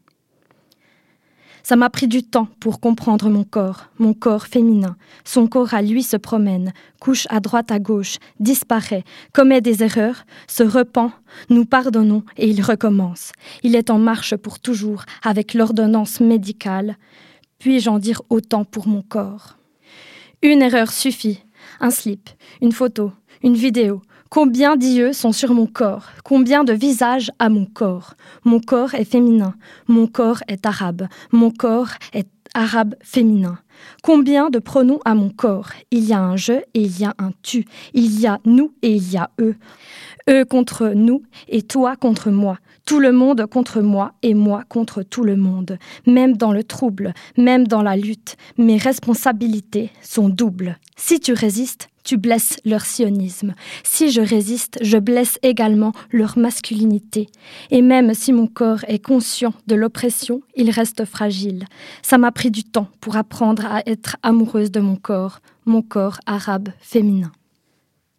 Ça 1.68 1.74
m'a 1.74 1.90
pris 1.90 2.06
du 2.06 2.22
temps 2.22 2.46
pour 2.60 2.78
comprendre 2.78 3.28
mon 3.28 3.42
corps, 3.42 3.86
mon 3.98 4.14
corps 4.14 4.46
féminin. 4.46 4.96
Son 5.24 5.48
corps 5.48 5.74
à 5.74 5.82
lui 5.82 6.04
se 6.04 6.16
promène, 6.16 6.72
couche 7.00 7.26
à 7.28 7.40
droite 7.40 7.72
à 7.72 7.80
gauche, 7.80 8.18
disparaît, 8.38 9.02
commet 9.32 9.60
des 9.60 9.82
erreurs, 9.82 10.26
se 10.46 10.62
repent, 10.62 11.10
nous 11.50 11.64
pardonnons 11.64 12.22
et 12.36 12.48
il 12.48 12.62
recommence. 12.62 13.32
Il 13.64 13.74
est 13.74 13.90
en 13.90 13.98
marche 13.98 14.36
pour 14.36 14.60
toujours 14.60 15.02
avec 15.24 15.54
l'ordonnance 15.54 16.20
médicale. 16.20 16.98
Puis-je 17.58 17.90
en 17.90 17.98
dire 17.98 18.22
autant 18.30 18.64
pour 18.64 18.86
mon 18.86 19.02
corps? 19.02 19.56
Une 20.42 20.62
erreur 20.62 20.92
suffit. 20.92 21.40
Un 21.80 21.90
slip, 21.90 22.30
une 22.62 22.70
photo, 22.70 23.10
une 23.42 23.56
vidéo, 23.56 24.02
Combien 24.28 24.76
d'yeux 24.76 25.12
sont 25.12 25.32
sur 25.32 25.54
mon 25.54 25.66
corps? 25.66 26.06
Combien 26.24 26.64
de 26.64 26.72
visages 26.72 27.30
à 27.38 27.48
mon 27.48 27.64
corps? 27.64 28.14
Mon 28.44 28.58
corps 28.58 28.94
est 28.94 29.04
féminin, 29.04 29.54
mon 29.86 30.08
corps 30.08 30.40
est 30.48 30.66
arabe, 30.66 31.06
mon 31.30 31.50
corps 31.50 31.90
est 32.12 32.28
arabe 32.52 32.96
féminin. 33.00 33.58
Combien 34.02 34.50
de 34.50 34.58
pronoms 34.58 35.00
à 35.04 35.14
mon 35.14 35.30
corps? 35.30 35.68
Il 35.90 36.04
y 36.04 36.12
a 36.12 36.20
un 36.20 36.36
je 36.36 36.52
et 36.52 36.80
il 36.80 37.00
y 37.00 37.04
a 37.04 37.14
un 37.18 37.30
tu. 37.42 37.66
Il 37.94 38.20
y 38.20 38.26
a 38.26 38.40
nous 38.44 38.72
et 38.82 38.94
il 38.96 39.12
y 39.12 39.16
a 39.16 39.30
eux. 39.40 39.54
Eux 40.28 40.44
contre 40.44 40.92
nous 40.94 41.22
et 41.48 41.62
toi 41.62 41.94
contre 41.94 42.30
moi. 42.30 42.58
Tout 42.84 42.98
le 42.98 43.12
monde 43.12 43.46
contre 43.46 43.80
moi 43.80 44.12
et 44.22 44.34
moi 44.34 44.64
contre 44.68 45.02
tout 45.02 45.24
le 45.24 45.36
monde. 45.36 45.78
Même 46.06 46.36
dans 46.36 46.52
le 46.52 46.64
trouble, 46.64 47.14
même 47.36 47.66
dans 47.66 47.82
la 47.82 47.96
lutte, 47.96 48.36
mes 48.58 48.78
responsabilités 48.78 49.90
sont 50.02 50.28
doubles. 50.28 50.78
Si 50.96 51.20
tu 51.20 51.32
résistes, 51.32 51.88
tu 52.06 52.16
blesses 52.16 52.58
leur 52.64 52.86
sionisme. 52.86 53.54
Si 53.82 54.10
je 54.10 54.20
résiste, 54.20 54.78
je 54.80 54.96
blesse 54.96 55.38
également 55.42 55.92
leur 56.12 56.38
masculinité. 56.38 57.28
Et 57.72 57.82
même 57.82 58.14
si 58.14 58.32
mon 58.32 58.46
corps 58.46 58.84
est 58.86 59.04
conscient 59.04 59.52
de 59.66 59.74
l'oppression, 59.74 60.40
il 60.54 60.70
reste 60.70 61.04
fragile. 61.04 61.64
Ça 62.02 62.16
m'a 62.16 62.30
pris 62.30 62.52
du 62.52 62.62
temps 62.62 62.88
pour 63.00 63.16
apprendre 63.16 63.66
à 63.66 63.82
être 63.86 64.16
amoureuse 64.22 64.70
de 64.70 64.78
mon 64.78 64.94
corps, 64.94 65.40
mon 65.66 65.82
corps 65.82 66.20
arabe 66.26 66.68
féminin. 66.78 67.32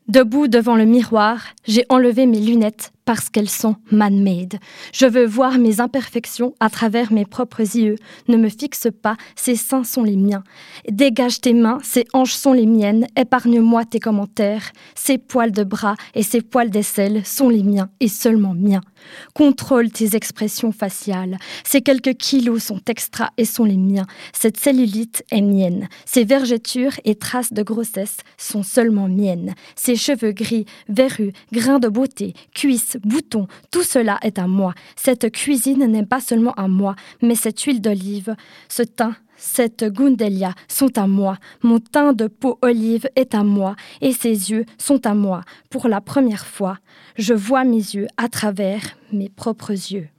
Debout 0.10 0.50
devant 0.50 0.76
le 0.76 0.86
miroir, 0.86 1.46
j'ai 1.66 1.86
enlevé 1.90 2.26
mes 2.26 2.42
lunettes 2.42 2.92
parce 3.08 3.30
qu'elles 3.30 3.50
sont 3.50 3.78
man-made. 3.90 4.60
Je 4.92 5.06
veux 5.06 5.26
voir 5.26 5.60
mes 5.60 5.80
imperfections 5.80 6.54
à 6.60 6.70
travers 6.70 7.14
mes 7.14 7.26
propres 7.26 7.62
yeux. 7.62 7.96
Ne 8.28 8.36
me 8.36 8.50
fixe 8.50 8.90
pas, 9.02 9.16
ces 9.38 9.56
seins 9.56 9.86
sont 9.86 10.04
les 10.04 10.18
miens. 10.18 10.44
Dégage 10.92 11.40
tes 11.40 11.54
mains, 11.54 11.78
ces 11.84 12.04
hanches 12.12 12.34
sont 12.34 12.52
les 12.52 12.66
miennes. 12.66 13.08
Épargne-moi 13.16 13.86
tes 13.86 14.02
commentaires. 14.02 14.74
Ces 14.94 15.18
poils 15.18 15.54
de 15.54 15.64
bras 15.64 15.96
et 16.16 16.22
ces 16.22 16.42
poils 16.42 16.70
d'aisselle 16.70 17.26
sont 17.26 17.48
les 17.48 17.64
miens 17.64 17.90
et 18.02 18.10
seulement 18.10 18.54
miens. 18.54 18.82
Contrôle 19.34 19.90
tes 19.90 20.18
expressions 20.18 20.74
faciales. 20.74 21.38
Ces 21.64 21.82
quelques 21.82 22.16
kilos 22.16 22.62
sont 22.62 22.82
extra 22.90 23.32
et 23.38 23.46
sont 23.46 23.64
les 23.64 23.78
miens. 23.78 24.06
Cette 24.34 24.58
cellulite 24.58 25.24
est 25.32 25.42
mienne. 25.42 25.88
Ces 26.06 26.26
vergetures 26.26 27.00
et 27.06 27.16
traces 27.16 27.54
de 27.54 27.64
grossesse 27.64 28.18
sont 28.38 28.64
seulement 28.64 29.08
miennes. 29.08 29.54
Ces 29.78 29.96
cheveux 29.96 30.34
gris, 30.34 30.66
verrues, 30.90 31.32
grains 31.54 31.80
de 31.80 31.88
beauté, 31.88 32.34
cuisses, 32.54 32.97
boutons, 33.04 33.48
tout 33.72 33.84
cela 33.84 34.20
est 34.22 34.40
à 34.40 34.48
moi. 34.48 34.74
Cette 34.96 35.32
cuisine 35.32 35.86
n'est 35.86 36.06
pas 36.06 36.22
seulement 36.22 36.54
à 36.54 36.68
moi, 36.68 36.96
mais 37.22 37.36
cette 37.36 37.60
huile 37.62 37.82
d'olive, 37.82 38.36
ce 38.70 38.84
teint, 38.84 39.16
cette 39.38 39.84
Gundelia 39.84 40.54
sont 40.68 40.98
à 40.98 41.08
moi, 41.08 41.38
mon 41.62 41.80
teint 41.80 42.14
de 42.14 42.28
peau 42.28 42.58
olive 42.62 43.08
est 43.16 43.36
à 43.36 43.44
moi, 43.44 43.76
et 44.02 44.12
ses 44.12 44.52
yeux 44.52 44.66
sont 44.78 45.06
à 45.06 45.14
moi. 45.14 45.42
Pour 45.70 45.88
la 45.88 46.02
première 46.02 46.46
fois, 46.46 46.80
je 47.18 47.34
vois 47.34 47.64
mes 47.64 47.78
yeux 47.78 48.08
à 48.18 48.30
travers 48.30 48.82
mes 49.14 49.30
propres 49.30 49.72
yeux. 49.72 50.10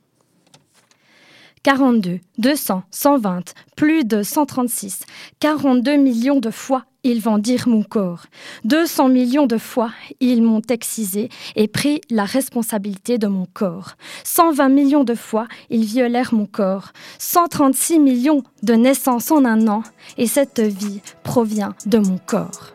42, 1.65 2.21
200, 2.39 2.85
120, 2.91 3.55
plus 3.77 4.05
de 4.05 4.23
136, 4.23 5.01
42 5.41 5.97
millions 5.97 6.39
de 6.39 6.51
fois 6.51 6.85
ils 7.09 7.21
vendirent 7.21 7.69
mon 7.69 7.83
corps. 7.83 8.27
200 8.65 9.09
millions 9.09 9.47
de 9.47 9.59
fois, 9.59 9.91
ils 10.21 10.43
m'ont 10.43 10.63
excisé 10.69 11.29
et 11.57 11.69
pris 11.69 12.01
la 12.11 12.25
responsabilité 12.25 13.19
de 13.19 13.27
mon 13.27 13.47
corps. 13.47 13.93
120 14.25 14.69
millions 14.69 15.05
de 15.05 15.15
fois, 15.15 15.47
ils 15.71 15.85
violèrent 15.85 16.35
mon 16.35 16.47
corps. 16.47 16.93
136 17.19 17.99
millions 17.99 18.43
de 18.63 18.75
naissances 18.75 19.31
en 19.31 19.45
un 19.45 19.69
an, 19.69 19.83
et 20.17 20.27
cette 20.27 20.61
vie 20.61 21.01
provient 21.23 21.75
de 21.87 21.99
mon 21.99 22.19
corps. 22.19 22.75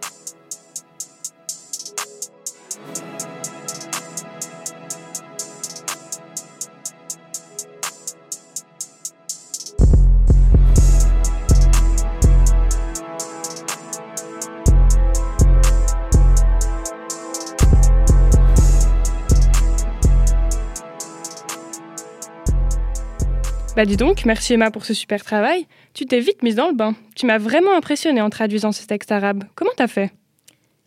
Bah 23.76 23.86
dis 23.86 23.98
donc, 23.98 24.26
merci 24.26 24.54
Emma 24.54 24.70
pour 24.70 24.86
ce 24.86 24.94
super 24.94 25.24
travail. 25.24 25.66
Tu 25.96 26.06
t'es 26.06 26.20
vite 26.20 26.44
mise 26.44 26.54
dans 26.54 26.68
le 26.68 26.76
bain. 26.76 26.94
Tu 27.16 27.26
m'as 27.26 27.40
vraiment 27.40 27.76
impressionnée 27.76 28.22
en 28.22 28.30
traduisant 28.30 28.72
ce 28.72 28.86
texte 28.86 29.12
arabe. 29.12 29.46
Comment 29.56 29.72
t'as 29.76 29.88
fait? 29.88 30.12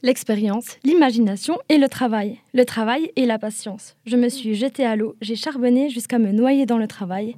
L'expérience, 0.03 0.79
l'imagination 0.85 1.59
et 1.68 1.79
le 1.79 1.88
travail. 1.88 2.38
Le 2.55 2.64
travail 2.64 3.11
et 3.16 3.27
la 3.27 3.40
patience. 3.40 3.96
Je 4.07 4.14
me 4.16 4.29
suis 4.29 4.55
jetée 4.55 4.85
à 4.85 4.94
l'eau, 4.94 5.16
j'ai 5.20 5.35
charbonné 5.35 5.90
jusqu'à 5.90 6.20
me 6.20 6.31
noyer 6.31 6.64
dans 6.64 6.79
le 6.79 6.87
travail. 6.87 7.35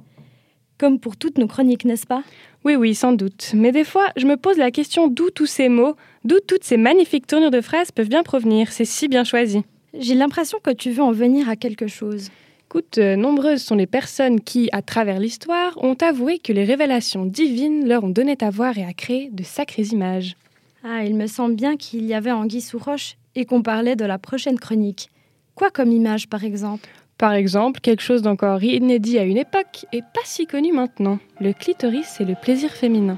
Comme 0.77 0.99
pour 0.99 1.17
toutes 1.17 1.39
nos 1.39 1.47
chroniques, 1.47 1.83
n'est-ce 1.83 2.05
pas? 2.05 2.21
Oui, 2.63 2.75
oui, 2.75 2.93
sans 2.93 3.13
doute. 3.13 3.51
Mais 3.55 3.71
des 3.71 3.85
fois, 3.85 4.05
je 4.17 4.27
me 4.27 4.37
pose 4.37 4.57
la 4.57 4.69
question 4.69 5.07
d'où 5.07 5.31
tous 5.31 5.47
ces 5.47 5.67
mots, 5.67 5.95
d'où 6.25 6.37
toutes 6.47 6.63
ces 6.63 6.77
magnifiques 6.77 7.25
tournures 7.25 7.49
de 7.49 7.61
phrases 7.61 7.91
peuvent 7.91 8.07
bien 8.07 8.21
provenir. 8.21 8.71
C'est 8.71 8.85
si 8.85 9.07
bien 9.07 9.23
choisi. 9.23 9.63
J'ai 9.97 10.13
l'impression 10.13 10.59
que 10.63 10.69
tu 10.69 10.91
veux 10.91 11.01
en 11.01 11.11
venir 11.11 11.49
à 11.49 11.55
quelque 11.55 11.87
chose. 11.87 12.29
Écoute, 12.71 12.99
euh, 12.99 13.15
nombreuses 13.15 13.63
sont 13.63 13.73
les 13.73 13.87
personnes 13.87 14.41
qui, 14.41 14.69
à 14.71 14.83
travers 14.83 15.19
l'histoire, 15.19 15.73
ont 15.83 15.95
avoué 15.95 16.37
que 16.37 16.53
les 16.53 16.65
révélations 16.65 17.25
divines 17.25 17.87
leur 17.87 18.03
ont 18.03 18.09
donné 18.09 18.37
à 18.41 18.51
voir 18.51 18.77
et 18.77 18.85
à 18.85 18.93
créer 18.93 19.31
de 19.31 19.41
sacrées 19.41 19.87
images. 19.91 20.35
Ah, 20.83 21.03
il 21.03 21.15
me 21.15 21.25
semble 21.25 21.55
bien 21.55 21.77
qu'il 21.77 22.05
y 22.05 22.13
avait 22.13 22.31
Anguille 22.31 22.61
sous 22.61 22.77
roche 22.77 23.15
et 23.33 23.45
qu'on 23.45 23.63
parlait 23.63 23.95
de 23.95 24.05
la 24.05 24.19
prochaine 24.19 24.59
chronique. 24.59 25.09
Quoi 25.55 25.71
comme 25.71 25.91
image, 25.91 26.29
par 26.29 26.43
exemple? 26.43 26.87
Par 27.17 27.33
exemple, 27.33 27.79
quelque 27.79 28.03
chose 28.03 28.21
d'encore 28.21 28.61
inédit 28.61 29.17
à 29.17 29.23
une 29.23 29.37
époque 29.37 29.87
et 29.91 30.01
pas 30.01 30.21
si 30.25 30.45
connu 30.45 30.71
maintenant 30.71 31.17
le 31.41 31.53
clitoris 31.53 32.21
et 32.21 32.25
le 32.25 32.35
plaisir 32.39 32.69
féminin. 32.69 33.17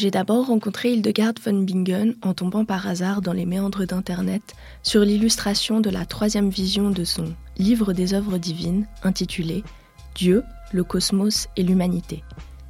J'ai 0.00 0.10
d'abord 0.10 0.46
rencontré 0.46 0.94
Hildegard 0.94 1.34
von 1.44 1.60
Bingen 1.60 2.14
en 2.22 2.32
tombant 2.32 2.64
par 2.64 2.88
hasard 2.88 3.20
dans 3.20 3.34
les 3.34 3.44
méandres 3.44 3.84
d'Internet 3.84 4.54
sur 4.82 5.02
l'illustration 5.02 5.80
de 5.80 5.90
la 5.90 6.06
troisième 6.06 6.48
vision 6.48 6.88
de 6.88 7.04
son 7.04 7.34
livre 7.58 7.92
des 7.92 8.14
œuvres 8.14 8.38
divines 8.38 8.86
intitulé 9.02 9.62
Dieu, 10.14 10.42
le 10.72 10.84
cosmos 10.84 11.48
et 11.58 11.62
l'humanité. 11.62 12.24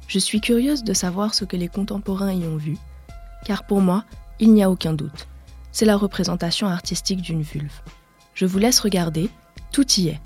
Je 0.09 0.19
suis 0.19 0.41
curieuse 0.41 0.83
de 0.83 0.91
savoir 0.91 1.33
ce 1.33 1.45
que 1.45 1.55
les 1.55 1.69
contemporains 1.69 2.33
y 2.33 2.43
ont 2.43 2.57
vu, 2.57 2.77
car 3.45 3.65
pour 3.65 3.79
moi, 3.79 4.03
il 4.41 4.51
n'y 4.51 4.61
a 4.61 4.69
aucun 4.69 4.91
doute. 4.91 5.29
C'est 5.71 5.85
la 5.85 5.95
représentation 5.95 6.67
artistique 6.67 7.21
d'une 7.21 7.43
vulve. 7.43 7.79
Je 8.33 8.45
vous 8.45 8.59
laisse 8.59 8.81
regarder, 8.81 9.29
tout 9.71 9.89
y 9.93 10.09
est. 10.09 10.19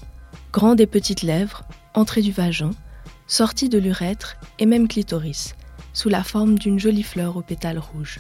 Grande 0.52 0.82
et 0.82 0.88
petites 0.88 1.22
lèvres, 1.22 1.66
entrée 1.94 2.24
du 2.24 2.32
vagin, 2.32 2.72
sortie 3.28 3.70
de 3.70 3.78
l'urètre 3.78 4.38
et 4.58 4.66
même 4.66 4.88
clitoris 4.88 5.54
sous 5.96 6.10
la 6.10 6.24
forme 6.24 6.60
d'une 6.60 6.78
jolie 6.78 7.04
fleur 7.04 7.38
aux 7.38 7.42
pétales 7.42 7.80
rouges. 7.80 8.20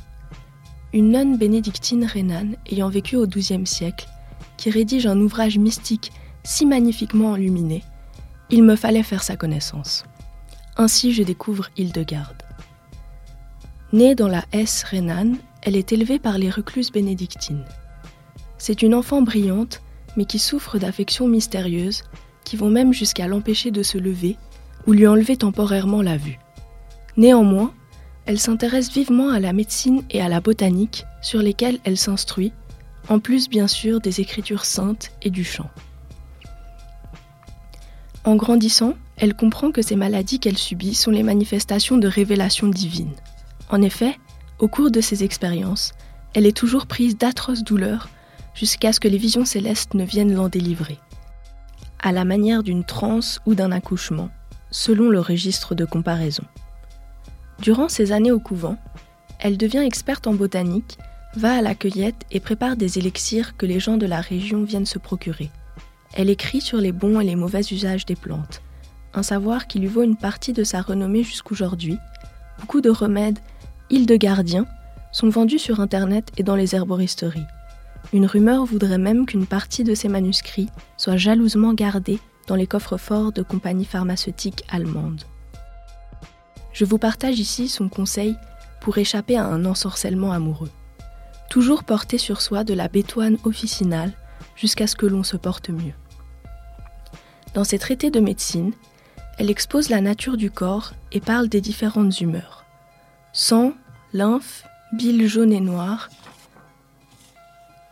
Une 0.94 1.12
nonne 1.12 1.38
bénédictine 1.38 2.06
rhénane 2.06 2.56
ayant 2.72 2.90
vécu 2.90 3.18
au 3.18 3.28
XIIe 3.28 3.68
siècle, 3.68 4.08
qui 4.58 4.70
rédige 4.70 5.06
un 5.06 5.20
ouvrage 5.20 5.58
mystique 5.58 6.12
si 6.44 6.66
magnifiquement 6.66 7.32
enluminé, 7.32 7.84
il 8.49 8.64
me 8.64 8.76
fallait 8.76 9.04
faire 9.04 9.24
sa 9.24 9.36
connaissance. 9.36 10.06
Ainsi 10.78 11.14
je 11.14 11.22
découvre 11.22 11.70
Hildegarde. 11.78 12.43
Née 13.91 14.16
dans 14.16 14.30
la 14.30 14.45
Hesse 14.54 14.84
rhénane, 14.84 15.38
elle 15.62 15.76
est 15.76 15.91
élevée 15.91 16.20
par 16.20 16.38
les 16.38 16.49
recluses 16.49 16.91
bénédictines. 16.91 17.66
C'est 18.58 18.82
une 18.82 18.95
enfant 18.95 19.22
brillante, 19.22 19.82
mais 20.16 20.26
qui 20.26 20.39
souffre 20.39 20.78
d'affections 20.78 21.28
mystérieuses 21.28 22.04
qui 22.45 22.56
vont 22.56 22.70
même 22.70 22.93
jusqu'à 22.93 23.28
l'empêcher 23.28 23.72
de 23.72 23.84
se 23.84 23.97
lever 23.97 24.38
ou 24.88 24.93
lui 24.93 25.08
enlever 25.08 25.36
temporairement 25.36 26.02
la 26.02 26.16
vue. 26.16 26.39
Néanmoins, 27.18 27.74
elle 28.26 28.39
s'intéresse 28.39 28.91
vivement 28.91 29.30
à 29.30 29.39
la 29.39 29.53
médecine 29.53 30.03
et 30.09 30.22
à 30.22 30.30
la 30.30 30.41
botanique, 30.41 31.05
sur 31.22 31.41
lesquelles 31.41 31.80
elle 31.84 31.97
s'instruit, 31.97 32.51
en 33.07 33.20
plus 33.20 33.49
bien 33.49 33.68
sûr 33.68 34.01
des 34.01 34.20
écritures 34.22 34.66
saintes 34.66 35.11
et 35.22 35.30
du 35.30 35.43
chant. 35.43 35.70
En 38.24 38.36
grandissant, 38.36 38.95
elle 39.18 39.36
comprend 39.36 39.72
que 39.72 39.84
ces 39.84 39.95
maladies 39.95 40.39
qu'elle 40.39 40.57
subit 40.57 40.95
sont 40.95 41.11
les 41.11 41.24
manifestations 41.24 41.97
de 41.97 42.07
révélations 42.07 42.68
divines. 42.68 43.16
En 43.70 43.82
effet, 43.82 44.18
au 44.59 44.68
cours 44.68 44.91
de 44.91 45.01
ses 45.01 45.24
expériences, 45.24 45.93
elle 46.34 46.45
est 46.45 46.57
toujours 46.57 46.88
prise 46.88 47.18
d'atroces 47.18 47.63
douleurs 47.63 48.09
jusqu'à 48.55 48.91
ce 48.91 48.99
que 48.99 49.07
les 49.07 49.18
visions 49.18 49.45
célestes 49.45 49.93
ne 49.93 50.03
viennent 50.03 50.34
l'en 50.34 50.49
délivrer. 50.49 50.97
À 52.01 52.11
la 52.11 52.26
manière 52.26 52.63
d'une 52.63 52.84
transe 52.84 53.39
ou 53.45 53.53
d'un 53.53 53.72
accouchement, 53.72 54.30
selon 54.72 55.09
le 55.09 55.20
registre 55.20 55.76
de 55.76 55.86
comparaison. 55.86 56.43
Durant 57.60 57.89
ses 57.89 58.12
années 58.12 58.32
au 58.32 58.39
couvent, 58.39 58.78
elle 59.39 59.58
devient 59.58 59.84
experte 59.86 60.28
en 60.28 60.34
botanique, 60.34 60.97
va 61.36 61.58
à 61.58 61.62
la 61.62 61.76
cueillette 61.76 62.26
et 62.32 62.39
prépare 62.39 62.78
des 62.78 62.97
élixirs 62.97 63.58
que 63.58 63.66
les 63.66 63.80
gens 63.80 63.97
de 63.97 64.06
la 64.06 64.22
région 64.22 64.64
viennent 64.64 64.86
se 64.86 64.99
procurer. 64.99 65.51
Elle 66.14 66.30
écrit 66.30 66.62
sur 66.62 66.78
les 66.78 66.91
bons 66.91 67.20
et 67.20 67.26
les 67.26 67.36
mauvais 67.36 67.62
usages 67.72 68.06
des 68.06 68.16
plantes, 68.16 68.62
un 69.14 69.24
savoir 69.24 69.68
qui 69.68 69.80
lui 69.80 69.88
vaut 69.88 70.03
une 70.03 70.16
partie 70.16 70.53
de 70.53 70.64
sa 70.64 70.82
renommée 70.82 71.24
jusqu'aujourd'hui. 71.24 71.97
Beaucoup 72.60 72.82
de 72.82 72.89
remèdes, 72.89 73.39
îles 73.89 74.06
de 74.06 74.16
gardiens, 74.16 74.66
sont 75.12 75.30
vendus 75.30 75.60
sur 75.60 75.80
Internet 75.80 76.32
et 76.38 76.43
dans 76.43 76.56
les 76.56 76.76
herboristeries. 76.76 77.45
Une 78.14 78.26
rumeur 78.26 78.66
voudrait 78.66 78.97
même 78.97 79.26
qu'une 79.26 79.45
partie 79.45 79.84
de 79.84 79.95
ces 79.95 80.10
manuscrits 80.10 80.70
soit 80.97 81.18
jalousement 81.18 81.74
gardée 81.74 82.20
dans 82.47 82.56
les 82.56 82.68
coffres 82.68 82.97
forts 82.97 83.32
de 83.32 83.41
compagnies 83.41 83.86
pharmaceutiques 83.86 84.64
allemandes. 84.70 85.24
Je 86.76 86.84
vous 86.84 86.97
partage 86.97 87.39
ici 87.39 87.69
son 87.69 87.88
conseil 87.88 88.36
pour 88.82 88.97
échapper 88.97 89.38
à 89.38 89.45
un 89.45 89.63
ensorcellement 89.63 90.34
amoureux. 90.34 90.71
Toujours 91.49 91.86
porter 91.86 92.17
sur 92.17 92.41
soi 92.41 92.65
de 92.65 92.73
la 92.73 92.89
bétoine 92.89 93.38
officinale 93.45 94.11
jusqu'à 94.57 94.86
ce 94.86 94.97
que 94.97 95.05
l'on 95.05 95.23
se 95.23 95.38
porte 95.38 95.69
mieux. 95.69 95.93
Dans 97.53 97.63
ses 97.63 97.80
traités 97.80 98.11
de 98.11 98.19
médecine, 98.19 98.73
elle 99.38 99.49
expose 99.49 99.89
la 99.89 100.01
nature 100.01 100.36
du 100.36 100.51
corps 100.51 100.91
et 101.13 101.21
parle 101.21 101.47
des 101.47 101.61
différentes 101.61 102.19
humeurs. 102.19 102.65
Sang, 103.32 103.73
lymphe, 104.11 104.65
bile 104.91 105.26
jaune 105.28 105.53
et 105.53 105.61
noire, 105.61 106.09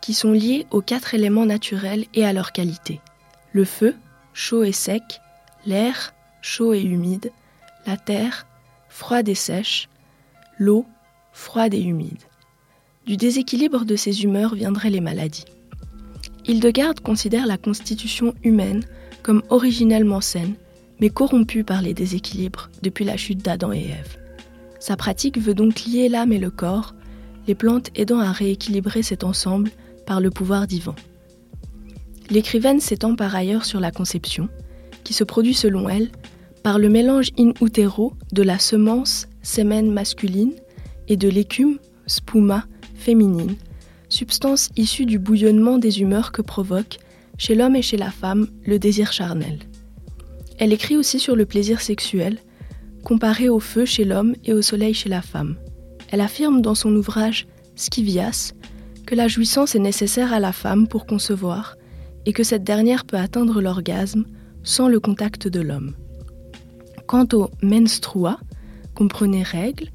qui 0.01 0.13
sont 0.13 0.33
liés 0.33 0.67
aux 0.71 0.81
quatre 0.81 1.13
éléments 1.13 1.45
naturels 1.45 2.05
et 2.13 2.25
à 2.25 2.33
leur 2.33 2.51
qualité. 2.51 2.99
Le 3.53 3.63
feu, 3.63 3.95
chaud 4.33 4.63
et 4.63 4.73
sec, 4.73 5.21
l'air, 5.65 6.13
chaud 6.41 6.73
et 6.73 6.81
humide, 6.81 7.31
la 7.85 7.95
terre, 7.95 8.45
froide 8.93 9.27
et 9.27 9.35
sèche, 9.35 9.89
l'eau, 10.59 10.85
froide 11.31 11.73
et 11.73 11.81
humide. 11.81 12.21
Du 13.07 13.17
déséquilibre 13.17 13.85
de 13.85 13.95
ces 13.95 14.23
humeurs 14.23 14.53
viendraient 14.53 14.91
les 14.91 15.01
maladies. 15.01 15.45
Hildegarde 16.45 16.99
considère 16.99 17.47
la 17.47 17.57
constitution 17.57 18.35
humaine 18.43 18.83
comme 19.23 19.41
originellement 19.49 20.21
saine, 20.21 20.53
mais 20.99 21.09
corrompue 21.09 21.63
par 21.63 21.81
les 21.81 21.95
déséquilibres 21.95 22.69
depuis 22.83 23.03
la 23.03 23.17
chute 23.17 23.43
d'Adam 23.43 23.73
et 23.73 23.87
Ève. 23.89 24.17
Sa 24.79 24.95
pratique 24.95 25.39
veut 25.39 25.55
donc 25.55 25.85
lier 25.85 26.07
l'âme 26.07 26.31
et 26.31 26.37
le 26.37 26.51
corps, 26.51 26.93
les 27.47 27.55
plantes 27.55 27.89
aidant 27.95 28.19
à 28.19 28.31
rééquilibrer 28.31 29.01
cet 29.01 29.23
ensemble 29.23 29.71
par 30.05 30.21
le 30.21 30.29
pouvoir 30.29 30.67
divin. 30.67 30.95
L'écrivaine 32.29 32.79
s'étend 32.79 33.15
par 33.15 33.33
ailleurs 33.33 33.65
sur 33.65 33.79
la 33.79 33.91
conception, 33.91 34.49
qui 35.03 35.13
se 35.13 35.23
produit 35.23 35.55
selon 35.55 35.89
elle 35.89 36.11
par 36.63 36.79
le 36.79 36.87
mélange 36.87 37.29
in 37.37 37.51
utero 37.61 38.13
de 38.31 38.41
la 38.41 38.57
semence 38.57 39.27
sémène 39.41 39.91
masculine 39.91 40.53
et 41.09 41.17
de 41.17 41.27
l'écume 41.27 41.77
spuma 42.07 42.65
féminine, 42.95 43.55
substance 44.07 44.69
issue 44.77 45.05
du 45.05 45.19
bouillonnement 45.19 45.77
des 45.77 45.99
humeurs 45.99 46.31
que 46.31 46.41
provoque, 46.41 46.99
chez 47.37 47.53
l'homme 47.53 47.75
et 47.75 47.81
chez 47.81 47.97
la 47.97 48.11
femme, 48.11 48.47
le 48.65 48.79
désir 48.79 49.11
charnel. 49.11 49.59
Elle 50.57 50.71
écrit 50.71 50.95
aussi 50.95 51.19
sur 51.19 51.35
le 51.35 51.45
plaisir 51.45 51.81
sexuel, 51.81 52.37
comparé 53.03 53.49
au 53.49 53.59
feu 53.59 53.83
chez 53.83 54.05
l'homme 54.05 54.33
et 54.45 54.53
au 54.53 54.61
soleil 54.61 54.93
chez 54.93 55.09
la 55.09 55.21
femme. 55.21 55.57
Elle 56.11 56.21
affirme 56.21 56.61
dans 56.61 56.75
son 56.75 56.95
ouvrage 56.95 57.47
Scivias 57.75 58.53
que 59.05 59.15
la 59.15 59.27
jouissance 59.27 59.75
est 59.75 59.79
nécessaire 59.79 60.31
à 60.31 60.39
la 60.39 60.53
femme 60.53 60.87
pour 60.87 61.05
concevoir 61.05 61.75
et 62.25 62.31
que 62.31 62.43
cette 62.43 62.63
dernière 62.63 63.03
peut 63.03 63.17
atteindre 63.17 63.61
l'orgasme 63.61 64.25
sans 64.63 64.87
le 64.87 65.01
contact 65.01 65.49
de 65.49 65.59
l'homme. 65.59 65.93
Quant 67.07 67.27
au 67.33 67.49
menstrua, 67.61 68.39
comprenez 68.95 69.43
règles, 69.43 69.89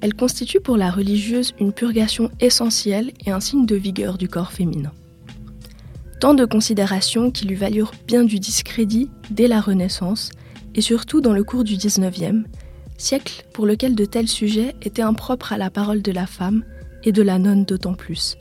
elle 0.00 0.14
constitue 0.14 0.60
pour 0.60 0.76
la 0.76 0.90
religieuse 0.90 1.54
une 1.58 1.72
purgation 1.72 2.30
essentielle 2.40 3.12
et 3.24 3.30
un 3.30 3.40
signe 3.40 3.66
de 3.66 3.76
vigueur 3.76 4.18
du 4.18 4.28
corps 4.28 4.52
féminin. 4.52 4.92
Tant 6.20 6.34
de 6.34 6.44
considérations 6.44 7.30
qui 7.30 7.46
lui 7.46 7.56
valurent 7.56 7.92
bien 8.06 8.24
du 8.24 8.38
discrédit 8.38 9.10
dès 9.30 9.48
la 9.48 9.60
Renaissance 9.60 10.30
et 10.74 10.80
surtout 10.80 11.20
dans 11.20 11.32
le 11.32 11.44
cours 11.44 11.64
du 11.64 11.76
XIXe, 11.76 12.44
siècle 12.96 13.44
pour 13.52 13.66
lequel 13.66 13.94
de 13.94 14.04
tels 14.04 14.28
sujets 14.28 14.74
étaient 14.82 15.02
impropres 15.02 15.52
à 15.52 15.58
la 15.58 15.70
parole 15.70 16.02
de 16.02 16.12
la 16.12 16.26
femme 16.26 16.64
et 17.04 17.12
de 17.12 17.22
la 17.22 17.38
nonne 17.38 17.64
d'autant 17.64 17.94
plus. 17.94 18.36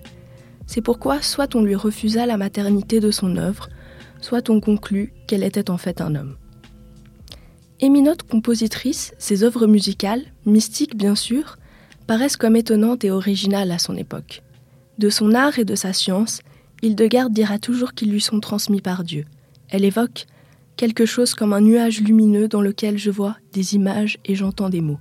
C'est 0.67 0.81
pourquoi 0.81 1.21
soit 1.21 1.55
on 1.55 1.63
lui 1.63 1.75
refusa 1.75 2.25
la 2.25 2.37
maternité 2.37 2.99
de 2.99 3.11
son 3.11 3.37
œuvre, 3.37 3.69
soit 4.21 4.49
on 4.49 4.59
conclut 4.59 5.13
qu'elle 5.27 5.43
était 5.43 5.69
en 5.69 5.77
fait 5.77 6.01
un 6.01 6.15
homme. 6.15 6.35
Éminote 7.81 8.23
compositrice, 8.23 9.13
ses 9.17 9.43
œuvres 9.43 9.67
musicales, 9.67 10.23
mystiques 10.45 10.95
bien 10.95 11.15
sûr, 11.15 11.57
paraissent 12.07 12.37
comme 12.37 12.55
étonnantes 12.55 13.03
et 13.03 13.11
originales 13.11 13.71
à 13.71 13.79
son 13.79 13.97
époque. 13.97 14.43
De 14.97 15.09
son 15.09 15.33
art 15.33 15.59
et 15.59 15.65
de 15.65 15.75
sa 15.75 15.91
science, 15.91 16.39
Hildegarde 16.81 17.33
dira 17.33 17.59
toujours 17.59 17.93
qu'ils 17.93 18.11
lui 18.11 18.21
sont 18.21 18.39
transmis 18.39 18.79
par 18.79 19.03
Dieu. 19.03 19.25
Elle 19.69 19.83
évoque 19.83 20.25
quelque 20.77 21.05
chose 21.05 21.33
comme 21.33 21.51
un 21.51 21.59
nuage 21.59 21.99
lumineux 21.99 22.47
dans 22.47 22.61
lequel 22.61 22.97
je 22.97 23.11
vois 23.11 23.35
des 23.51 23.75
images 23.75 24.19
et 24.23 24.35
j'entends 24.35 24.69
des 24.69 24.81
mots. 24.81 24.99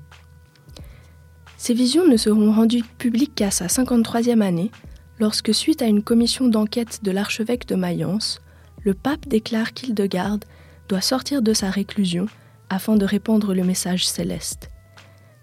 Ces 1.57 1.75
visions 1.75 2.09
ne 2.09 2.16
seront 2.16 2.53
rendues 2.53 2.85
publiques 2.99 3.37
qu'à 3.37 3.53
sa 3.53 3.66
53e 3.66 4.41
année, 4.41 4.72
lorsque, 5.20 5.55
suite 5.55 5.81
à 5.81 5.87
une 5.87 6.03
commission 6.03 6.49
d'enquête 6.49 7.01
de 7.05 7.12
l'archevêque 7.12 7.68
de 7.68 7.77
Mayence, 7.77 8.41
le 8.83 8.95
pape 8.95 9.29
déclare 9.29 9.72
qu'Hildegarde 9.75 10.45
doit 10.89 11.01
sortir 11.01 11.41
de 11.41 11.53
sa 11.53 11.70
réclusion 11.70 12.27
afin 12.71 12.97
de 12.97 13.05
répandre 13.05 13.55
le 13.55 13.65
message 13.65 14.07
céleste. 14.07 14.71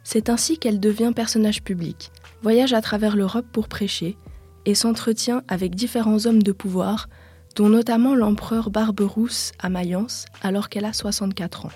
C'est 0.03 0.29
ainsi 0.29 0.57
qu'elle 0.57 0.79
devient 0.79 1.11
personnage 1.15 1.63
public, 1.63 2.11
voyage 2.41 2.73
à 2.73 2.81
travers 2.81 3.15
l'Europe 3.15 3.45
pour 3.51 3.67
prêcher 3.67 4.17
et 4.65 4.75
s'entretient 4.75 5.43
avec 5.47 5.75
différents 5.75 6.25
hommes 6.25 6.43
de 6.43 6.51
pouvoir, 6.51 7.07
dont 7.55 7.69
notamment 7.69 8.15
l'empereur 8.15 8.69
Barberousse 8.69 9.51
à 9.59 9.69
Mayence 9.69 10.25
alors 10.41 10.69
qu'elle 10.69 10.85
a 10.85 10.93
64 10.93 11.65
ans. 11.65 11.71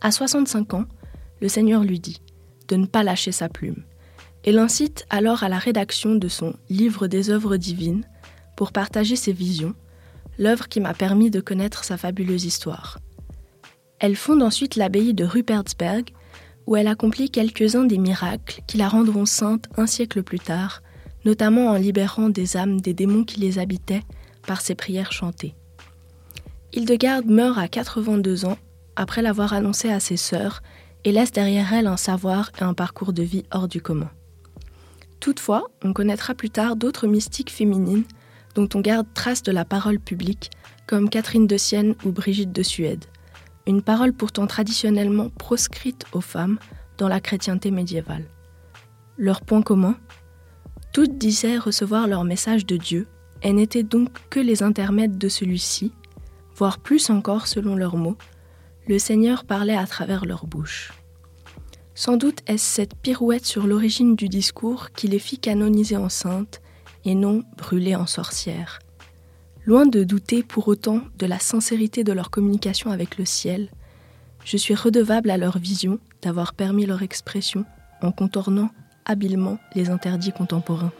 À 0.00 0.10
65 0.10 0.74
ans, 0.74 0.84
le 1.40 1.48
Seigneur 1.48 1.82
lui 1.82 2.00
dit 2.00 2.20
de 2.68 2.76
ne 2.76 2.86
pas 2.86 3.02
lâcher 3.02 3.32
sa 3.32 3.48
plume 3.48 3.82
et 4.44 4.52
l'incite 4.52 5.04
alors 5.10 5.42
à 5.42 5.48
la 5.48 5.58
rédaction 5.58 6.14
de 6.14 6.28
son 6.28 6.54
Livre 6.68 7.06
des 7.06 7.30
œuvres 7.30 7.56
divines 7.56 8.04
pour 8.56 8.72
partager 8.72 9.16
ses 9.16 9.32
visions, 9.32 9.74
l'œuvre 10.38 10.68
qui 10.68 10.80
m'a 10.80 10.94
permis 10.94 11.30
de 11.30 11.40
connaître 11.40 11.84
sa 11.84 11.96
fabuleuse 11.96 12.44
histoire. 12.44 12.98
Elle 14.00 14.16
fonde 14.16 14.42
ensuite 14.42 14.76
l'abbaye 14.76 15.12
de 15.12 15.24
Rupertsberg, 15.24 16.10
où 16.66 16.74
elle 16.74 16.88
accomplit 16.88 17.30
quelques-uns 17.30 17.84
des 17.84 17.98
miracles 17.98 18.62
qui 18.66 18.78
la 18.78 18.88
rendront 18.88 19.26
sainte 19.26 19.66
un 19.76 19.86
siècle 19.86 20.22
plus 20.22 20.40
tard, 20.40 20.82
notamment 21.26 21.68
en 21.68 21.74
libérant 21.74 22.30
des 22.30 22.56
âmes 22.56 22.80
des 22.80 22.94
démons 22.94 23.24
qui 23.24 23.40
les 23.40 23.58
habitaient 23.58 24.02
par 24.46 24.62
ses 24.62 24.74
prières 24.74 25.12
chantées. 25.12 25.54
Hildegarde 26.72 27.26
meurt 27.26 27.58
à 27.58 27.68
82 27.68 28.46
ans 28.46 28.56
après 28.96 29.20
l'avoir 29.20 29.52
annoncé 29.52 29.90
à 29.90 30.00
ses 30.00 30.16
sœurs 30.16 30.62
et 31.04 31.12
laisse 31.12 31.32
derrière 31.32 31.72
elle 31.72 31.86
un 31.86 31.96
savoir 31.96 32.50
et 32.58 32.64
un 32.64 32.74
parcours 32.74 33.12
de 33.12 33.22
vie 33.22 33.44
hors 33.50 33.68
du 33.68 33.82
commun. 33.82 34.10
Toutefois, 35.18 35.70
on 35.84 35.92
connaîtra 35.92 36.34
plus 36.34 36.50
tard 36.50 36.76
d'autres 36.76 37.06
mystiques 37.06 37.50
féminines 37.50 38.04
dont 38.54 38.68
on 38.74 38.80
garde 38.80 39.06
trace 39.12 39.42
de 39.42 39.52
la 39.52 39.64
parole 39.64 40.00
publique, 40.00 40.50
comme 40.86 41.10
Catherine 41.10 41.46
de 41.46 41.56
Sienne 41.56 41.94
ou 42.04 42.12
Brigitte 42.12 42.52
de 42.52 42.62
Suède 42.62 43.04
une 43.70 43.82
parole 43.82 44.12
pourtant 44.12 44.46
traditionnellement 44.46 45.30
proscrite 45.30 46.04
aux 46.12 46.20
femmes 46.20 46.58
dans 46.98 47.08
la 47.08 47.20
chrétienté 47.20 47.70
médiévale. 47.70 48.24
Leur 49.16 49.40
point 49.40 49.62
commun 49.62 49.96
Toutes 50.92 51.16
disaient 51.16 51.56
recevoir 51.56 52.06
leur 52.06 52.24
message 52.24 52.66
de 52.66 52.76
Dieu 52.76 53.06
et 53.42 53.52
n'étaient 53.52 53.82
donc 53.82 54.10
que 54.28 54.40
les 54.40 54.62
intermèdes 54.62 55.18
de 55.18 55.28
celui-ci, 55.28 55.92
voire 56.54 56.78
plus 56.78 57.10
encore 57.10 57.46
selon 57.46 57.76
leurs 57.76 57.96
mots, 57.96 58.18
le 58.86 58.98
Seigneur 58.98 59.44
parlait 59.44 59.76
à 59.76 59.86
travers 59.86 60.24
leur 60.24 60.46
bouche. 60.46 60.92
Sans 61.94 62.16
doute 62.16 62.40
est-ce 62.46 62.64
cette 62.64 62.96
pirouette 62.96 63.46
sur 63.46 63.66
l'origine 63.66 64.16
du 64.16 64.28
discours 64.28 64.90
qui 64.92 65.06
les 65.06 65.18
fit 65.18 65.38
canoniser 65.38 65.96
en 65.96 66.08
saintes 66.08 66.60
et 67.04 67.14
non 67.14 67.44
brûler 67.56 67.94
en 67.94 68.06
sorcières. 68.06 68.80
Loin 69.66 69.86
de 69.86 70.04
douter 70.04 70.42
pour 70.42 70.68
autant 70.68 71.02
de 71.18 71.26
la 71.26 71.38
sincérité 71.38 72.02
de 72.02 72.12
leur 72.12 72.30
communication 72.30 72.90
avec 72.90 73.18
le 73.18 73.26
ciel, 73.26 73.68
je 74.44 74.56
suis 74.56 74.74
redevable 74.74 75.30
à 75.30 75.36
leur 75.36 75.58
vision 75.58 75.98
d'avoir 76.22 76.54
permis 76.54 76.86
leur 76.86 77.02
expression 77.02 77.66
en 78.00 78.10
contournant 78.10 78.70
habilement 79.04 79.58
les 79.74 79.90
interdits 79.90 80.32
contemporains. 80.32 80.92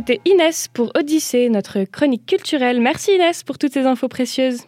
C'était 0.00 0.22
Inès 0.24 0.66
pour 0.72 0.92
Odyssée, 0.94 1.50
notre 1.50 1.84
chronique 1.84 2.24
culturelle. 2.24 2.80
Merci 2.80 3.16
Inès 3.16 3.42
pour 3.42 3.58
toutes 3.58 3.74
ces 3.74 3.84
infos 3.84 4.08
précieuses. 4.08 4.62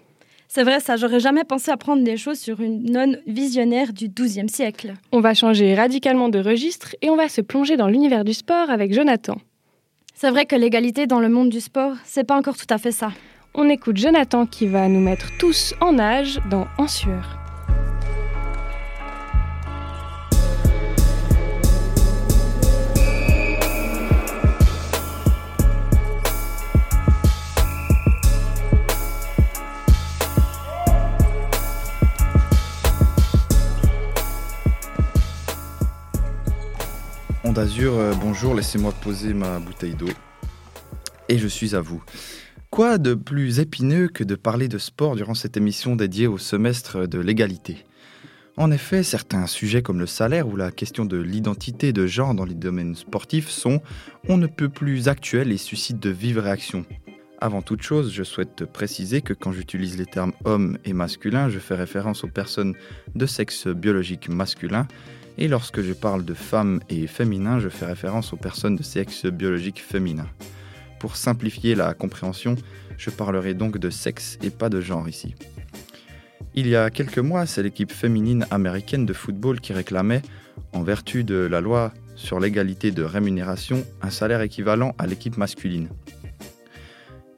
C'est 0.46 0.62
vrai, 0.62 0.78
ça, 0.78 0.98
j'aurais 0.98 1.20
jamais 1.20 1.44
pensé 1.44 1.70
apprendre 1.70 2.04
des 2.04 2.18
choses 2.18 2.38
sur 2.38 2.60
une 2.60 2.82
nonne 2.92 3.18
visionnaire 3.26 3.94
du 3.94 4.10
XIIe 4.10 4.50
siècle. 4.50 4.92
On 5.10 5.20
va 5.20 5.32
changer 5.32 5.74
radicalement 5.74 6.28
de 6.28 6.38
registre 6.38 6.94
et 7.00 7.08
on 7.08 7.16
va 7.16 7.30
se 7.30 7.40
plonger 7.40 7.78
dans 7.78 7.88
l'univers 7.88 8.24
du 8.24 8.34
sport 8.34 8.68
avec 8.68 8.92
Jonathan. 8.92 9.38
C'est 10.14 10.28
vrai 10.28 10.44
que 10.44 10.54
l'égalité 10.54 11.06
dans 11.06 11.20
le 11.20 11.30
monde 11.30 11.48
du 11.48 11.62
sport, 11.62 11.94
c'est 12.04 12.24
pas 12.24 12.36
encore 12.36 12.58
tout 12.58 12.66
à 12.68 12.76
fait 12.76 12.92
ça. 12.92 13.10
On 13.54 13.70
écoute 13.70 13.96
Jonathan 13.96 14.44
qui 14.44 14.66
va 14.66 14.86
nous 14.88 15.00
mettre 15.00 15.30
tous 15.38 15.72
en 15.80 15.98
âge 15.98 16.40
dans 16.50 16.66
En 16.76 16.88
sueur. 16.88 17.41
Euh, 37.58 38.14
bonjour, 38.20 38.54
laissez-moi 38.54 38.92
poser 38.92 39.34
ma 39.34 39.58
bouteille 39.58 39.94
d'eau. 39.94 40.08
Et 41.28 41.38
je 41.38 41.48
suis 41.48 41.74
à 41.74 41.80
vous. 41.80 42.02
Quoi 42.70 42.98
de 42.98 43.14
plus 43.14 43.60
épineux 43.60 44.08
que 44.08 44.24
de 44.24 44.34
parler 44.34 44.68
de 44.68 44.78
sport 44.78 45.16
durant 45.16 45.34
cette 45.34 45.56
émission 45.56 45.94
dédiée 45.94 46.26
au 46.26 46.38
semestre 46.38 47.06
de 47.06 47.18
l'égalité? 47.18 47.84
En 48.56 48.70
effet, 48.70 49.02
certains 49.02 49.46
sujets 49.46 49.82
comme 49.82 49.98
le 49.98 50.06
salaire 50.06 50.48
ou 50.48 50.56
la 50.56 50.70
question 50.70 51.04
de 51.04 51.18
l'identité 51.18 51.92
de 51.92 52.06
genre 52.06 52.34
dans 52.34 52.44
les 52.44 52.54
domaines 52.54 52.94
sportifs 52.94 53.48
sont 53.48 53.80
on 54.28 54.36
ne 54.36 54.46
peut 54.46 54.68
plus 54.68 55.08
actuels 55.08 55.52
et 55.52 55.58
suscitent 55.58 56.02
de 56.02 56.10
vives 56.10 56.38
réactions. 56.38 56.86
Avant 57.40 57.60
toute 57.60 57.82
chose, 57.82 58.12
je 58.12 58.22
souhaite 58.22 58.64
préciser 58.64 59.20
que 59.20 59.32
quand 59.32 59.52
j'utilise 59.52 59.98
les 59.98 60.06
termes 60.06 60.32
homme 60.44 60.78
et 60.84 60.92
masculin, 60.92 61.48
je 61.48 61.58
fais 61.58 61.74
référence 61.74 62.24
aux 62.24 62.28
personnes 62.28 62.74
de 63.14 63.26
sexe 63.26 63.66
biologique 63.66 64.28
masculin, 64.28 64.86
et 65.38 65.48
lorsque 65.48 65.80
je 65.80 65.92
parle 65.92 66.24
de 66.24 66.34
femme 66.34 66.80
et 66.88 67.06
féminin, 67.06 67.58
je 67.58 67.68
fais 67.68 67.86
référence 67.86 68.32
aux 68.32 68.36
personnes 68.36 68.76
de 68.76 68.82
sexe 68.82 69.26
biologique 69.26 69.80
féminin. 69.80 70.26
Pour 71.00 71.16
simplifier 71.16 71.74
la 71.74 71.94
compréhension, 71.94 72.54
je 72.98 73.10
parlerai 73.10 73.54
donc 73.54 73.78
de 73.78 73.90
sexe 73.90 74.38
et 74.42 74.50
pas 74.50 74.68
de 74.68 74.80
genre 74.80 75.08
ici. 75.08 75.34
Il 76.54 76.68
y 76.68 76.76
a 76.76 76.90
quelques 76.90 77.18
mois, 77.18 77.46
c'est 77.46 77.62
l'équipe 77.62 77.90
féminine 77.90 78.46
américaine 78.50 79.06
de 79.06 79.12
football 79.12 79.60
qui 79.60 79.72
réclamait, 79.72 80.22
en 80.72 80.82
vertu 80.82 81.24
de 81.24 81.34
la 81.34 81.60
loi 81.60 81.92
sur 82.14 82.38
l'égalité 82.38 82.90
de 82.90 83.02
rémunération, 83.02 83.84
un 84.02 84.10
salaire 84.10 84.42
équivalent 84.42 84.94
à 84.98 85.06
l'équipe 85.06 85.38
masculine. 85.38 85.88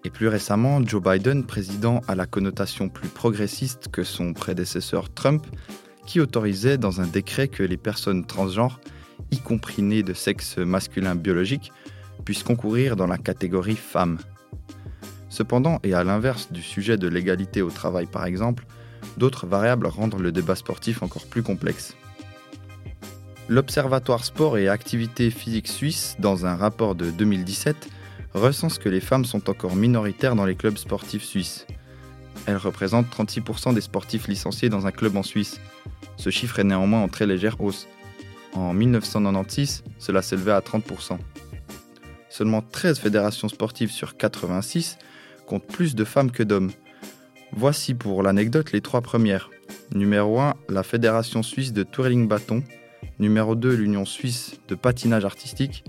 Et 0.04 0.10
plus 0.10 0.28
récemment, 0.28 0.84
Joe 0.84 1.02
Biden, 1.02 1.44
président 1.46 2.02
à 2.08 2.14
la 2.14 2.26
connotation 2.26 2.88
plus 2.88 3.08
progressiste 3.08 3.88
que 3.90 4.04
son 4.04 4.34
prédécesseur 4.34 5.12
Trump, 5.14 5.46
qui 6.06 6.20
autorisait 6.20 6.78
dans 6.78 7.00
un 7.00 7.06
décret 7.06 7.48
que 7.48 7.62
les 7.62 7.76
personnes 7.76 8.24
transgenres, 8.24 8.80
y 9.30 9.38
compris 9.38 9.82
nées 9.82 10.02
de 10.02 10.14
sexe 10.14 10.58
masculin 10.58 11.14
biologique, 11.14 11.72
puissent 12.24 12.42
concourir 12.42 12.96
dans 12.96 13.06
la 13.06 13.18
catégorie 13.18 13.76
femmes. 13.76 14.18
Cependant, 15.28 15.80
et 15.82 15.94
à 15.94 16.04
l'inverse 16.04 16.52
du 16.52 16.62
sujet 16.62 16.96
de 16.96 17.08
l'égalité 17.08 17.62
au 17.62 17.70
travail 17.70 18.06
par 18.06 18.24
exemple, 18.24 18.66
D'autres 19.16 19.46
variables 19.46 19.86
rendent 19.86 20.18
le 20.20 20.32
débat 20.32 20.56
sportif 20.56 21.02
encore 21.02 21.26
plus 21.26 21.42
complexe. 21.42 21.94
L'Observatoire 23.48 24.24
Sport 24.24 24.58
et 24.58 24.68
Activité 24.68 25.30
Physique 25.30 25.68
Suisse, 25.68 26.16
dans 26.18 26.46
un 26.46 26.56
rapport 26.56 26.94
de 26.94 27.10
2017, 27.10 27.88
recense 28.32 28.78
que 28.78 28.88
les 28.88 29.00
femmes 29.00 29.24
sont 29.24 29.50
encore 29.50 29.76
minoritaires 29.76 30.34
dans 30.34 30.46
les 30.46 30.56
clubs 30.56 30.78
sportifs 30.78 31.24
suisses. 31.24 31.66
Elles 32.46 32.56
représentent 32.56 33.10
36% 33.14 33.74
des 33.74 33.80
sportifs 33.80 34.28
licenciés 34.28 34.70
dans 34.70 34.86
un 34.86 34.90
club 34.90 35.16
en 35.16 35.22
Suisse. 35.22 35.60
Ce 36.16 36.30
chiffre 36.30 36.58
est 36.58 36.64
néanmoins 36.64 37.02
en 37.02 37.08
très 37.08 37.26
légère 37.26 37.60
hausse. 37.60 37.88
En 38.52 38.72
1996, 38.72 39.84
cela 39.98 40.22
s'élevait 40.22 40.52
à 40.52 40.60
30%. 40.60 41.18
Seulement 42.28 42.62
13 42.62 42.98
fédérations 42.98 43.48
sportives 43.48 43.90
sur 43.90 44.16
86 44.16 44.98
comptent 45.46 45.66
plus 45.66 45.94
de 45.94 46.04
femmes 46.04 46.30
que 46.30 46.42
d'hommes, 46.42 46.70
Voici 47.56 47.94
pour 47.94 48.24
l'anecdote 48.24 48.72
les 48.72 48.80
trois 48.80 49.00
premières. 49.00 49.48
Numéro 49.94 50.40
1, 50.40 50.54
la 50.68 50.82
Fédération 50.82 51.44
suisse 51.44 51.72
de 51.72 51.84
twirling 51.84 52.26
bâton. 52.26 52.64
Numéro 53.20 53.54
2, 53.54 53.74
l'Union 53.74 54.04
suisse 54.04 54.58
de 54.66 54.74
patinage 54.74 55.24
artistique. 55.24 55.84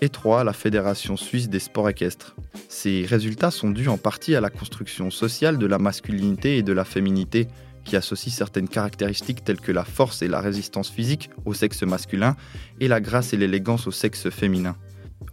Et 0.00 0.08
3, 0.08 0.42
la 0.42 0.52
Fédération 0.52 1.16
suisse 1.16 1.48
des 1.48 1.60
sports 1.60 1.88
équestres. 1.88 2.34
Ces 2.68 3.06
résultats 3.06 3.52
sont 3.52 3.70
dus 3.70 3.86
en 3.86 3.98
partie 3.98 4.34
à 4.34 4.40
la 4.40 4.50
construction 4.50 5.12
sociale 5.12 5.58
de 5.58 5.66
la 5.66 5.78
masculinité 5.78 6.58
et 6.58 6.64
de 6.64 6.72
la 6.72 6.84
féminité, 6.84 7.46
qui 7.86 7.96
associe 7.96 8.34
certaines 8.34 8.68
caractéristiques 8.68 9.44
telles 9.44 9.60
que 9.60 9.72
la 9.72 9.84
force 9.84 10.20
et 10.20 10.28
la 10.28 10.40
résistance 10.40 10.90
physique 10.90 11.30
au 11.46 11.54
sexe 11.54 11.82
masculin 11.82 12.36
et 12.80 12.88
la 12.88 13.00
grâce 13.00 13.32
et 13.32 13.36
l'élégance 13.38 13.86
au 13.86 13.90
sexe 13.90 14.28
féminin. 14.28 14.76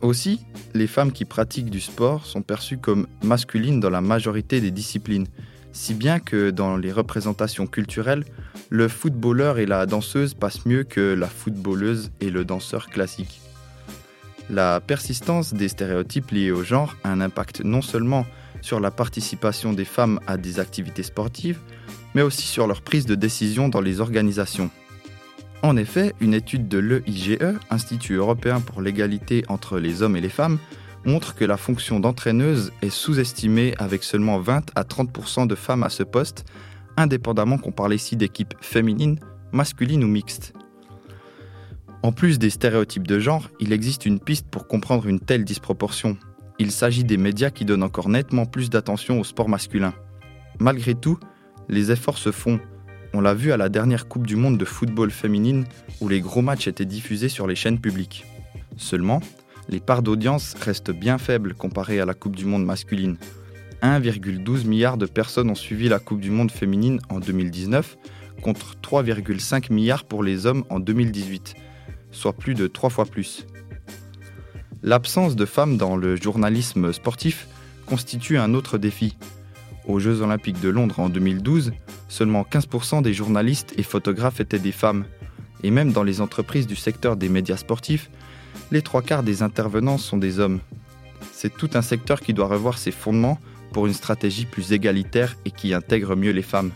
Aussi, 0.01 0.39
les 0.73 0.87
femmes 0.87 1.11
qui 1.11 1.25
pratiquent 1.25 1.69
du 1.69 1.81
sport 1.81 2.25
sont 2.25 2.41
perçues 2.41 2.77
comme 2.77 3.07
masculines 3.23 3.79
dans 3.79 3.89
la 3.89 4.01
majorité 4.01 4.61
des 4.61 4.71
disciplines, 4.71 5.27
si 5.73 5.93
bien 5.93 6.19
que 6.19 6.51
dans 6.51 6.77
les 6.77 6.91
représentations 6.91 7.67
culturelles, 7.67 8.23
le 8.69 8.87
footballeur 8.87 9.57
et 9.57 9.65
la 9.65 9.85
danseuse 9.85 10.33
passent 10.33 10.65
mieux 10.65 10.83
que 10.83 11.13
la 11.13 11.27
footballeuse 11.27 12.11
et 12.21 12.29
le 12.29 12.45
danseur 12.45 12.87
classique. 12.87 13.41
La 14.49 14.81
persistance 14.81 15.53
des 15.53 15.69
stéréotypes 15.69 16.31
liés 16.31 16.51
au 16.51 16.63
genre 16.63 16.95
a 17.03 17.11
un 17.11 17.21
impact 17.21 17.61
non 17.63 17.81
seulement 17.81 18.25
sur 18.61 18.79
la 18.79 18.91
participation 18.91 19.73
des 19.73 19.85
femmes 19.85 20.19
à 20.27 20.37
des 20.37 20.59
activités 20.59 21.03
sportives, 21.03 21.59
mais 22.13 22.21
aussi 22.21 22.47
sur 22.47 22.67
leur 22.67 22.81
prise 22.81 23.05
de 23.05 23.15
décision 23.15 23.69
dans 23.69 23.81
les 23.81 24.01
organisations. 24.01 24.69
En 25.63 25.77
effet, 25.77 26.13
une 26.19 26.33
étude 26.33 26.67
de 26.67 26.77
l'EIGE, 26.77 27.39
Institut 27.69 28.15
européen 28.15 28.59
pour 28.59 28.81
l'égalité 28.81 29.45
entre 29.47 29.79
les 29.79 30.01
hommes 30.01 30.17
et 30.17 30.21
les 30.21 30.29
femmes, 30.29 30.59
montre 31.05 31.35
que 31.35 31.45
la 31.45 31.57
fonction 31.57 31.99
d'entraîneuse 31.99 32.71
est 32.81 32.89
sous-estimée 32.89 33.73
avec 33.77 34.03
seulement 34.03 34.39
20 34.39 34.71
à 34.75 34.83
30% 34.83 35.47
de 35.47 35.55
femmes 35.55 35.83
à 35.83 35.89
ce 35.89 36.03
poste, 36.03 36.45
indépendamment 36.97 37.57
qu'on 37.57 37.71
parle 37.71 37.93
ici 37.93 38.15
d'équipes 38.15 38.53
féminines, 38.61 39.19
masculines 39.51 40.03
ou 40.03 40.07
mixtes. 40.07 40.53
En 42.03 42.11
plus 42.11 42.37
des 42.37 42.49
stéréotypes 42.49 43.07
de 43.07 43.17
genre, 43.17 43.49
il 43.61 43.71
existe 43.71 44.05
une 44.05 44.19
piste 44.19 44.47
pour 44.51 44.67
comprendre 44.67 45.07
une 45.07 45.21
telle 45.21 45.45
disproportion. 45.45 46.17
Il 46.59 46.69
s'agit 46.69 47.05
des 47.05 47.15
médias 47.15 47.49
qui 47.49 47.63
donnent 47.63 47.81
encore 47.81 48.09
nettement 48.09 48.45
plus 48.45 48.69
d'attention 48.69 49.21
au 49.21 49.23
sport 49.23 49.47
masculin. 49.47 49.93
Malgré 50.59 50.95
tout, 50.95 51.17
les 51.69 51.91
efforts 51.91 52.17
se 52.17 52.33
font. 52.33 52.59
On 53.13 53.21
l'a 53.21 53.33
vu 53.33 53.53
à 53.53 53.57
la 53.57 53.69
dernière 53.69 54.09
Coupe 54.09 54.27
du 54.27 54.35
Monde 54.35 54.57
de 54.57 54.65
football 54.65 55.11
féminine 55.11 55.63
où 56.01 56.09
les 56.09 56.19
gros 56.19 56.41
matchs 56.41 56.67
étaient 56.67 56.83
diffusés 56.83 57.29
sur 57.29 57.47
les 57.47 57.55
chaînes 57.55 57.79
publiques. 57.79 58.25
Seulement, 58.75 59.21
les 59.69 59.79
parts 59.79 60.03
d'audience 60.03 60.55
restent 60.55 60.91
bien 60.91 61.17
faibles 61.17 61.53
comparées 61.53 62.01
à 62.01 62.05
la 62.05 62.13
Coupe 62.13 62.35
du 62.35 62.45
Monde 62.45 62.65
masculine. 62.65 63.15
1,12 63.81 64.67
milliard 64.67 64.97
de 64.97 65.05
personnes 65.05 65.49
ont 65.49 65.55
suivi 65.55 65.87
la 65.87 65.99
Coupe 65.99 66.19
du 66.19 66.31
Monde 66.31 66.51
féminine 66.51 66.99
en 67.07 67.21
2019 67.21 67.97
contre 68.41 68.75
3,5 68.83 69.71
milliards 69.71 70.03
pour 70.03 70.21
les 70.21 70.45
hommes 70.45 70.65
en 70.69 70.81
2018, 70.81 71.55
soit 72.14 72.34
plus 72.34 72.53
de 72.53 72.68
trois 72.68 72.89
fois 72.89 73.05
plus. 73.05 73.45
L'absence 74.82 75.36
de 75.36 75.45
femmes 75.45 75.78
dans 75.78 75.97
le 75.97 76.16
journalisme 76.16 76.93
sportif 76.93 77.47
constitue 77.86 78.38
un 78.38 78.53
autre 78.53 78.78
défi. 78.78 79.18
Aux 79.86 79.99
Jeux 79.99 80.22
olympiques 80.22 80.61
de 80.61 80.70
Londres 80.70 80.99
en 80.99 81.09
2012, 81.09 81.74
seulement 82.07 82.45
15% 82.49 83.01
des 83.01 83.14
journalistes 83.14 83.74
et 83.78 83.84
photographes 83.84 84.39
étaient 84.39 84.59
des 84.59 84.72
femmes. 84.72 85.05
Et 85.64 85.72
même 85.72 85.91
dans 85.91 86.03
les 86.03 86.22
entreprises 86.22 86.68
du 86.68 86.76
secteur 86.76 87.18
des 87.18 87.30
médias 87.30 87.57
sportifs, 87.57 88.09
les 88.72 88.82
trois 88.82 89.01
quarts 89.01 89.24
des 89.24 89.41
intervenants 89.41 89.97
sont 89.97 90.18
des 90.18 90.39
hommes. 90.39 90.59
C'est 91.32 91.55
tout 91.55 91.70
un 91.74 91.82
secteur 91.82 92.22
qui 92.22 92.34
doit 92.34 92.47
revoir 92.47 92.78
ses 92.78 92.91
fondements 92.91 93.39
pour 93.72 93.88
une 93.88 93.93
stratégie 93.93 94.45
plus 94.45 94.72
égalitaire 94.72 95.36
et 95.45 95.51
qui 95.51 95.74
intègre 95.74 96.16
mieux 96.16 96.32
les 96.32 96.41
femmes. 96.43 96.72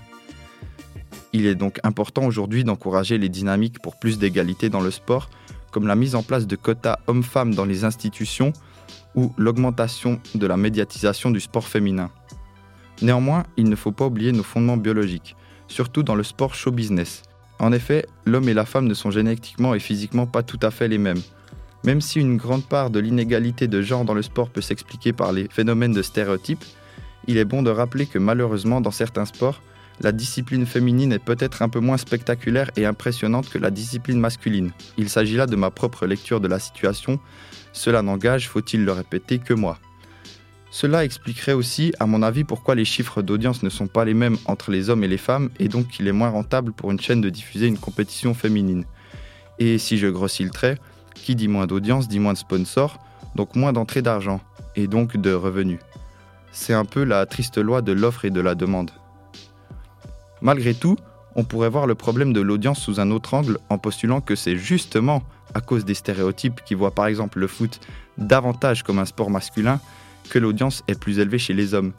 Il 1.34 1.45
est 1.45 1.55
donc 1.55 1.80
important 1.84 2.25
aujourd'hui 2.25 2.63
d'encourager 2.63 3.17
les 3.17 3.30
dynamiques 3.30 3.80
pour 3.80 3.97
plus 3.97 4.17
d'égalité 4.17 4.69
dans 4.69 4.82
le 4.82 4.91
sport, 4.91 5.30
comme 5.71 5.88
la 5.88 5.95
mise 5.95 6.15
en 6.15 6.23
place 6.23 6.47
de 6.47 6.55
quotas 6.55 6.99
hommes-femmes 7.07 7.53
dans 7.53 7.65
les 7.65 7.84
institutions 7.84 8.53
ou 9.15 9.34
l'augmentation 9.38 10.19
de 10.36 10.47
la 10.47 10.57
médiatisation 10.57 11.32
du 11.32 11.39
sport 11.39 11.67
féminin. 11.67 12.09
Néanmoins, 13.01 13.43
il 13.57 13.69
ne 13.69 13.75
faut 13.75 13.91
pas 13.91 14.05
oublier 14.05 14.32
nos 14.32 14.43
fondements 14.43 14.78
biologiques, 14.78 15.36
surtout 15.67 16.03
dans 16.03 16.15
le 16.15 16.23
sport 16.23 16.55
show 16.55 16.71
business. 16.71 17.23
En 17.59 17.71
effet, 17.71 18.05
l'homme 18.25 18.49
et 18.49 18.53
la 18.53 18.65
femme 18.65 18.88
ne 18.88 18.93
sont 18.93 19.11
génétiquement 19.11 19.73
et 19.73 19.80
physiquement 19.80 20.28
pas 20.28 20.43
tout 20.43 20.59
à 20.61 20.71
fait 20.71 20.88
les 20.88 20.97
mêmes. 20.97 21.21
Même 21.84 22.01
si 22.01 22.19
une 22.19 22.38
grande 22.38 22.65
part 22.65 22.89
de 22.89 22.99
l'inégalité 22.99 23.67
de 23.67 23.82
genre 23.82 24.05
dans 24.05 24.13
le 24.13 24.21
sport 24.21 24.49
peut 24.49 24.61
s'expliquer 24.61 25.13
par 25.13 25.32
les 25.32 25.47
phénomènes 25.49 25.93
de 25.93 26.01
stéréotypes, 26.01 26.63
il 27.28 27.38
est 27.38 27.45
bon 27.45 27.61
de 27.61 27.69
rappeler 27.69 28.05
que 28.05 28.19
malheureusement 28.19 28.82
dans 28.82 28.91
certains 28.91 29.25
sports, 29.25 29.61
la 30.00 30.12
discipline 30.12 30.66
féminine 30.66 31.12
est 31.12 31.20
peut-être 31.20 31.62
un 31.62 31.70
peu 31.70 31.80
moins 31.80 31.98
spectaculaire 31.98 32.70
et 32.76 32.86
impressionnante 32.86 33.50
que 33.50 33.58
la 33.58 33.72
discipline 33.72 34.20
masculine. 34.20 34.72
Il 34.98 35.10
s'agit 35.10 35.36
là 35.36 35.48
de 35.48 35.56
ma 35.56 35.72
propre 35.72 36.06
lecture 36.06 36.39
de 36.39 36.48
la 36.48 36.60
situation, 36.60 37.20
cela 37.74 38.02
n'engage, 38.02 38.48
faut-il 38.48 38.86
le 38.86 38.91
répéter, 38.91 39.39
que 39.39 39.54
moi. 39.54 39.80
Cela 40.70 41.06
expliquerait 41.06 41.54
aussi, 41.54 41.93
à 42.00 42.06
mon 42.06 42.22
avis, 42.22 42.43
pourquoi 42.43 42.76
les 42.76 42.86
chiffres 42.86 43.22
d'audience 43.22 43.64
ne 43.64 43.70
sont 43.70 43.88
pas 43.88 44.06
les 44.06 44.14
mêmes 44.14 44.38
entre 44.45 44.70
les 44.70 44.89
hommes 44.89 45.04
et 45.04 45.08
les 45.08 45.18
femmes, 45.18 45.50
et 45.60 45.68
donc 45.68 45.88
qu'il 45.88 46.08
est 46.08 46.12
moins 46.12 46.30
rentable 46.30 46.74
pour 46.74 46.91
une 46.91 47.00
chaîne 47.00 47.22
de 47.22 47.30
diffuser 47.30 47.68
une 47.68 47.80
compétition 47.80 48.34
féminine. 48.34 48.86
Et 49.60 49.78
si 49.78 49.98
je 49.98 50.08
grossis 50.08 50.43
le 50.43 50.52
trait, 50.52 50.78
qui 51.16 51.36
dit 51.36 51.48
moins 51.48 51.66
d'audience 51.66 52.08
dit 52.08 52.20
moins 52.20 52.34
de 52.34 52.38
sponsors, 52.38 53.00
donc 53.36 53.56
moins 53.56 53.74
d'entrée 53.74 54.02
d'argent, 54.02 54.41
et 54.76 54.88
donc 54.88 55.18
de 55.18 55.34
revenus. 55.34 55.80
C'est 56.52 56.74
un 56.74 56.86
peu 56.86 57.04
la 57.04 57.26
triste 57.26 57.58
loi 57.58 57.82
de 57.82 57.91
l'offre 57.91 58.26
et 58.26 58.30
de 58.30 58.41
la 58.41 58.56
demande. 58.56 58.91
Malgré 60.42 60.74
tout, 60.74 60.98
on 61.36 61.44
pourrait 61.44 61.70
voir 61.70 61.88
le 61.88 61.96
problème 61.96 62.34
de 62.34 62.42
l'audience 62.42 62.80
sous 62.80 63.00
un 63.00 63.12
autre 63.12 63.34
angle 63.34 63.60
en 63.70 63.78
postulant 63.78 64.22
que 64.22 64.36
c'est 64.36 64.58
justement 64.58 65.24
à 65.54 65.62
cause 65.62 65.86
des 65.86 65.94
stéréotypes 65.94 66.62
qui 66.66 66.74
voient 66.74 66.96
par 66.96 67.08
exemple 67.08 67.40
le 67.40 67.48
foot 67.48 67.80
davantage 68.18 68.84
comme 68.84 69.00
un 69.00 69.06
sport 69.06 69.30
masculin 69.30 69.80
que 70.30 70.40
l'audience 70.40 70.84
est 70.88 71.00
plus 71.00 71.20
élevée 71.20 71.38
chez 71.38 71.54
les 71.54 71.74
hommes. 71.74 71.94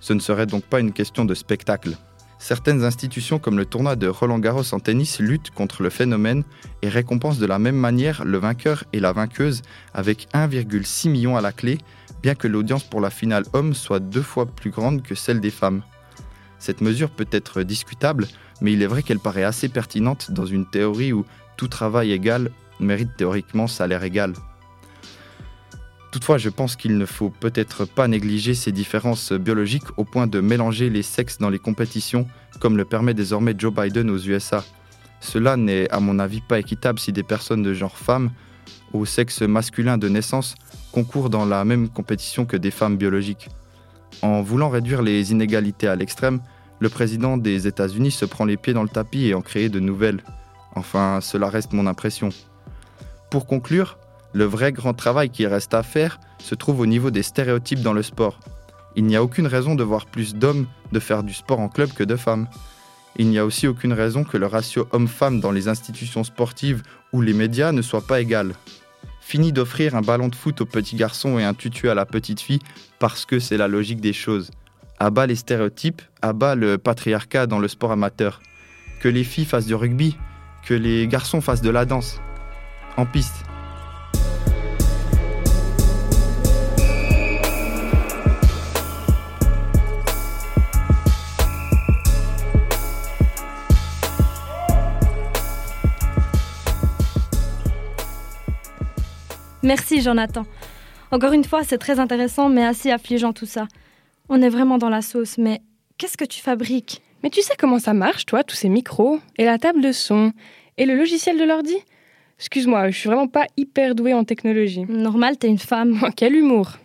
Ce 0.00 0.12
ne 0.12 0.20
serait 0.20 0.46
donc 0.46 0.64
pas 0.64 0.80
une 0.80 0.92
question 0.92 1.24
de 1.24 1.34
spectacle. 1.34 1.96
Certaines 2.38 2.84
institutions 2.84 3.38
comme 3.38 3.58
le 3.58 3.66
tournoi 3.66 3.96
de 3.96 4.06
Roland 4.06 4.38
Garros 4.38 4.72
en 4.72 4.78
tennis 4.78 5.18
luttent 5.18 5.50
contre 5.50 5.82
le 5.82 5.90
phénomène 5.90 6.44
et 6.82 6.88
récompensent 6.88 7.40
de 7.40 7.46
la 7.46 7.58
même 7.58 7.76
manière 7.76 8.24
le 8.24 8.38
vainqueur 8.38 8.84
et 8.92 9.00
la 9.00 9.12
vainqueuse 9.12 9.62
avec 9.92 10.28
1,6 10.34 11.10
million 11.10 11.36
à 11.36 11.40
la 11.40 11.52
clé, 11.52 11.78
bien 12.22 12.36
que 12.36 12.46
l'audience 12.46 12.84
pour 12.84 13.00
la 13.00 13.10
finale 13.10 13.44
homme 13.54 13.74
soit 13.74 13.98
deux 13.98 14.22
fois 14.22 14.46
plus 14.46 14.70
grande 14.70 15.02
que 15.02 15.16
celle 15.16 15.40
des 15.40 15.50
femmes. 15.50 15.82
Cette 16.58 16.80
mesure 16.80 17.10
peut 17.10 17.28
être 17.30 17.62
discutable, 17.62 18.26
mais 18.60 18.72
il 18.72 18.82
est 18.82 18.86
vrai 18.86 19.02
qu'elle 19.02 19.20
paraît 19.20 19.44
assez 19.44 19.68
pertinente 19.68 20.30
dans 20.30 20.46
une 20.46 20.66
théorie 20.66 21.12
où 21.12 21.24
tout 21.56 21.68
travail 21.68 22.12
égal 22.12 22.50
mérite 22.80 23.16
théoriquement 23.16 23.66
salaire 23.66 24.04
égal. 24.04 24.34
Toutefois, 26.10 26.38
je 26.38 26.48
pense 26.48 26.74
qu'il 26.74 26.96
ne 26.96 27.04
faut 27.04 27.28
peut-être 27.28 27.84
pas 27.84 28.08
négliger 28.08 28.54
ces 28.54 28.72
différences 28.72 29.32
biologiques 29.32 29.98
au 29.98 30.04
point 30.04 30.26
de 30.26 30.40
mélanger 30.40 30.88
les 30.88 31.02
sexes 31.02 31.38
dans 31.38 31.50
les 31.50 31.58
compétitions, 31.58 32.26
comme 32.60 32.76
le 32.76 32.86
permet 32.86 33.12
désormais 33.12 33.54
Joe 33.56 33.72
Biden 33.74 34.08
aux 34.08 34.18
USA. 34.18 34.64
Cela 35.20 35.56
n'est 35.56 35.90
à 35.90 36.00
mon 36.00 36.18
avis 36.18 36.40
pas 36.40 36.58
équitable 36.58 36.98
si 36.98 37.12
des 37.12 37.22
personnes 37.22 37.62
de 37.62 37.74
genre 37.74 37.98
femme, 37.98 38.30
au 38.92 39.04
sexe 39.04 39.42
masculin 39.42 39.98
de 39.98 40.08
naissance, 40.08 40.54
concourent 40.92 41.30
dans 41.30 41.44
la 41.44 41.64
même 41.64 41.88
compétition 41.88 42.46
que 42.46 42.56
des 42.56 42.70
femmes 42.70 42.96
biologiques. 42.96 43.48
En 44.22 44.42
voulant 44.42 44.68
réduire 44.68 45.02
les 45.02 45.32
inégalités 45.32 45.88
à 45.88 45.96
l'extrême, 45.96 46.40
le 46.80 46.88
président 46.88 47.36
des 47.36 47.66
États-Unis 47.66 48.10
se 48.10 48.24
prend 48.24 48.44
les 48.44 48.56
pieds 48.56 48.72
dans 48.72 48.82
le 48.82 48.88
tapis 48.88 49.26
et 49.26 49.34
en 49.34 49.40
crée 49.40 49.68
de 49.68 49.80
nouvelles. 49.80 50.22
Enfin, 50.74 51.20
cela 51.20 51.48
reste 51.48 51.72
mon 51.72 51.86
impression. 51.86 52.28
Pour 53.30 53.46
conclure, 53.46 53.98
le 54.32 54.44
vrai 54.44 54.72
grand 54.72 54.94
travail 54.94 55.30
qui 55.30 55.46
reste 55.46 55.74
à 55.74 55.82
faire 55.82 56.20
se 56.38 56.54
trouve 56.54 56.80
au 56.80 56.86
niveau 56.86 57.10
des 57.10 57.22
stéréotypes 57.22 57.82
dans 57.82 57.92
le 57.92 58.02
sport. 58.02 58.38
Il 58.96 59.04
n'y 59.04 59.16
a 59.16 59.22
aucune 59.22 59.46
raison 59.46 59.74
de 59.74 59.82
voir 59.82 60.06
plus 60.06 60.34
d'hommes 60.34 60.66
de 60.92 61.00
faire 61.00 61.22
du 61.22 61.34
sport 61.34 61.60
en 61.60 61.68
club 61.68 61.92
que 61.92 62.04
de 62.04 62.16
femmes. 62.16 62.46
Il 63.16 63.28
n'y 63.28 63.38
a 63.38 63.44
aussi 63.44 63.66
aucune 63.66 63.92
raison 63.92 64.24
que 64.24 64.36
le 64.36 64.46
ratio 64.46 64.86
homme-femme 64.92 65.40
dans 65.40 65.50
les 65.50 65.68
institutions 65.68 66.24
sportives 66.24 66.82
ou 67.12 67.20
les 67.20 67.32
médias 67.32 67.72
ne 67.72 67.82
soit 67.82 68.06
pas 68.06 68.20
égal. 68.20 68.54
Fini 69.28 69.52
d'offrir 69.52 69.94
un 69.94 70.00
ballon 70.00 70.28
de 70.28 70.34
foot 70.34 70.62
au 70.62 70.64
petit 70.64 70.96
garçon 70.96 71.38
et 71.38 71.44
un 71.44 71.52
tutu 71.52 71.90
à 71.90 71.94
la 71.94 72.06
petite 72.06 72.40
fille 72.40 72.60
parce 72.98 73.26
que 73.26 73.38
c'est 73.40 73.58
la 73.58 73.68
logique 73.68 74.00
des 74.00 74.14
choses. 74.14 74.50
À 74.98 75.10
bas 75.10 75.26
les 75.26 75.36
stéréotypes, 75.36 76.00
à 76.22 76.32
bas 76.32 76.54
le 76.54 76.78
patriarcat 76.78 77.46
dans 77.46 77.58
le 77.58 77.68
sport 77.68 77.92
amateur. 77.92 78.40
Que 79.00 79.08
les 79.10 79.24
filles 79.24 79.44
fassent 79.44 79.66
du 79.66 79.74
rugby, 79.74 80.16
que 80.64 80.72
les 80.72 81.06
garçons 81.06 81.42
fassent 81.42 81.60
de 81.60 81.68
la 81.68 81.84
danse. 81.84 82.22
En 82.96 83.04
piste. 83.04 83.44
Merci 99.68 100.00
Jonathan. 100.00 100.46
Encore 101.10 101.34
une 101.34 101.44
fois, 101.44 101.62
c'est 101.62 101.76
très 101.76 102.00
intéressant 102.00 102.48
mais 102.48 102.64
assez 102.64 102.90
affligeant 102.90 103.34
tout 103.34 103.44
ça. 103.44 103.68
On 104.30 104.40
est 104.40 104.48
vraiment 104.48 104.78
dans 104.78 104.88
la 104.88 105.02
sauce, 105.02 105.36
mais 105.36 105.60
qu'est-ce 105.98 106.16
que 106.16 106.24
tu 106.24 106.40
fabriques? 106.40 107.02
Mais 107.22 107.28
tu 107.28 107.42
sais 107.42 107.52
comment 107.58 107.78
ça 107.78 107.92
marche, 107.92 108.24
toi, 108.24 108.42
tous 108.44 108.56
ces 108.56 108.70
micros, 108.70 109.20
et 109.36 109.44
la 109.44 109.58
table 109.58 109.82
de 109.82 109.92
son, 109.92 110.32
et 110.78 110.86
le 110.86 110.96
logiciel 110.96 111.38
de 111.38 111.44
l'ordi? 111.44 111.76
Excuse-moi, 112.38 112.88
je 112.88 112.96
suis 112.98 113.10
vraiment 113.10 113.28
pas 113.28 113.44
hyper 113.58 113.94
douée 113.94 114.14
en 114.14 114.24
technologie. 114.24 114.86
Normal, 114.88 115.36
t'es 115.36 115.48
une 115.48 115.58
femme. 115.58 116.00
Oh, 116.02 116.08
quel 116.16 116.34
humour 116.34 116.78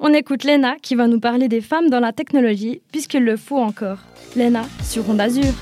On 0.00 0.12
écoute 0.12 0.42
Lena 0.42 0.74
qui 0.82 0.96
va 0.96 1.06
nous 1.06 1.20
parler 1.20 1.46
des 1.46 1.60
femmes 1.60 1.88
dans 1.88 2.00
la 2.00 2.12
technologie, 2.12 2.82
puisqu'il 2.90 3.22
le 3.22 3.36
faut 3.36 3.58
encore. 3.58 3.98
Lena, 4.34 4.64
sur 4.82 5.08
Onde 5.08 5.20
Azur. 5.20 5.54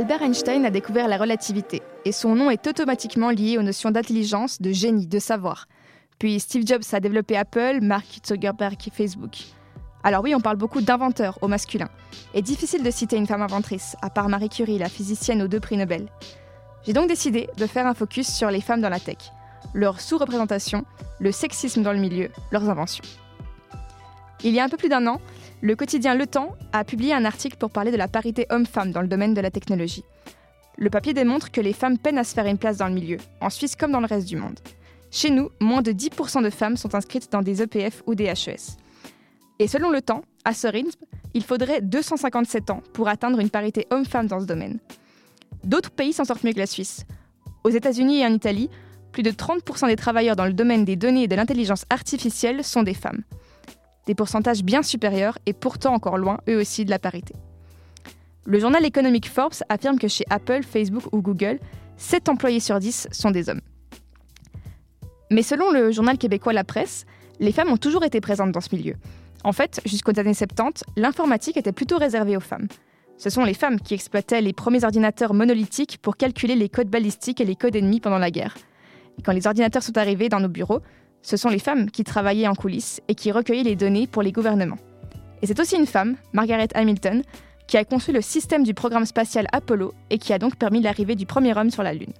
Albert 0.00 0.22
Einstein 0.22 0.64
a 0.64 0.70
découvert 0.70 1.08
la 1.08 1.18
relativité, 1.18 1.82
et 2.06 2.12
son 2.12 2.34
nom 2.34 2.48
est 2.48 2.66
automatiquement 2.66 3.28
lié 3.28 3.58
aux 3.58 3.62
notions 3.62 3.90
d'intelligence, 3.90 4.58
de 4.62 4.72
génie, 4.72 5.06
de 5.06 5.18
savoir. 5.18 5.66
Puis 6.18 6.40
Steve 6.40 6.66
Jobs 6.66 6.84
a 6.92 7.00
développé 7.00 7.36
Apple, 7.36 7.80
Mark 7.82 8.06
Zuckerberg 8.26 8.78
Facebook. 8.94 9.36
Alors 10.02 10.22
oui, 10.22 10.34
on 10.34 10.40
parle 10.40 10.56
beaucoup 10.56 10.80
d'inventeurs 10.80 11.36
au 11.42 11.48
masculin. 11.48 11.90
Et 12.32 12.40
difficile 12.40 12.82
de 12.82 12.90
citer 12.90 13.18
une 13.18 13.26
femme 13.26 13.42
inventrice, 13.42 13.94
à 14.00 14.08
part 14.08 14.30
Marie 14.30 14.48
Curie, 14.48 14.78
la 14.78 14.88
physicienne 14.88 15.42
aux 15.42 15.48
deux 15.48 15.60
prix 15.60 15.76
Nobel. 15.76 16.08
J'ai 16.86 16.94
donc 16.94 17.06
décidé 17.06 17.50
de 17.58 17.66
faire 17.66 17.86
un 17.86 17.92
focus 17.92 18.26
sur 18.26 18.50
les 18.50 18.62
femmes 18.62 18.80
dans 18.80 18.88
la 18.88 19.00
tech, 19.00 19.18
leur 19.74 20.00
sous-représentation, 20.00 20.86
le 21.18 21.30
sexisme 21.30 21.82
dans 21.82 21.92
le 21.92 21.98
milieu, 21.98 22.30
leurs 22.52 22.70
inventions. 22.70 23.04
Il 24.44 24.54
y 24.54 24.60
a 24.60 24.64
un 24.64 24.70
peu 24.70 24.78
plus 24.78 24.88
d'un 24.88 25.06
an, 25.06 25.20
le 25.62 25.76
quotidien 25.76 26.14
Le 26.14 26.26
Temps 26.26 26.56
a 26.72 26.84
publié 26.84 27.12
un 27.12 27.24
article 27.24 27.56
pour 27.58 27.70
parler 27.70 27.90
de 27.90 27.96
la 27.96 28.08
parité 28.08 28.46
homme-femme 28.50 28.92
dans 28.92 29.02
le 29.02 29.08
domaine 29.08 29.34
de 29.34 29.40
la 29.40 29.50
technologie. 29.50 30.04
Le 30.78 30.88
papier 30.88 31.12
démontre 31.12 31.50
que 31.50 31.60
les 31.60 31.74
femmes 31.74 31.98
peinent 31.98 32.18
à 32.18 32.24
se 32.24 32.32
faire 32.32 32.46
une 32.46 32.56
place 32.56 32.78
dans 32.78 32.86
le 32.86 32.94
milieu, 32.94 33.18
en 33.42 33.50
Suisse 33.50 33.76
comme 33.76 33.92
dans 33.92 34.00
le 34.00 34.06
reste 34.06 34.26
du 34.26 34.36
monde. 34.36 34.58
Chez 35.10 35.30
nous, 35.30 35.50
moins 35.60 35.82
de 35.82 35.92
10% 35.92 36.42
de 36.42 36.50
femmes 36.50 36.76
sont 36.76 36.94
inscrites 36.94 37.30
dans 37.30 37.42
des 37.42 37.60
EPF 37.60 38.02
ou 38.06 38.14
des 38.14 38.24
HES. 38.24 38.78
Et 39.58 39.68
selon 39.68 39.90
le 39.90 40.00
temps, 40.00 40.22
à 40.46 40.54
ce 40.54 40.66
rythme, 40.66 41.04
il 41.34 41.44
faudrait 41.44 41.82
257 41.82 42.70
ans 42.70 42.82
pour 42.94 43.08
atteindre 43.08 43.38
une 43.40 43.50
parité 43.50 43.86
homme-femme 43.90 44.28
dans 44.28 44.40
ce 44.40 44.46
domaine. 44.46 44.78
D'autres 45.64 45.90
pays 45.90 46.14
s'en 46.14 46.24
sortent 46.24 46.44
mieux 46.44 46.54
que 46.54 46.58
la 46.58 46.66
Suisse. 46.66 47.04
Aux 47.64 47.70
États-Unis 47.70 48.20
et 48.20 48.26
en 48.26 48.32
Italie, 48.32 48.70
plus 49.12 49.22
de 49.22 49.30
30% 49.30 49.88
des 49.88 49.96
travailleurs 49.96 50.36
dans 50.36 50.46
le 50.46 50.54
domaine 50.54 50.86
des 50.86 50.96
données 50.96 51.24
et 51.24 51.28
de 51.28 51.36
l'intelligence 51.36 51.84
artificielle 51.90 52.64
sont 52.64 52.82
des 52.82 52.94
femmes 52.94 53.22
des 54.06 54.14
pourcentages 54.14 54.64
bien 54.64 54.82
supérieurs 54.82 55.38
et 55.46 55.52
pourtant 55.52 55.94
encore 55.94 56.18
loin, 56.18 56.38
eux 56.48 56.60
aussi, 56.60 56.84
de 56.84 56.90
la 56.90 56.98
parité. 56.98 57.34
Le 58.44 58.58
journal 58.58 58.84
économique 58.84 59.28
Forbes 59.28 59.54
affirme 59.68 59.98
que 59.98 60.08
chez 60.08 60.24
Apple, 60.30 60.62
Facebook 60.62 61.04
ou 61.12 61.20
Google, 61.20 61.58
7 61.98 62.28
employés 62.28 62.60
sur 62.60 62.78
10 62.78 63.08
sont 63.12 63.30
des 63.30 63.48
hommes. 63.48 63.60
Mais 65.30 65.42
selon 65.42 65.70
le 65.70 65.92
journal 65.92 66.18
québécois 66.18 66.52
La 66.52 66.64
Presse, 66.64 67.04
les 67.38 67.52
femmes 67.52 67.70
ont 67.70 67.76
toujours 67.76 68.04
été 68.04 68.20
présentes 68.20 68.52
dans 68.52 68.60
ce 68.60 68.74
milieu. 68.74 68.96
En 69.44 69.52
fait, 69.52 69.80
jusqu'aux 69.84 70.18
années 70.18 70.34
70, 70.34 70.84
l'informatique 70.96 71.56
était 71.56 71.72
plutôt 71.72 71.98
réservée 71.98 72.36
aux 72.36 72.40
femmes. 72.40 72.68
Ce 73.16 73.30
sont 73.30 73.44
les 73.44 73.54
femmes 73.54 73.78
qui 73.78 73.94
exploitaient 73.94 74.40
les 74.40 74.52
premiers 74.52 74.84
ordinateurs 74.84 75.34
monolithiques 75.34 75.98
pour 76.00 76.16
calculer 76.16 76.56
les 76.56 76.68
codes 76.68 76.88
balistiques 76.88 77.40
et 77.40 77.44
les 77.44 77.56
codes 77.56 77.76
ennemis 77.76 78.00
pendant 78.00 78.18
la 78.18 78.30
guerre. 78.30 78.56
Et 79.18 79.22
quand 79.22 79.32
les 79.32 79.46
ordinateurs 79.46 79.82
sont 79.82 79.98
arrivés 79.98 80.28
dans 80.30 80.40
nos 80.40 80.48
bureaux, 80.48 80.80
ce 81.22 81.36
sont 81.36 81.48
les 81.48 81.58
femmes 81.58 81.90
qui 81.90 82.04
travaillaient 82.04 82.48
en 82.48 82.54
coulisses 82.54 83.00
et 83.08 83.14
qui 83.14 83.32
recueillaient 83.32 83.62
les 83.62 83.76
données 83.76 84.06
pour 84.06 84.22
les 84.22 84.32
gouvernements. 84.32 84.78
Et 85.42 85.46
c'est 85.46 85.60
aussi 85.60 85.76
une 85.76 85.86
femme, 85.86 86.16
Margaret 86.32 86.68
Hamilton, 86.74 87.22
qui 87.66 87.76
a 87.76 87.84
conçu 87.84 88.12
le 88.12 88.20
système 88.20 88.64
du 88.64 88.74
programme 88.74 89.06
spatial 89.06 89.46
Apollo 89.52 89.94
et 90.10 90.18
qui 90.18 90.32
a 90.32 90.38
donc 90.38 90.56
permis 90.56 90.82
l'arrivée 90.82 91.14
du 91.14 91.26
premier 91.26 91.56
homme 91.56 91.70
sur 91.70 91.82
la 91.82 91.94
Lune. 91.94 92.12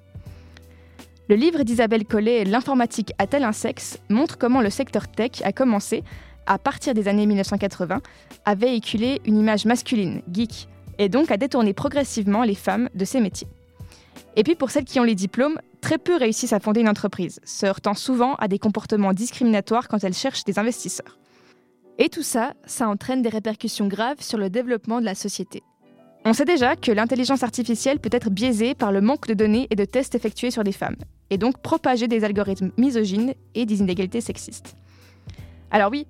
Le 1.28 1.36
livre 1.36 1.62
d'Isabelle 1.62 2.04
Collet, 2.04 2.44
L'informatique 2.44 3.12
a-t-elle 3.18 3.44
un 3.44 3.52
sexe 3.52 3.98
montre 4.08 4.38
comment 4.38 4.62
le 4.62 4.70
secteur 4.70 5.08
tech 5.08 5.42
a 5.44 5.52
commencé, 5.52 6.02
à 6.46 6.58
partir 6.58 6.94
des 6.94 7.08
années 7.08 7.26
1980, 7.26 8.00
à 8.44 8.54
véhiculer 8.54 9.20
une 9.24 9.38
image 9.38 9.64
masculine, 9.64 10.22
geek, 10.32 10.68
et 10.98 11.08
donc 11.08 11.30
à 11.30 11.36
détourner 11.36 11.72
progressivement 11.72 12.42
les 12.42 12.54
femmes 12.54 12.88
de 12.94 13.04
ces 13.04 13.20
métiers. 13.20 13.48
Et 14.36 14.42
puis 14.44 14.54
pour 14.54 14.70
celles 14.70 14.84
qui 14.84 15.00
ont 15.00 15.04
les 15.04 15.14
diplômes, 15.14 15.58
très 15.80 15.98
peu 15.98 16.16
réussissent 16.16 16.52
à 16.52 16.60
fonder 16.60 16.80
une 16.80 16.88
entreprise, 16.88 17.40
se 17.44 17.66
heurtant 17.66 17.94
souvent 17.94 18.34
à 18.36 18.48
des 18.48 18.58
comportements 18.58 19.12
discriminatoires 19.12 19.88
quand 19.88 20.04
elles 20.04 20.14
cherchent 20.14 20.44
des 20.44 20.58
investisseurs. 20.58 21.18
Et 21.98 22.08
tout 22.08 22.22
ça, 22.22 22.54
ça 22.64 22.88
entraîne 22.88 23.22
des 23.22 23.28
répercussions 23.28 23.88
graves 23.88 24.20
sur 24.22 24.38
le 24.38 24.48
développement 24.48 25.00
de 25.00 25.04
la 25.04 25.14
société. 25.14 25.62
On 26.24 26.32
sait 26.32 26.44
déjà 26.44 26.76
que 26.76 26.92
l'intelligence 26.92 27.42
artificielle 27.42 27.98
peut 27.98 28.10
être 28.12 28.30
biaisée 28.30 28.74
par 28.74 28.92
le 28.92 29.00
manque 29.00 29.26
de 29.26 29.34
données 29.34 29.66
et 29.70 29.76
de 29.76 29.84
tests 29.84 30.14
effectués 30.14 30.50
sur 30.50 30.64
des 30.64 30.72
femmes, 30.72 30.96
et 31.30 31.38
donc 31.38 31.58
propager 31.62 32.08
des 32.08 32.24
algorithmes 32.24 32.72
misogynes 32.76 33.34
et 33.54 33.64
des 33.66 33.80
inégalités 33.80 34.20
sexistes. 34.20 34.76
Alors 35.70 35.90
oui, 35.90 36.06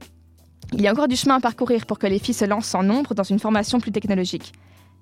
il 0.73 0.81
y 0.81 0.89
a 0.89 0.93
encore 0.93 1.09
du 1.09 1.17
chemin 1.17 1.37
à 1.37 1.41
parcourir 1.41 1.87
pour 1.87 1.99
que 1.99 2.07
les 2.07 2.19
filles 2.19 2.35
se 2.35 2.45
lancent 2.45 2.75
en 2.75 2.83
nombre 2.83 3.15
dans 3.15 3.23
une 3.23 3.39
formation 3.39 3.81
plus 3.81 3.93
technologique. 3.93 4.53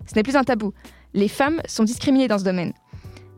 Ce 0.06 0.14
n'est 0.14 0.22
plus 0.22 0.36
un 0.36 0.44
tabou. 0.44 0.72
Les 1.14 1.28
femmes 1.28 1.60
sont 1.66 1.84
discriminées 1.84 2.28
dans 2.28 2.38
ce 2.38 2.44
domaine. 2.44 2.72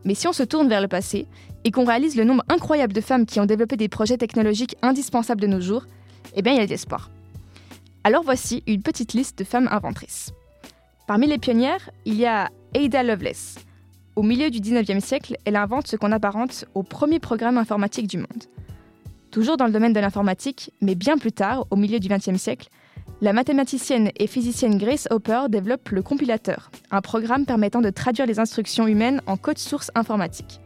Mais 0.04 0.14
si 0.14 0.26
on 0.28 0.32
se 0.32 0.42
tourne 0.42 0.68
vers 0.68 0.80
le 0.80 0.88
passé 0.88 1.26
et 1.64 1.70
qu'on 1.70 1.84
réalise 1.84 2.16
le 2.16 2.24
nombre 2.24 2.44
incroyable 2.48 2.92
de 2.92 3.00
femmes 3.00 3.26
qui 3.26 3.40
ont 3.40 3.46
développé 3.46 3.76
des 3.76 3.88
projets 3.88 4.16
technologiques 4.16 4.76
indispensables 4.82 5.40
de 5.40 5.46
nos 5.46 5.60
jours, 5.60 5.86
eh 6.34 6.42
bien 6.42 6.52
il 6.52 6.58
y 6.58 6.62
a 6.62 6.66
de 6.66 6.70
l'espoir. 6.70 7.10
Alors 8.04 8.22
voici 8.22 8.62
une 8.66 8.82
petite 8.82 9.12
liste 9.12 9.38
de 9.38 9.44
femmes 9.44 9.68
inventrices. 9.70 10.32
Parmi 11.06 11.26
les 11.26 11.38
pionnières, 11.38 11.90
il 12.04 12.14
y 12.14 12.24
a 12.24 12.50
Ada 12.74 13.02
Lovelace. 13.02 13.56
Au 14.16 14.22
milieu 14.22 14.50
du 14.50 14.60
19e 14.60 15.00
siècle, 15.00 15.36
elle 15.44 15.56
invente 15.56 15.86
ce 15.86 15.96
qu'on 15.96 16.12
apparente 16.12 16.64
au 16.74 16.82
premier 16.82 17.18
programme 17.18 17.58
informatique 17.58 18.06
du 18.06 18.18
monde. 18.18 18.44
Toujours 19.30 19.56
dans 19.56 19.66
le 19.66 19.72
domaine 19.72 19.92
de 19.92 20.00
l'informatique, 20.00 20.72
mais 20.80 20.94
bien 20.94 21.18
plus 21.18 21.32
tard, 21.32 21.66
au 21.70 21.76
milieu 21.76 22.00
du 22.00 22.08
XXe 22.08 22.36
siècle, 22.36 22.68
la 23.20 23.32
mathématicienne 23.34 24.10
et 24.16 24.26
physicienne 24.26 24.78
Grace 24.78 25.06
Hopper 25.10 25.42
développe 25.50 25.90
le 25.90 26.02
compilateur, 26.02 26.70
un 26.90 27.02
programme 27.02 27.44
permettant 27.44 27.82
de 27.82 27.90
traduire 27.90 28.26
les 28.26 28.38
instructions 28.38 28.86
humaines 28.86 29.20
en 29.26 29.36
code 29.36 29.58
source 29.58 29.90
informatique. 29.94 30.60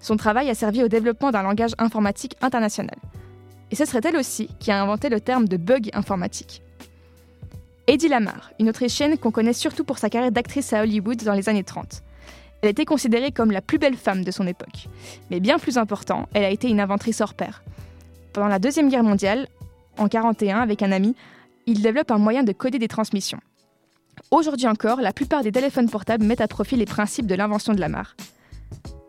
Son 0.00 0.16
travail 0.16 0.50
a 0.50 0.54
servi 0.54 0.82
au 0.82 0.88
développement 0.88 1.30
d'un 1.30 1.42
langage 1.42 1.72
informatique 1.78 2.36
international. 2.42 2.96
Et 3.70 3.74
ce 3.74 3.86
serait 3.86 4.02
elle 4.04 4.16
aussi 4.16 4.48
qui 4.60 4.70
a 4.70 4.80
inventé 4.82 5.08
le 5.08 5.20
terme 5.20 5.48
de 5.48 5.56
bug 5.56 5.88
informatique. 5.94 6.62
Eddie 7.86 8.08
Lamar, 8.08 8.50
une 8.60 8.68
Autrichienne 8.68 9.16
qu'on 9.16 9.30
connaît 9.30 9.52
surtout 9.52 9.84
pour 9.84 9.98
sa 9.98 10.10
carrière 10.10 10.32
d'actrice 10.32 10.72
à 10.72 10.82
Hollywood 10.82 11.22
dans 11.24 11.32
les 11.32 11.48
années 11.48 11.64
30. 11.64 12.02
Elle 12.60 12.68
était 12.68 12.84
considérée 12.84 13.32
comme 13.32 13.50
la 13.50 13.62
plus 13.62 13.78
belle 13.78 13.96
femme 13.96 14.24
de 14.24 14.30
son 14.30 14.46
époque. 14.46 14.88
Mais 15.30 15.40
bien 15.40 15.58
plus 15.58 15.78
important, 15.78 16.28
elle 16.34 16.44
a 16.44 16.50
été 16.50 16.68
une 16.68 16.80
inventrice 16.80 17.20
hors 17.20 17.34
pair. 17.34 17.62
Pendant 18.32 18.48
la 18.48 18.58
Deuxième 18.58 18.90
Guerre 18.90 19.04
mondiale, 19.04 19.48
en 19.98 20.04
1941, 20.04 20.60
avec 20.60 20.82
un 20.82 20.92
ami, 20.92 21.16
il 21.66 21.82
développe 21.82 22.10
un 22.10 22.18
moyen 22.18 22.44
de 22.44 22.52
coder 22.52 22.78
des 22.78 22.88
transmissions. 22.88 23.40
Aujourd'hui 24.30 24.66
encore, 24.66 25.00
la 25.00 25.12
plupart 25.12 25.42
des 25.42 25.52
téléphones 25.52 25.90
portables 25.90 26.24
mettent 26.24 26.40
à 26.40 26.48
profit 26.48 26.76
les 26.76 26.86
principes 26.86 27.26
de 27.26 27.34
l'invention 27.34 27.74
de 27.74 27.80
Lamar. 27.80 28.16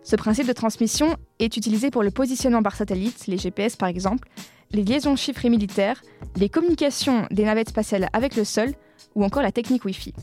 Ce 0.03 0.15
principe 0.15 0.47
de 0.47 0.53
transmission 0.53 1.15
est 1.39 1.55
utilisé 1.57 1.91
pour 1.91 2.03
le 2.03 2.11
positionnement 2.11 2.63
par 2.63 2.75
satellite, 2.75 3.27
les 3.27 3.37
GPS 3.37 3.75
par 3.75 3.89
exemple, 3.89 4.29
les 4.71 4.83
liaisons 4.83 5.15
chiffrées 5.15 5.49
militaires, 5.49 6.01
les 6.35 6.49
communications 6.49 7.27
des 7.31 7.45
navettes 7.45 7.69
spatiales 7.69 8.09
avec 8.13 8.35
le 8.35 8.43
sol 8.43 8.73
ou 9.15 9.23
encore 9.23 9.43
la 9.43 9.51
technique 9.51 9.85
Wi-Fi. 9.85 10.13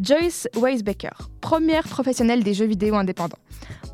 Joyce 0.00 0.48
Weisbecker, 0.56 1.30
première 1.40 1.86
professionnelle 1.86 2.42
des 2.42 2.54
jeux 2.54 2.66
vidéo 2.66 2.96
indépendants. 2.96 3.38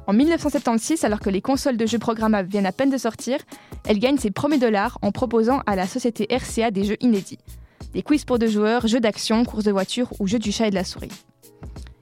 En 0.08 0.14
1976, 0.14 1.04
alors 1.04 1.20
que 1.20 1.28
les 1.28 1.42
consoles 1.42 1.76
de 1.76 1.84
jeux 1.84 1.98
programmables 1.98 2.48
viennent 2.48 2.64
à 2.64 2.72
peine 2.72 2.88
de 2.88 2.96
sortir, 2.96 3.40
elle 3.86 3.98
gagne 3.98 4.16
ses 4.16 4.30
premiers 4.30 4.56
dollars 4.56 4.98
en 5.02 5.12
proposant 5.12 5.60
à 5.66 5.76
la 5.76 5.86
société 5.86 6.26
RCA 6.30 6.70
des 6.70 6.84
jeux 6.84 6.96
inédits. 7.00 7.38
Des 7.92 8.00
quiz 8.00 8.24
pour 8.24 8.38
deux 8.38 8.48
joueurs, 8.48 8.86
jeux 8.86 9.00
d'action, 9.00 9.44
courses 9.44 9.64
de 9.64 9.70
voiture 9.70 10.08
ou 10.18 10.26
jeux 10.26 10.38
du 10.38 10.50
chat 10.50 10.68
et 10.68 10.70
de 10.70 10.76
la 10.76 10.84
souris. 10.84 11.10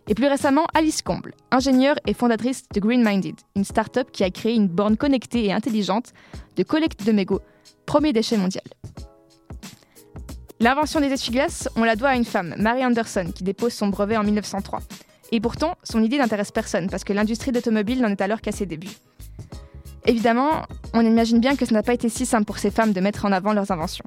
Et 0.07 0.15
plus 0.15 0.29
récemment, 0.29 0.69
Alice 0.73 1.03
Comble, 1.03 1.35
ingénieure 1.51 1.97
et 2.07 2.15
fondatrice 2.15 2.63
de 2.73 2.79
Green 2.79 3.05
Minded, 3.05 3.35
une 3.57 3.65
start-up 3.65 4.13
qui 4.13 4.23
a 4.23 4.31
créé 4.31 4.55
une 4.55 4.69
borne 4.69 4.97
connectée 4.97 5.47
et 5.47 5.53
intelligente 5.53 6.13
de 6.55 6.63
collecte 6.63 7.05
de 7.05 7.11
mégots, 7.11 7.43
premier 7.87 8.13
déchet 8.13 8.37
mondial. 8.37 8.63
L'invention 10.61 11.01
des 11.01 11.09
essuie-glaces, 11.09 11.69
on 11.75 11.83
la 11.83 11.97
doit 11.97 12.11
à 12.11 12.15
une 12.15 12.25
femme, 12.25 12.55
Mary 12.57 12.87
Anderson, 12.87 13.33
qui 13.35 13.43
dépose 13.43 13.73
son 13.73 13.89
brevet 13.89 14.17
en 14.17 14.23
1903. 14.23 14.79
Et 15.33 15.41
pourtant, 15.41 15.77
son 15.83 16.03
idée 16.03 16.19
n'intéresse 16.19 16.53
personne, 16.53 16.89
parce 16.89 17.05
que 17.05 17.13
l'industrie 17.13 17.53
d'automobile 17.53 18.01
n'en 18.01 18.09
est 18.09 18.21
alors 18.21 18.41
qu'à 18.41 18.53
ses 18.53 18.67
débuts. 18.67 18.97
Évidemment, 20.07 20.63
on 20.95 21.01
imagine 21.01 21.41
bien 21.41 21.57
que 21.57 21.67
ce 21.67 21.75
n'a 21.75 21.83
pas 21.83 21.95
été 21.95 22.09
si 22.09 22.27
simple 22.27 22.45
pour 22.45 22.59
ces 22.59 22.71
femmes 22.71 22.93
de 22.93 23.01
mettre 23.01 23.25
en 23.25 23.33
avant 23.33 23.53
leurs 23.53 23.73
inventions. 23.73 24.05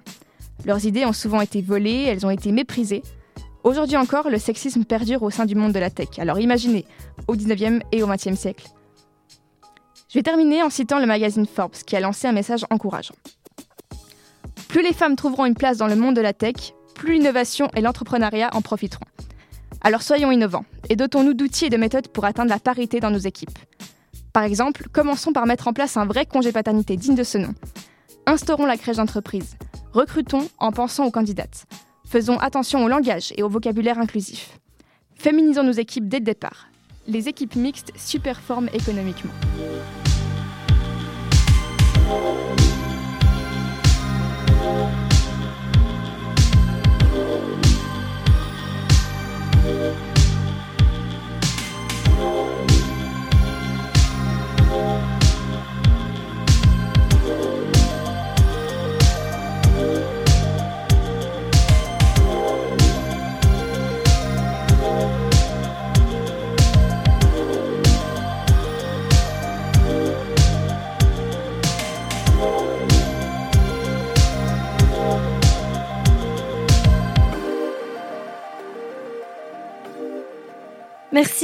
Leurs 0.66 0.86
idées 0.86 1.06
ont 1.06 1.14
souvent 1.14 1.42
été 1.42 1.62
volées, 1.62 2.04
elles 2.04 2.26
ont 2.26 2.30
été 2.30 2.52
méprisées. 2.52 3.04
Aujourd'hui 3.64 3.98
encore, 3.98 4.30
le 4.30 4.38
sexisme 4.38 4.86
perdure 4.86 5.24
au 5.24 5.30
sein 5.30 5.46
du 5.46 5.56
monde 5.56 5.74
de 5.74 5.80
la 5.80 5.90
tech. 5.90 6.18
Alors 6.18 6.40
imaginez, 6.40 6.86
au 7.28 7.36
19e 7.36 7.82
et 7.92 8.02
au 8.02 8.08
20e 8.08 8.36
siècle. 8.36 8.68
Je 10.10 10.18
vais 10.18 10.24
terminer 10.24 10.64
en 10.64 10.70
citant 10.70 11.00
le 11.00 11.06
magazine 11.06 11.46
Forbes, 11.46 11.76
qui 11.86 11.96
a 11.96 12.00
lancé 12.00 12.28
un 12.28 12.32
message 12.32 12.66
encourageant. 12.70 13.16
Plus 14.70 14.82
les 14.82 14.94
femmes 14.94 15.16
trouveront 15.16 15.46
une 15.46 15.56
place 15.56 15.78
dans 15.78 15.88
le 15.88 15.96
monde 15.96 16.16
de 16.16 16.22
la 16.22 16.34
tech, 16.34 16.74
plus 16.96 17.14
l'innovation 17.14 17.70
et 17.76 17.82
l'entrepreneuriat 17.82 18.50
en 18.54 18.62
profiteront. 18.62 19.06
Alors 19.82 20.02
soyons 20.02 20.32
innovants 20.32 20.66
et 20.90 20.96
dotons-nous 20.96 21.34
d'outils 21.34 21.66
et 21.66 21.70
de 21.70 21.78
méthodes 21.78 22.10
pour 22.10 22.26
atteindre 22.26 22.50
la 22.50 22.60
parité 22.60 23.00
dans 23.00 23.12
nos 23.12 23.18
équipes. 23.18 23.58
Par 24.34 24.44
exemple, 24.44 24.88
commençons 24.92 25.34
par 25.34 25.46
mettre 25.46 25.68
en 25.68 25.74
place 25.74 25.98
un 25.98 26.06
vrai 26.06 26.26
congé 26.26 26.52
paternité 26.52 26.98
digne 26.98 27.16
de 27.16 27.24
ce 27.24 27.38
nom. 27.38 27.54
Instaurons 28.26 28.66
la 28.66 28.78
crèche 28.78 28.98
d'entreprise. 28.98 29.56
Recrutons 29.94 30.48
en 30.60 30.72
pensant 30.72 31.06
aux 31.06 31.12
candidates. 31.12 31.66
Faisons 32.06 32.38
attention 32.38 32.84
au 32.84 32.88
langage 32.88 33.34
et 33.38 33.44
au 33.44 33.50
vocabulaire 33.50 34.00
inclusif. 34.00 34.60
Féminisons 35.16 35.64
nos 35.64 35.72
équipes 35.72 36.08
dès 36.08 36.20
le 36.20 36.26
départ. 36.26 36.68
Les 37.08 37.28
équipes 37.28 37.56
mixtes 37.56 37.92
superforment 37.96 38.70
économiquement. 38.74 39.32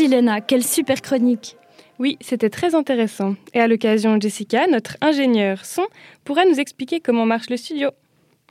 Merci 0.06 0.18
Léna, 0.18 0.40
quelle 0.40 0.64
super 0.64 1.02
chronique. 1.02 1.58
Oui, 1.98 2.20
c'était 2.22 2.52
très 2.52 2.76
intéressant. 2.76 3.36
Et 3.56 3.60
à 3.60 3.68
l'occasion, 3.68 4.20
Jessica, 4.22 4.68
notre 4.68 4.98
ingénieure 5.02 5.66
son, 5.66 5.88
pourra 6.24 6.46
nous 6.46 6.60
expliquer 6.60 7.00
comment 7.00 7.26
marche 7.26 7.50
le 7.50 7.58
studio. 7.58 7.90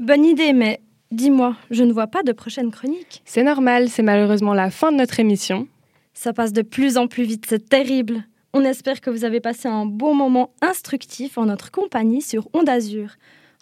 Bonne 0.00 0.24
idée, 0.24 0.52
mais 0.52 0.80
dis-moi, 1.12 1.54
je 1.70 1.84
ne 1.84 1.92
vois 1.92 2.08
pas 2.08 2.24
de 2.24 2.32
prochaine 2.32 2.72
chronique. 2.72 3.22
C'est 3.24 3.44
normal, 3.44 3.88
c'est 3.88 4.02
malheureusement 4.02 4.52
la 4.52 4.70
fin 4.70 4.90
de 4.90 4.96
notre 4.96 5.20
émission. 5.20 5.68
Ça 6.12 6.32
passe 6.32 6.52
de 6.52 6.62
plus 6.62 6.98
en 6.98 7.06
plus 7.06 7.22
vite, 7.22 7.44
c'est 7.48 7.68
terrible. 7.68 8.24
On 8.52 8.64
espère 8.64 9.00
que 9.00 9.10
vous 9.10 9.24
avez 9.24 9.38
passé 9.38 9.68
un 9.68 9.86
bon 9.86 10.12
moment 10.12 10.50
instructif 10.60 11.38
en 11.38 11.46
notre 11.46 11.70
compagnie 11.70 12.22
sur 12.22 12.48
Onde 12.52 12.68
Azur. 12.68 13.10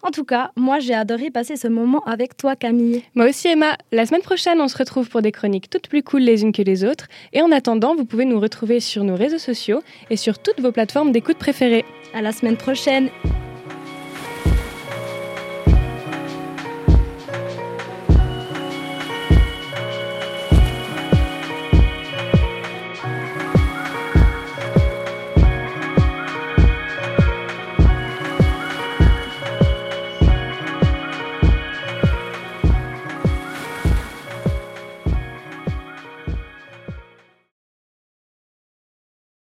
En 0.05 0.11
tout 0.11 0.25
cas, 0.25 0.51
moi 0.57 0.79
j'ai 0.79 0.93
adoré 0.93 1.31
passer 1.31 1.55
ce 1.55 1.69
moment 1.69 2.03
avec 2.05 2.35
toi 2.35 2.57
Camille. 2.57 3.03
Moi 3.15 3.29
aussi 3.29 3.47
Emma. 3.47 3.77
La 3.93 4.05
semaine 4.05 4.21
prochaine, 4.21 4.59
on 4.59 4.67
se 4.67 4.77
retrouve 4.77 5.09
pour 5.09 5.21
des 5.21 5.31
chroniques 5.31 5.69
toutes 5.69 5.87
plus 5.87 6.03
cool 6.03 6.23
les 6.23 6.43
unes 6.43 6.51
que 6.51 6.61
les 6.61 6.83
autres. 6.83 7.07
Et 7.31 7.41
en 7.41 7.51
attendant, 7.51 7.95
vous 7.95 8.03
pouvez 8.03 8.25
nous 8.25 8.39
retrouver 8.39 8.81
sur 8.81 9.05
nos 9.05 9.15
réseaux 9.15 9.37
sociaux 9.37 9.81
et 10.09 10.17
sur 10.17 10.39
toutes 10.39 10.59
vos 10.59 10.73
plateformes 10.73 11.13
d'écoute 11.13 11.37
préférées. 11.37 11.85
À 12.13 12.21
la 12.21 12.33
semaine 12.33 12.57
prochaine 12.57 13.09